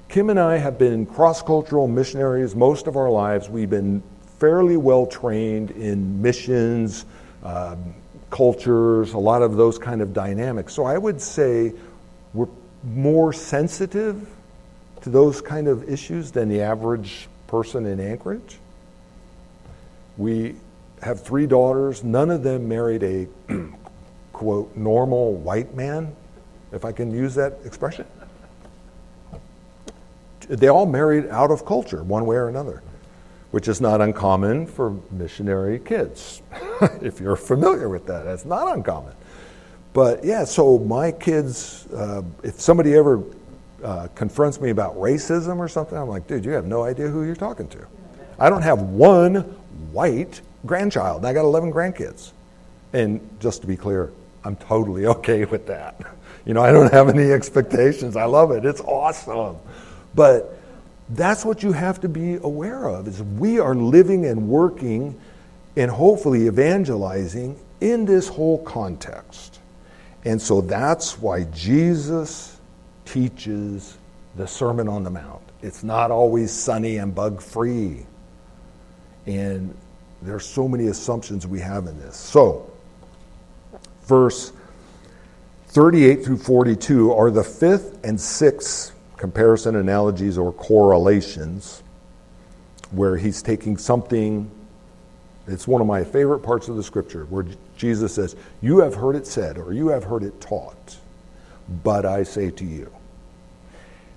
Kim 0.09 0.31
and 0.31 0.39
I 0.39 0.59
have 0.59 0.79
been 0.79 1.07
cross 1.07 1.43
cultural 1.43 1.89
missionaries 1.89 2.55
most 2.55 2.87
of 2.87 2.97
our 2.97 3.11
lives. 3.11 3.49
We've 3.49 3.71
been 3.71 4.03
fairly 4.43 4.77
well 4.77 5.07
trained 5.07 5.71
in 5.71 6.21
missions, 6.21 7.05
um, 7.45 7.95
cultures, 8.29 9.13
a 9.13 9.19
lot 9.19 9.41
of 9.41 9.55
those 9.55 9.79
kind 9.79 10.03
of 10.03 10.13
dynamics. 10.13 10.75
So 10.75 10.83
I 10.83 10.99
would 10.99 11.21
say 11.21 11.73
we're 12.35 12.49
more 12.83 13.33
sensitive 13.33 14.29
to 15.03 15.11
those 15.11 15.41
kind 15.41 15.69
of 15.69 15.89
issues 15.89 16.33
than 16.33 16.49
the 16.49 16.61
average 16.61 17.29
person 17.47 17.87
in 17.87 18.01
Anchorage. 18.01 18.59
We 20.17 20.57
have 21.03 21.23
three 21.23 21.47
daughters. 21.47 22.03
None 22.03 22.29
of 22.29 22.43
them 22.43 22.69
married 22.69 23.05
a, 23.05 23.29
quote, 24.33 24.75
normal 24.75 25.35
white 25.35 25.73
man, 25.77 26.17
if 26.73 26.85
I 26.85 26.91
can 26.91 27.13
use 27.13 27.37
that 27.37 27.61
expression. 27.65 28.07
They 30.49 30.67
all 30.67 30.87
married 30.87 31.29
out 31.29 31.53
of 31.53 31.65
culture, 31.65 32.03
one 32.03 32.27
way 32.27 32.35
or 32.35 32.49
another 32.49 32.83
which 33.53 33.69
is 33.69 33.81
not 33.81 34.01
uncommon 34.01 34.67
for 34.67 34.99
missionary 35.11 35.79
kids. 35.79 36.43
if 37.01 37.21
you're 37.21 37.37
familiar 37.37 37.89
with 37.89 38.07
that. 38.07 38.25
That's 38.25 38.45
not 38.45 38.75
uncommon. 38.75 39.15
But 39.93 40.25
yeah, 40.25 40.45
so 40.45 40.79
my 40.79 41.13
kids, 41.13 41.87
uh, 41.93 42.23
if 42.43 42.61
somebody 42.61 42.95
ever 42.95 43.23
uh, 43.85 44.09
confronts 44.15 44.61
me 44.61 44.71
about 44.71 44.97
racism 44.97 45.59
or 45.59 45.69
something, 45.69 45.97
I'm 45.97 46.09
like, 46.09 46.27
dude, 46.27 46.45
you 46.47 46.53
have 46.53 46.67
no 46.67 46.83
idea 46.83 47.09
who 47.09 47.25
you're 47.25 47.37
talking 47.37 47.69
to. 47.69 47.87
I 48.39 48.49
don't 48.49 48.63
have 48.63 48.81
one 48.81 49.43
white 49.93 50.41
grandchild, 50.65 51.19
and 51.19 51.27
I 51.27 51.35
got 51.35 51.43
11 51.45 51.73
grandkids. 51.73 52.33
And 52.95 53.21
just 53.39 53.61
to 53.61 53.67
be 53.67 53.77
clear, 53.77 54.13
I'm 54.45 54.57
totally 54.57 55.07
okay 55.19 55.45
with 55.45 55.67
that. 55.67 56.01
You 56.47 56.55
know, 56.55 56.63
I 56.63 56.73
don't 56.73 56.93
have 56.93 57.11
any 57.11 57.31
expectations. 57.31 58.17
I 58.17 58.25
love 58.25 58.51
it. 58.51 58.65
It's 58.65 58.81
awesome. 58.81 59.57
But 60.15 60.59
that's 61.11 61.45
what 61.45 61.63
you 61.63 61.73
have 61.73 62.01
to 62.01 62.09
be 62.09 62.37
aware 62.37 62.87
of 62.87 63.09
is 63.09 63.23
we 63.23 63.59
are 63.59 63.75
living 63.75 64.27
and 64.27 64.49
working 64.49 65.19
and 65.77 65.91
hopefully 65.91 66.47
evangelizing 66.47 67.59
in 67.81 68.05
this 68.05 68.29
whole 68.29 68.63
context. 68.65 69.61
And 70.25 70.41
so 70.41 70.61
that's 70.61 71.19
why 71.19 71.45
Jesus 71.45 72.57
teaches 73.05 73.97
the 74.37 74.47
Sermon 74.47 74.89
on 74.89 75.03
the 75.03 75.11
Mount. 75.11 75.43
It's 75.63 75.83
not 75.83 76.11
always 76.11 76.51
sunny 76.51 76.97
and 76.97 77.15
bug 77.15 77.43
free. 77.43 78.07
And 79.27 79.75
there's 80.23 80.47
so 80.47 80.69
many 80.69 80.87
assumptions 80.87 81.47
we 81.47 81.61
have 81.61 81.87
in 81.87 81.99
this. 81.99 82.17
So, 82.17 82.71
verse 84.05 84.53
38 85.69 86.25
through 86.25 86.39
42 86.39 87.13
are 87.13 87.31
the 87.31 87.45
fifth 87.45 88.05
and 88.05 88.21
sixth 88.21 88.93
comparison 89.17 89.77
analogies 89.77 90.39
or 90.39 90.53
correlations 90.53 91.83
where 92.91 93.17
he's 93.17 93.43
taking 93.43 93.77
something 93.77 94.51
it's 95.47 95.67
one 95.67 95.81
of 95.81 95.87
my 95.87 96.05
favorite 96.05 96.41
parts 96.41 96.69
of 96.69 96.77
the 96.77 96.83
scripture 96.83 97.25
where 97.25 97.45
Jesus 97.77 98.15
says, 98.15 98.37
You 98.61 98.79
have 98.81 98.95
heard 98.95 99.17
it 99.17 99.27
said, 99.27 99.59
or 99.59 99.73
you 99.73 99.89
have 99.89 100.05
heard 100.05 100.23
it 100.23 100.41
taught, 100.41 100.99
but 101.83 102.07
I 102.07 102.23
say 102.23 102.51
to 102.51 102.65
you. 102.65 102.93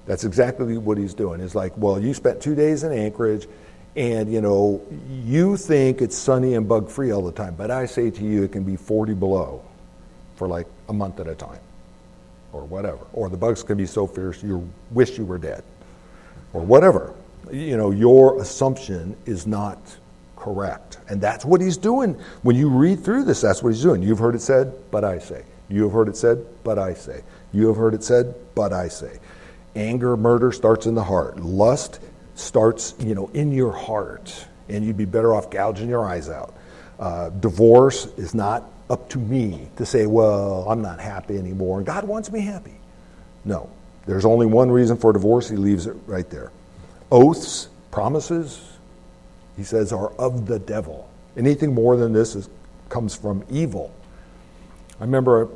That's 0.06 0.24
exactly 0.24 0.78
what 0.78 1.00
he's 1.00 1.16
doing. 1.16 1.42
It's 1.42 1.56
like, 1.56 1.76
well, 1.78 2.00
you 2.00 2.14
spent 2.14 2.42
two 2.42 2.54
days 2.54 2.84
in 2.84 2.92
Anchorage, 2.92 3.48
and 3.96 4.32
you 4.32 4.40
know, 4.40 4.86
you 5.10 5.58
think 5.58 6.02
it's 6.02 6.16
sunny 6.16 6.54
and 6.54 6.68
bug 6.68 6.90
free 6.90 7.12
all 7.12 7.24
the 7.24 7.32
time, 7.32 7.56
but 7.56 7.72
I 7.72 7.88
say 7.88 8.12
to 8.12 8.24
you, 8.24 8.44
it 8.44 8.52
can 8.52 8.64
be 8.64 8.76
40 8.76 9.16
below 9.16 9.64
for 10.36 10.48
like 10.48 10.68
a 10.90 10.94
month 10.94 11.20
at 11.20 11.28
a 11.28 11.34
time, 11.34 11.60
or 12.56 12.64
whatever. 12.64 13.06
Or 13.14 13.30
the 13.30 13.38
bugs 13.38 13.64
can 13.64 13.78
be 13.78 13.86
so 13.86 14.08
fierce 14.08 14.42
you 14.42 14.70
wish 14.92 15.18
you 15.18 15.26
were 15.26 15.38
dead, 15.38 15.64
or 16.54 16.62
whatever. 16.62 17.14
You 17.52 17.78
know, 17.78 17.92
your 17.92 18.42
assumption 18.42 19.16
is 19.26 19.46
not 19.46 19.78
correct. 20.38 21.00
And 21.10 21.20
that's 21.20 21.44
what 21.44 21.60
he's 21.62 21.78
doing. 21.78 22.14
When 22.44 22.56
you 22.56 22.70
read 22.70 23.04
through 23.04 23.26
this, 23.26 23.42
that's 23.42 23.62
what 23.62 23.74
he's 23.74 23.84
doing. 23.84 24.02
You've 24.02 24.20
heard 24.20 24.36
it 24.36 24.42
said, 24.42 24.74
but 24.90 25.04
I 25.04 25.20
say. 25.20 25.44
You 25.70 25.84
have 25.84 25.92
heard 25.92 26.08
it 26.08 26.16
said, 26.16 26.46
but 26.64 26.80
I 26.80 26.94
say. 26.94 27.24
You 27.52 27.68
have 27.68 27.76
heard 27.76 27.94
it 27.94 28.04
said, 28.04 28.34
but 28.56 28.72
I 28.72 28.88
say. 28.88 29.20
Anger, 29.76 30.16
murder 30.16 30.52
starts 30.52 30.86
in 30.86 30.96
the 30.96 31.04
heart. 31.04 31.40
Lust 31.40 32.00
starts, 32.36 32.96
you 33.00 33.16
know, 33.16 33.30
in 33.34 33.52
your 33.52 33.72
heart. 33.72 34.48
And 34.70 34.86
you'd 34.86 34.98
be 34.98 35.06
better 35.06 35.34
off 35.34 35.50
gouging 35.50 35.90
your 35.90 36.06
eyes 36.06 36.30
out. 36.30 36.54
Uh, 37.00 37.30
divorce 37.30 38.06
is 38.18 38.34
not 38.34 38.64
up 38.90 39.10
to 39.10 39.18
me 39.18 39.68
to 39.78 39.86
say, 39.86 40.06
well, 40.06 40.70
I'm 40.70 40.82
not 40.82 41.00
happy 41.00 41.38
anymore. 41.38 41.78
And 41.78 41.86
God 41.86 42.04
wants 42.04 42.32
me 42.32 42.42
happy. 42.42 42.76
No. 43.44 43.70
There's 44.06 44.26
only 44.26 44.46
one 44.46 44.70
reason 44.70 44.98
for 44.98 45.12
divorce. 45.14 45.50
He 45.50 45.56
leaves 45.56 45.88
it 45.88 45.96
right 46.06 46.30
there. 46.30 46.52
Oaths, 47.12 47.70
promises, 47.92 48.62
he 49.58 49.64
says, 49.64 49.92
are 49.92 50.12
of 50.14 50.46
the 50.46 50.60
devil. 50.60 51.10
Anything 51.36 51.74
more 51.74 51.98
than 51.98 52.14
this 52.14 52.36
is, 52.36 52.50
comes 52.90 53.16
from 53.16 53.44
evil. 53.50 53.94
I 55.00 55.04
remember 55.04 55.50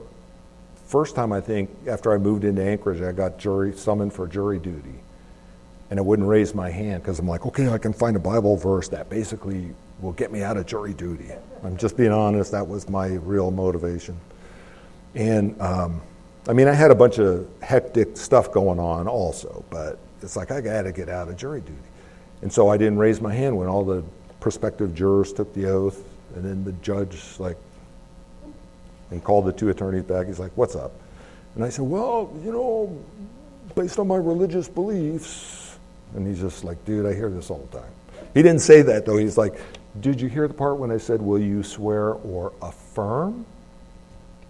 first 0.87 1.15
time 1.15 1.31
I 1.31 1.41
think 1.41 1.69
after 1.87 2.11
I 2.11 2.17
moved 2.17 2.43
into 2.43 2.63
Anchorage, 2.63 3.01
I 3.01 3.11
got 3.11 3.37
jury 3.37 3.73
summoned 3.73 4.13
for 4.13 4.27
jury 4.27 4.57
duty, 4.57 4.95
and 5.89 5.99
I 5.99 6.01
wouldn't 6.01 6.27
raise 6.27 6.55
my 6.55 6.71
hand 6.71 7.03
because 7.03 7.19
I'm 7.19 7.27
like, 7.27 7.45
okay, 7.45 7.69
I 7.69 7.77
can 7.77 7.93
find 7.93 8.15
a 8.15 8.19
Bible 8.19 8.57
verse 8.57 8.89
that 8.89 9.09
basically 9.09 9.73
will 10.01 10.13
get 10.13 10.31
me 10.31 10.43
out 10.43 10.57
of 10.57 10.65
jury 10.65 10.93
duty. 10.93 11.31
I'm 11.63 11.77
just 11.77 11.97
being 11.97 12.11
honest. 12.11 12.51
That 12.51 12.67
was 12.67 12.89
my 12.89 13.07
real 13.07 13.51
motivation, 13.51 14.17
and 15.15 15.59
um, 15.61 16.01
I 16.47 16.53
mean, 16.53 16.67
I 16.67 16.73
had 16.73 16.91
a 16.91 16.95
bunch 16.95 17.19
of 17.19 17.47
hectic 17.61 18.17
stuff 18.17 18.51
going 18.51 18.79
on 18.79 19.07
also, 19.07 19.63
but 19.69 19.99
it's 20.21 20.35
like 20.35 20.51
I 20.51 20.61
got 20.61 20.83
to 20.83 20.91
get 20.91 21.09
out 21.09 21.27
of 21.27 21.37
jury 21.37 21.61
duty. 21.61 21.75
And 22.41 22.51
so 22.51 22.69
I 22.69 22.77
didn't 22.77 22.97
raise 22.97 23.19
my 23.21 23.33
hand 23.33 23.57
when 23.57 23.67
all 23.67 23.83
the 23.83 24.03
prospective 24.39 24.95
jurors 24.95 25.33
took 25.33 25.53
the 25.53 25.65
oath, 25.65 26.01
and 26.35 26.45
then 26.45 26.63
the 26.63 26.71
judge 26.73 27.21
like 27.39 27.57
and 29.11 29.23
called 29.23 29.45
the 29.45 29.53
two 29.53 29.69
attorneys 29.69 30.03
back. 30.03 30.27
He's 30.27 30.39
like, 30.39 30.51
"What's 30.55 30.75
up?" 30.75 30.93
And 31.55 31.63
I 31.63 31.69
said, 31.69 31.85
"Well, 31.85 32.31
you 32.43 32.51
know, 32.51 32.97
based 33.75 33.99
on 33.99 34.07
my 34.07 34.17
religious 34.17 34.67
beliefs." 34.67 35.77
And 36.15 36.25
he's 36.25 36.39
just 36.39 36.63
like, 36.63 36.83
"Dude, 36.85 37.05
I 37.05 37.13
hear 37.13 37.29
this 37.29 37.49
all 37.49 37.67
the 37.71 37.79
time." 37.79 37.91
He 38.33 38.41
didn't 38.41 38.61
say 38.61 38.81
that 38.83 39.05
though. 39.05 39.17
He's 39.17 39.37
like, 39.37 39.59
"Did 40.01 40.21
you 40.21 40.29
hear 40.29 40.47
the 40.47 40.53
part 40.53 40.77
when 40.77 40.91
I 40.91 40.97
said, 40.97 41.21
"Will 41.21 41.39
you 41.39 41.63
swear 41.63 42.13
or 42.13 42.53
affirm?" 42.61 43.45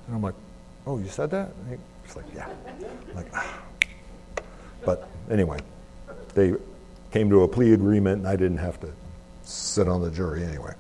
And 0.08 0.16
I'm 0.16 0.22
like, 0.22 0.36
"Oh, 0.86 0.98
you 0.98 1.08
said 1.08 1.32
that?" 1.32 1.52
He's 2.06 2.16
like, 2.16 2.26
"Yeah." 2.36 2.50
I'm 3.10 3.16
like, 3.16 3.28
ah. 3.34 3.62
but 4.86 5.10
anyway, 5.30 5.60
they 6.34 6.54
came 7.12 7.30
to 7.30 7.44
a 7.44 7.48
plea 7.48 7.74
agreement, 7.74 8.20
and 8.20 8.28
I 8.28 8.36
didn't 8.36 8.58
have 8.58 8.80
to 8.82 8.90
sit 9.44 9.88
on 9.88 10.02
the 10.02 10.12
jury 10.12 10.44
anyway. 10.44 10.74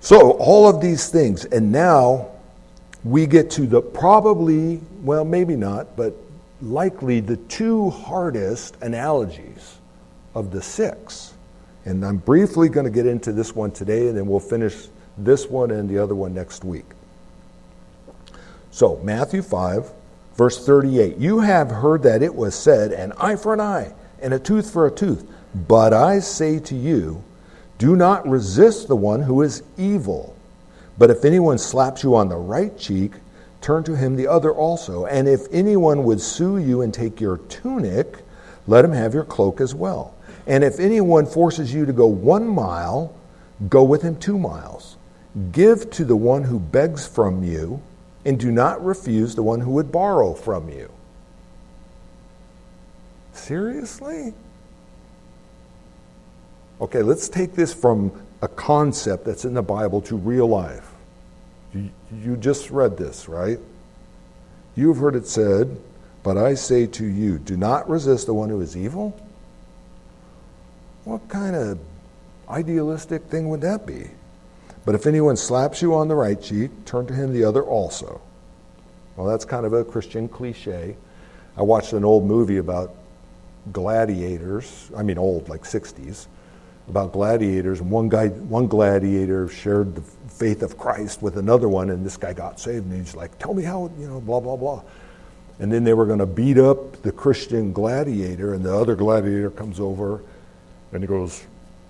So, 0.00 0.32
all 0.32 0.68
of 0.68 0.80
these 0.80 1.08
things, 1.08 1.44
and 1.46 1.72
now 1.72 2.28
we 3.04 3.26
get 3.26 3.50
to 3.52 3.66
the 3.66 3.80
probably, 3.80 4.80
well, 5.02 5.24
maybe 5.24 5.56
not, 5.56 5.96
but 5.96 6.14
likely 6.62 7.20
the 7.20 7.36
two 7.36 7.90
hardest 7.90 8.76
analogies 8.82 9.76
of 10.34 10.50
the 10.50 10.62
six. 10.62 11.34
And 11.86 12.04
I'm 12.04 12.16
briefly 12.16 12.68
going 12.68 12.84
to 12.84 12.90
get 12.90 13.06
into 13.06 13.32
this 13.32 13.54
one 13.54 13.70
today, 13.70 14.08
and 14.08 14.18
then 14.18 14.26
we'll 14.26 14.40
finish 14.40 14.88
this 15.16 15.46
one 15.46 15.70
and 15.70 15.88
the 15.88 15.98
other 15.98 16.16
one 16.16 16.34
next 16.34 16.64
week. 16.64 16.84
So, 18.72 18.96
Matthew 19.04 19.40
5, 19.40 19.90
verse 20.34 20.66
38 20.66 21.16
You 21.16 21.38
have 21.38 21.70
heard 21.70 22.02
that 22.02 22.22
it 22.24 22.34
was 22.34 22.56
said, 22.56 22.92
an 22.92 23.12
eye 23.18 23.36
for 23.36 23.54
an 23.54 23.60
eye 23.60 23.94
and 24.20 24.34
a 24.34 24.38
tooth 24.38 24.70
for 24.70 24.86
a 24.86 24.90
tooth. 24.90 25.24
But 25.54 25.92
I 25.92 26.18
say 26.18 26.58
to 26.58 26.74
you, 26.74 27.22
do 27.78 27.94
not 27.94 28.28
resist 28.28 28.88
the 28.88 28.96
one 28.96 29.22
who 29.22 29.42
is 29.42 29.62
evil. 29.78 30.34
But 30.98 31.10
if 31.10 31.24
anyone 31.24 31.56
slaps 31.56 32.02
you 32.02 32.16
on 32.16 32.28
the 32.28 32.36
right 32.36 32.76
cheek, 32.76 33.12
turn 33.60 33.84
to 33.84 33.96
him 33.96 34.16
the 34.16 34.26
other 34.26 34.50
also. 34.52 35.06
And 35.06 35.28
if 35.28 35.42
anyone 35.52 36.02
would 36.02 36.20
sue 36.20 36.58
you 36.58 36.82
and 36.82 36.92
take 36.92 37.20
your 37.20 37.38
tunic, 37.38 38.18
let 38.66 38.84
him 38.84 38.92
have 38.92 39.14
your 39.14 39.24
cloak 39.24 39.60
as 39.60 39.72
well. 39.72 40.15
And 40.46 40.62
if 40.62 40.78
anyone 40.78 41.26
forces 41.26 41.74
you 41.74 41.86
to 41.86 41.92
go 41.92 42.06
one 42.06 42.46
mile, 42.46 43.14
go 43.68 43.82
with 43.82 44.02
him 44.02 44.16
two 44.16 44.38
miles. 44.38 44.96
Give 45.52 45.90
to 45.90 46.04
the 46.04 46.16
one 46.16 46.44
who 46.44 46.58
begs 46.58 47.06
from 47.06 47.42
you, 47.42 47.82
and 48.24 48.38
do 48.38 48.50
not 48.50 48.84
refuse 48.84 49.34
the 49.34 49.42
one 49.42 49.60
who 49.60 49.72
would 49.72 49.92
borrow 49.92 50.34
from 50.34 50.68
you. 50.68 50.90
Seriously? 53.32 54.32
Okay, 56.80 57.02
let's 57.02 57.28
take 57.28 57.54
this 57.54 57.72
from 57.72 58.12
a 58.42 58.48
concept 58.48 59.24
that's 59.24 59.44
in 59.44 59.54
the 59.54 59.62
Bible 59.62 60.00
to 60.02 60.16
real 60.16 60.46
life. 60.46 60.92
You, 61.72 62.36
just 62.36 62.70
read 62.70 62.96
this, 62.96 63.28
right? 63.28 63.58
You've 64.74 64.98
heard 64.98 65.16
it 65.16 65.26
said, 65.26 65.78
but 66.22 66.38
I 66.38 66.54
say 66.54 66.86
to 66.86 67.04
you, 67.04 67.38
do 67.38 67.56
not 67.56 67.88
resist 67.88 68.26
the 68.26 68.34
one 68.34 68.48
who 68.48 68.60
is 68.60 68.76
evil. 68.76 69.18
What 71.06 71.28
kind 71.28 71.54
of 71.54 71.78
idealistic 72.48 73.22
thing 73.26 73.48
would 73.50 73.60
that 73.60 73.86
be? 73.86 74.10
But 74.84 74.96
if 74.96 75.06
anyone 75.06 75.36
slaps 75.36 75.80
you 75.80 75.94
on 75.94 76.08
the 76.08 76.16
right 76.16 76.40
cheek, 76.42 76.84
turn 76.84 77.06
to 77.06 77.14
him 77.14 77.32
the 77.32 77.44
other 77.44 77.62
also. 77.62 78.20
Well, 79.14 79.28
that's 79.28 79.44
kind 79.44 79.64
of 79.64 79.72
a 79.72 79.84
Christian 79.84 80.28
cliche. 80.28 80.96
I 81.56 81.62
watched 81.62 81.92
an 81.92 82.04
old 82.04 82.24
movie 82.24 82.56
about 82.56 82.92
gladiators, 83.72 84.90
I 84.96 85.04
mean 85.04 85.16
old, 85.16 85.48
like 85.48 85.62
60s, 85.62 86.26
about 86.88 87.12
gladiators. 87.12 87.78
And 87.78 87.88
one 87.88 88.08
guy, 88.08 88.26
one 88.26 88.66
gladiator 88.66 89.48
shared 89.48 89.94
the 89.94 90.02
faith 90.02 90.64
of 90.64 90.76
Christ 90.76 91.22
with 91.22 91.36
another 91.36 91.68
one, 91.68 91.90
and 91.90 92.04
this 92.04 92.16
guy 92.16 92.32
got 92.32 92.58
saved. 92.58 92.84
And 92.84 92.94
he's 92.94 93.14
like, 93.14 93.38
"Tell 93.38 93.54
me 93.54 93.62
how, 93.62 93.92
you 93.96 94.08
know, 94.08 94.20
blah 94.20 94.40
blah 94.40 94.56
blah." 94.56 94.82
And 95.60 95.72
then 95.72 95.84
they 95.84 95.94
were 95.94 96.04
going 96.04 96.18
to 96.18 96.26
beat 96.26 96.58
up 96.58 97.00
the 97.02 97.12
Christian 97.12 97.72
gladiator, 97.72 98.54
and 98.54 98.64
the 98.64 98.76
other 98.76 98.96
gladiator 98.96 99.50
comes 99.50 99.78
over, 99.78 100.20
and 100.92 101.02
he 101.02 101.06
goes, 101.06 101.44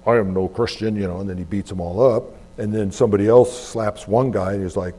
"I 0.07 0.17
am 0.17 0.33
no 0.35 0.49
Christian," 0.49 0.97
you 0.97 1.07
know. 1.07 1.21
And 1.21 1.29
then 1.29 1.39
he 1.39 1.45
beats 1.45 1.71
them 1.71 1.81
all 1.81 2.01
up. 2.01 2.25
And 2.59 2.73
then 2.73 2.91
somebody 2.91 3.29
else 3.29 3.69
slaps 3.69 4.09
one 4.09 4.31
guy, 4.31 4.55
and 4.55 4.63
he's 4.63 4.77
like, 4.77 4.95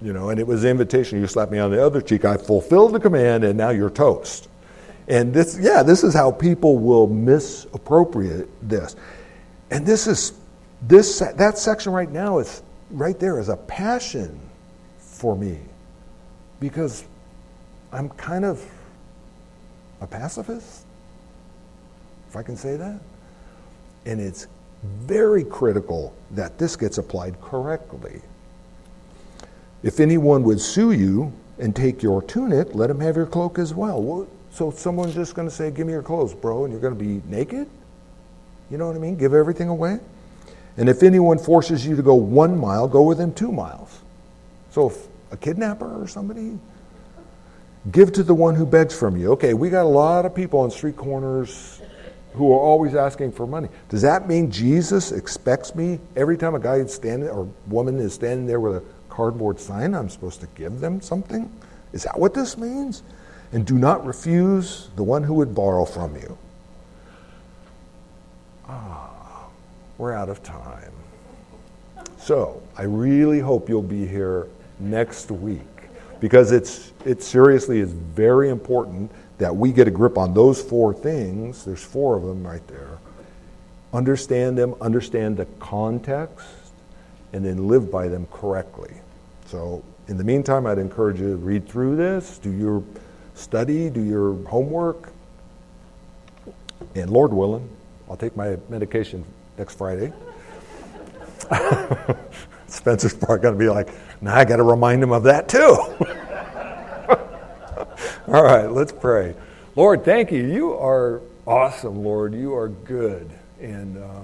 you 0.00 0.12
know, 0.12 0.28
and 0.30 0.38
it 0.38 0.46
was 0.46 0.62
the 0.62 0.70
invitation. 0.70 1.20
You 1.20 1.26
slap 1.26 1.50
me 1.50 1.58
on 1.58 1.70
the 1.70 1.84
other 1.84 2.00
cheek. 2.00 2.24
I 2.24 2.36
fulfilled 2.36 2.92
the 2.92 3.00
command, 3.00 3.44
and 3.44 3.56
now 3.56 3.70
you're 3.70 3.90
toast. 3.90 4.48
And 5.08 5.32
this, 5.32 5.58
yeah, 5.60 5.82
this 5.82 6.04
is 6.04 6.14
how 6.14 6.32
people 6.32 6.78
will 6.78 7.06
misappropriate 7.06 8.48
this. 8.68 8.96
And 9.70 9.86
this 9.86 10.06
is 10.06 10.32
this, 10.82 11.20
that 11.20 11.58
section 11.58 11.92
right 11.92 12.10
now 12.10 12.38
is 12.38 12.62
right 12.90 13.18
there 13.18 13.38
is 13.38 13.48
a 13.48 13.56
passion 13.56 14.38
for 14.98 15.36
me 15.36 15.58
because 16.60 17.04
I'm 17.92 18.08
kind 18.10 18.44
of 18.44 18.64
a 20.00 20.06
pacifist, 20.06 20.84
I 22.36 22.42
can 22.42 22.56
say 22.56 22.76
that. 22.76 23.00
And 24.04 24.20
it's 24.20 24.46
very 24.84 25.44
critical 25.44 26.14
that 26.32 26.58
this 26.58 26.76
gets 26.76 26.98
applied 26.98 27.40
correctly. 27.40 28.20
If 29.82 30.00
anyone 30.00 30.42
would 30.44 30.60
sue 30.60 30.92
you 30.92 31.32
and 31.58 31.74
take 31.74 32.02
your 32.02 32.22
tunic, 32.22 32.74
let 32.74 32.90
him 32.90 33.00
have 33.00 33.16
your 33.16 33.26
cloak 33.26 33.58
as 33.58 33.74
well. 33.74 34.02
well 34.02 34.28
so 34.50 34.70
someone's 34.70 35.14
just 35.14 35.34
going 35.34 35.48
to 35.48 35.54
say, 35.54 35.70
Give 35.70 35.86
me 35.86 35.92
your 35.92 36.02
clothes, 36.02 36.34
bro, 36.34 36.64
and 36.64 36.72
you're 36.72 36.80
going 36.80 36.96
to 36.96 36.98
be 36.98 37.22
naked? 37.28 37.68
You 38.70 38.78
know 38.78 38.86
what 38.86 38.96
I 38.96 38.98
mean? 38.98 39.16
Give 39.16 39.34
everything 39.34 39.68
away? 39.68 39.98
And 40.76 40.88
if 40.88 41.02
anyone 41.02 41.38
forces 41.38 41.86
you 41.86 41.96
to 41.96 42.02
go 42.02 42.14
one 42.14 42.58
mile, 42.58 42.88
go 42.88 43.02
with 43.02 43.18
him 43.18 43.32
two 43.32 43.52
miles. 43.52 44.00
So 44.70 44.90
if 44.90 45.06
a 45.30 45.36
kidnapper 45.36 46.02
or 46.02 46.06
somebody, 46.06 46.58
give 47.90 48.12
to 48.12 48.22
the 48.22 48.34
one 48.34 48.54
who 48.54 48.66
begs 48.66 48.98
from 48.98 49.16
you. 49.16 49.32
Okay, 49.32 49.54
we 49.54 49.70
got 49.70 49.84
a 49.84 49.88
lot 49.88 50.26
of 50.26 50.34
people 50.34 50.60
on 50.60 50.70
street 50.70 50.96
corners 50.96 51.80
who 52.36 52.52
are 52.52 52.60
always 52.60 52.94
asking 52.94 53.32
for 53.32 53.46
money. 53.46 53.68
Does 53.88 54.02
that 54.02 54.28
mean 54.28 54.50
Jesus 54.50 55.10
expects 55.10 55.74
me 55.74 55.98
every 56.14 56.36
time 56.36 56.54
a 56.54 56.60
guy 56.60 56.76
is 56.76 56.92
standing 56.92 57.28
or 57.28 57.48
woman 57.66 57.98
is 57.98 58.14
standing 58.14 58.46
there 58.46 58.60
with 58.60 58.76
a 58.76 58.82
cardboard 59.08 59.58
sign, 59.58 59.94
I'm 59.94 60.10
supposed 60.10 60.40
to 60.40 60.48
give 60.54 60.80
them 60.80 61.00
something? 61.00 61.50
Is 61.92 62.02
that 62.02 62.18
what 62.18 62.34
this 62.34 62.58
means? 62.58 63.02
And 63.52 63.66
do 63.66 63.78
not 63.78 64.04
refuse 64.04 64.90
the 64.96 65.02
one 65.02 65.22
who 65.22 65.34
would 65.34 65.54
borrow 65.54 65.86
from 65.86 66.14
you. 66.16 66.36
Ah, 68.68 69.46
we're 69.96 70.12
out 70.12 70.28
of 70.28 70.42
time. 70.42 70.92
So 72.18 72.62
I 72.76 72.82
really 72.82 73.40
hope 73.40 73.68
you'll 73.68 73.82
be 73.82 74.06
here 74.06 74.48
next 74.78 75.30
week 75.30 75.62
because 76.20 76.52
it's 76.52 76.92
it 77.06 77.22
seriously 77.22 77.78
is 77.78 77.92
very 77.92 78.50
important 78.50 79.12
that 79.38 79.54
we 79.54 79.70
get 79.72 79.86
a 79.86 79.90
grip 79.90 80.18
on 80.18 80.34
those 80.34 80.60
four 80.60 80.92
things. 80.92 81.64
There's 81.64 81.82
four 81.82 82.16
of 82.16 82.24
them 82.24 82.46
right 82.46 82.66
there. 82.66 82.98
Understand 83.92 84.58
them, 84.58 84.74
understand 84.80 85.36
the 85.36 85.46
context, 85.60 86.46
and 87.32 87.44
then 87.44 87.68
live 87.68 87.90
by 87.90 88.08
them 88.08 88.26
correctly. 88.32 88.94
So, 89.46 89.84
in 90.08 90.16
the 90.16 90.24
meantime, 90.24 90.66
I'd 90.66 90.78
encourage 90.78 91.20
you 91.20 91.30
to 91.30 91.36
read 91.36 91.68
through 91.68 91.96
this, 91.96 92.38
do 92.38 92.50
your 92.50 92.82
study, 93.34 93.88
do 93.88 94.00
your 94.00 94.34
homework, 94.44 95.12
and 96.94 97.10
Lord 97.10 97.32
willing, 97.32 97.68
I'll 98.08 98.16
take 98.16 98.36
my 98.36 98.56
medication 98.68 99.24
next 99.58 99.78
Friday. 99.78 100.12
Spencer's 102.66 103.14
probably 103.14 103.38
going 103.38 103.54
to 103.54 103.58
be 103.58 103.68
like, 103.68 103.90
now 104.20 104.34
I 104.34 104.44
got 104.44 104.56
to 104.56 104.62
remind 104.62 105.02
him 105.02 105.12
of 105.12 105.22
that 105.24 105.48
too. 105.48 105.76
All 108.32 108.42
right, 108.42 108.68
let's 108.68 108.90
pray. 108.90 109.36
Lord, 109.76 110.04
thank 110.04 110.32
you. 110.32 110.44
You 110.44 110.74
are 110.74 111.20
awesome, 111.46 112.02
Lord. 112.02 112.34
You 112.34 112.56
are 112.56 112.66
good. 112.68 113.30
And 113.60 113.98
uh, 113.98 114.22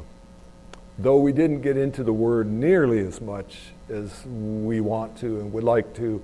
though 0.99 1.19
we 1.19 1.33
didn't 1.33 1.61
get 1.61 1.77
into 1.77 2.03
the 2.03 2.13
word 2.13 2.51
nearly 2.51 2.99
as 2.99 3.21
much 3.21 3.59
as 3.89 4.27
we 4.27 4.81
want 4.81 5.17
to 5.19 5.39
and 5.39 5.53
would 5.53 5.63
like 5.63 5.95
to, 5.99 6.21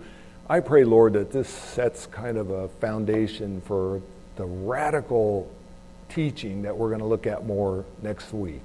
I 0.48 0.58
pray, 0.58 0.82
Lord, 0.82 1.12
that 1.12 1.30
this 1.30 1.48
sets 1.48 2.06
kind 2.06 2.36
of 2.36 2.50
a 2.50 2.66
foundation 2.66 3.60
for 3.60 4.02
the 4.34 4.44
radical 4.44 5.48
teaching 6.08 6.62
that 6.62 6.76
we're 6.76 6.88
going 6.88 6.98
to 6.98 7.06
look 7.06 7.28
at 7.28 7.46
more 7.46 7.84
next 8.02 8.32
week. 8.32 8.62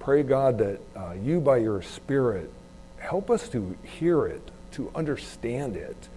Pray, 0.00 0.24
God, 0.24 0.58
that 0.58 0.80
uh, 0.96 1.12
you, 1.22 1.40
by 1.40 1.58
your 1.58 1.82
Spirit, 1.82 2.50
help 2.98 3.30
us 3.30 3.48
to 3.50 3.76
hear 3.84 4.26
it, 4.26 4.42
to 4.72 4.90
understand 4.96 5.76
it, 5.76 6.08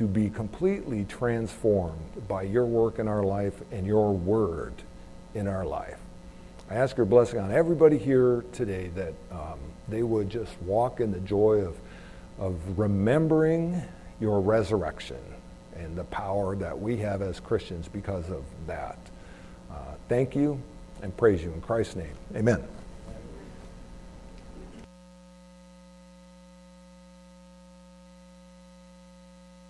to 0.00 0.06
be 0.06 0.30
completely 0.30 1.04
transformed 1.04 2.26
by 2.26 2.40
your 2.40 2.64
work 2.64 2.98
in 2.98 3.06
our 3.06 3.22
life 3.22 3.52
and 3.70 3.86
your 3.86 4.14
word 4.14 4.72
in 5.34 5.46
our 5.46 5.66
life. 5.66 5.98
I 6.70 6.76
ask 6.76 6.96
your 6.96 7.04
blessing 7.04 7.38
on 7.38 7.52
everybody 7.52 7.98
here 7.98 8.42
today 8.50 8.90
that 8.94 9.12
um, 9.30 9.58
they 9.88 10.02
would 10.02 10.30
just 10.30 10.50
walk 10.62 11.00
in 11.00 11.12
the 11.12 11.20
joy 11.20 11.66
of, 11.66 11.76
of 12.38 12.78
remembering 12.78 13.82
your 14.20 14.40
resurrection 14.40 15.20
and 15.76 15.94
the 15.94 16.04
power 16.04 16.56
that 16.56 16.80
we 16.80 16.96
have 16.96 17.20
as 17.20 17.38
Christians 17.38 17.86
because 17.86 18.30
of 18.30 18.42
that. 18.66 18.96
Uh, 19.70 19.74
thank 20.08 20.34
you 20.34 20.58
and 21.02 21.14
praise 21.14 21.44
you 21.44 21.52
in 21.52 21.60
Christ's 21.60 21.96
name. 21.96 22.14
Amen. 22.34 22.66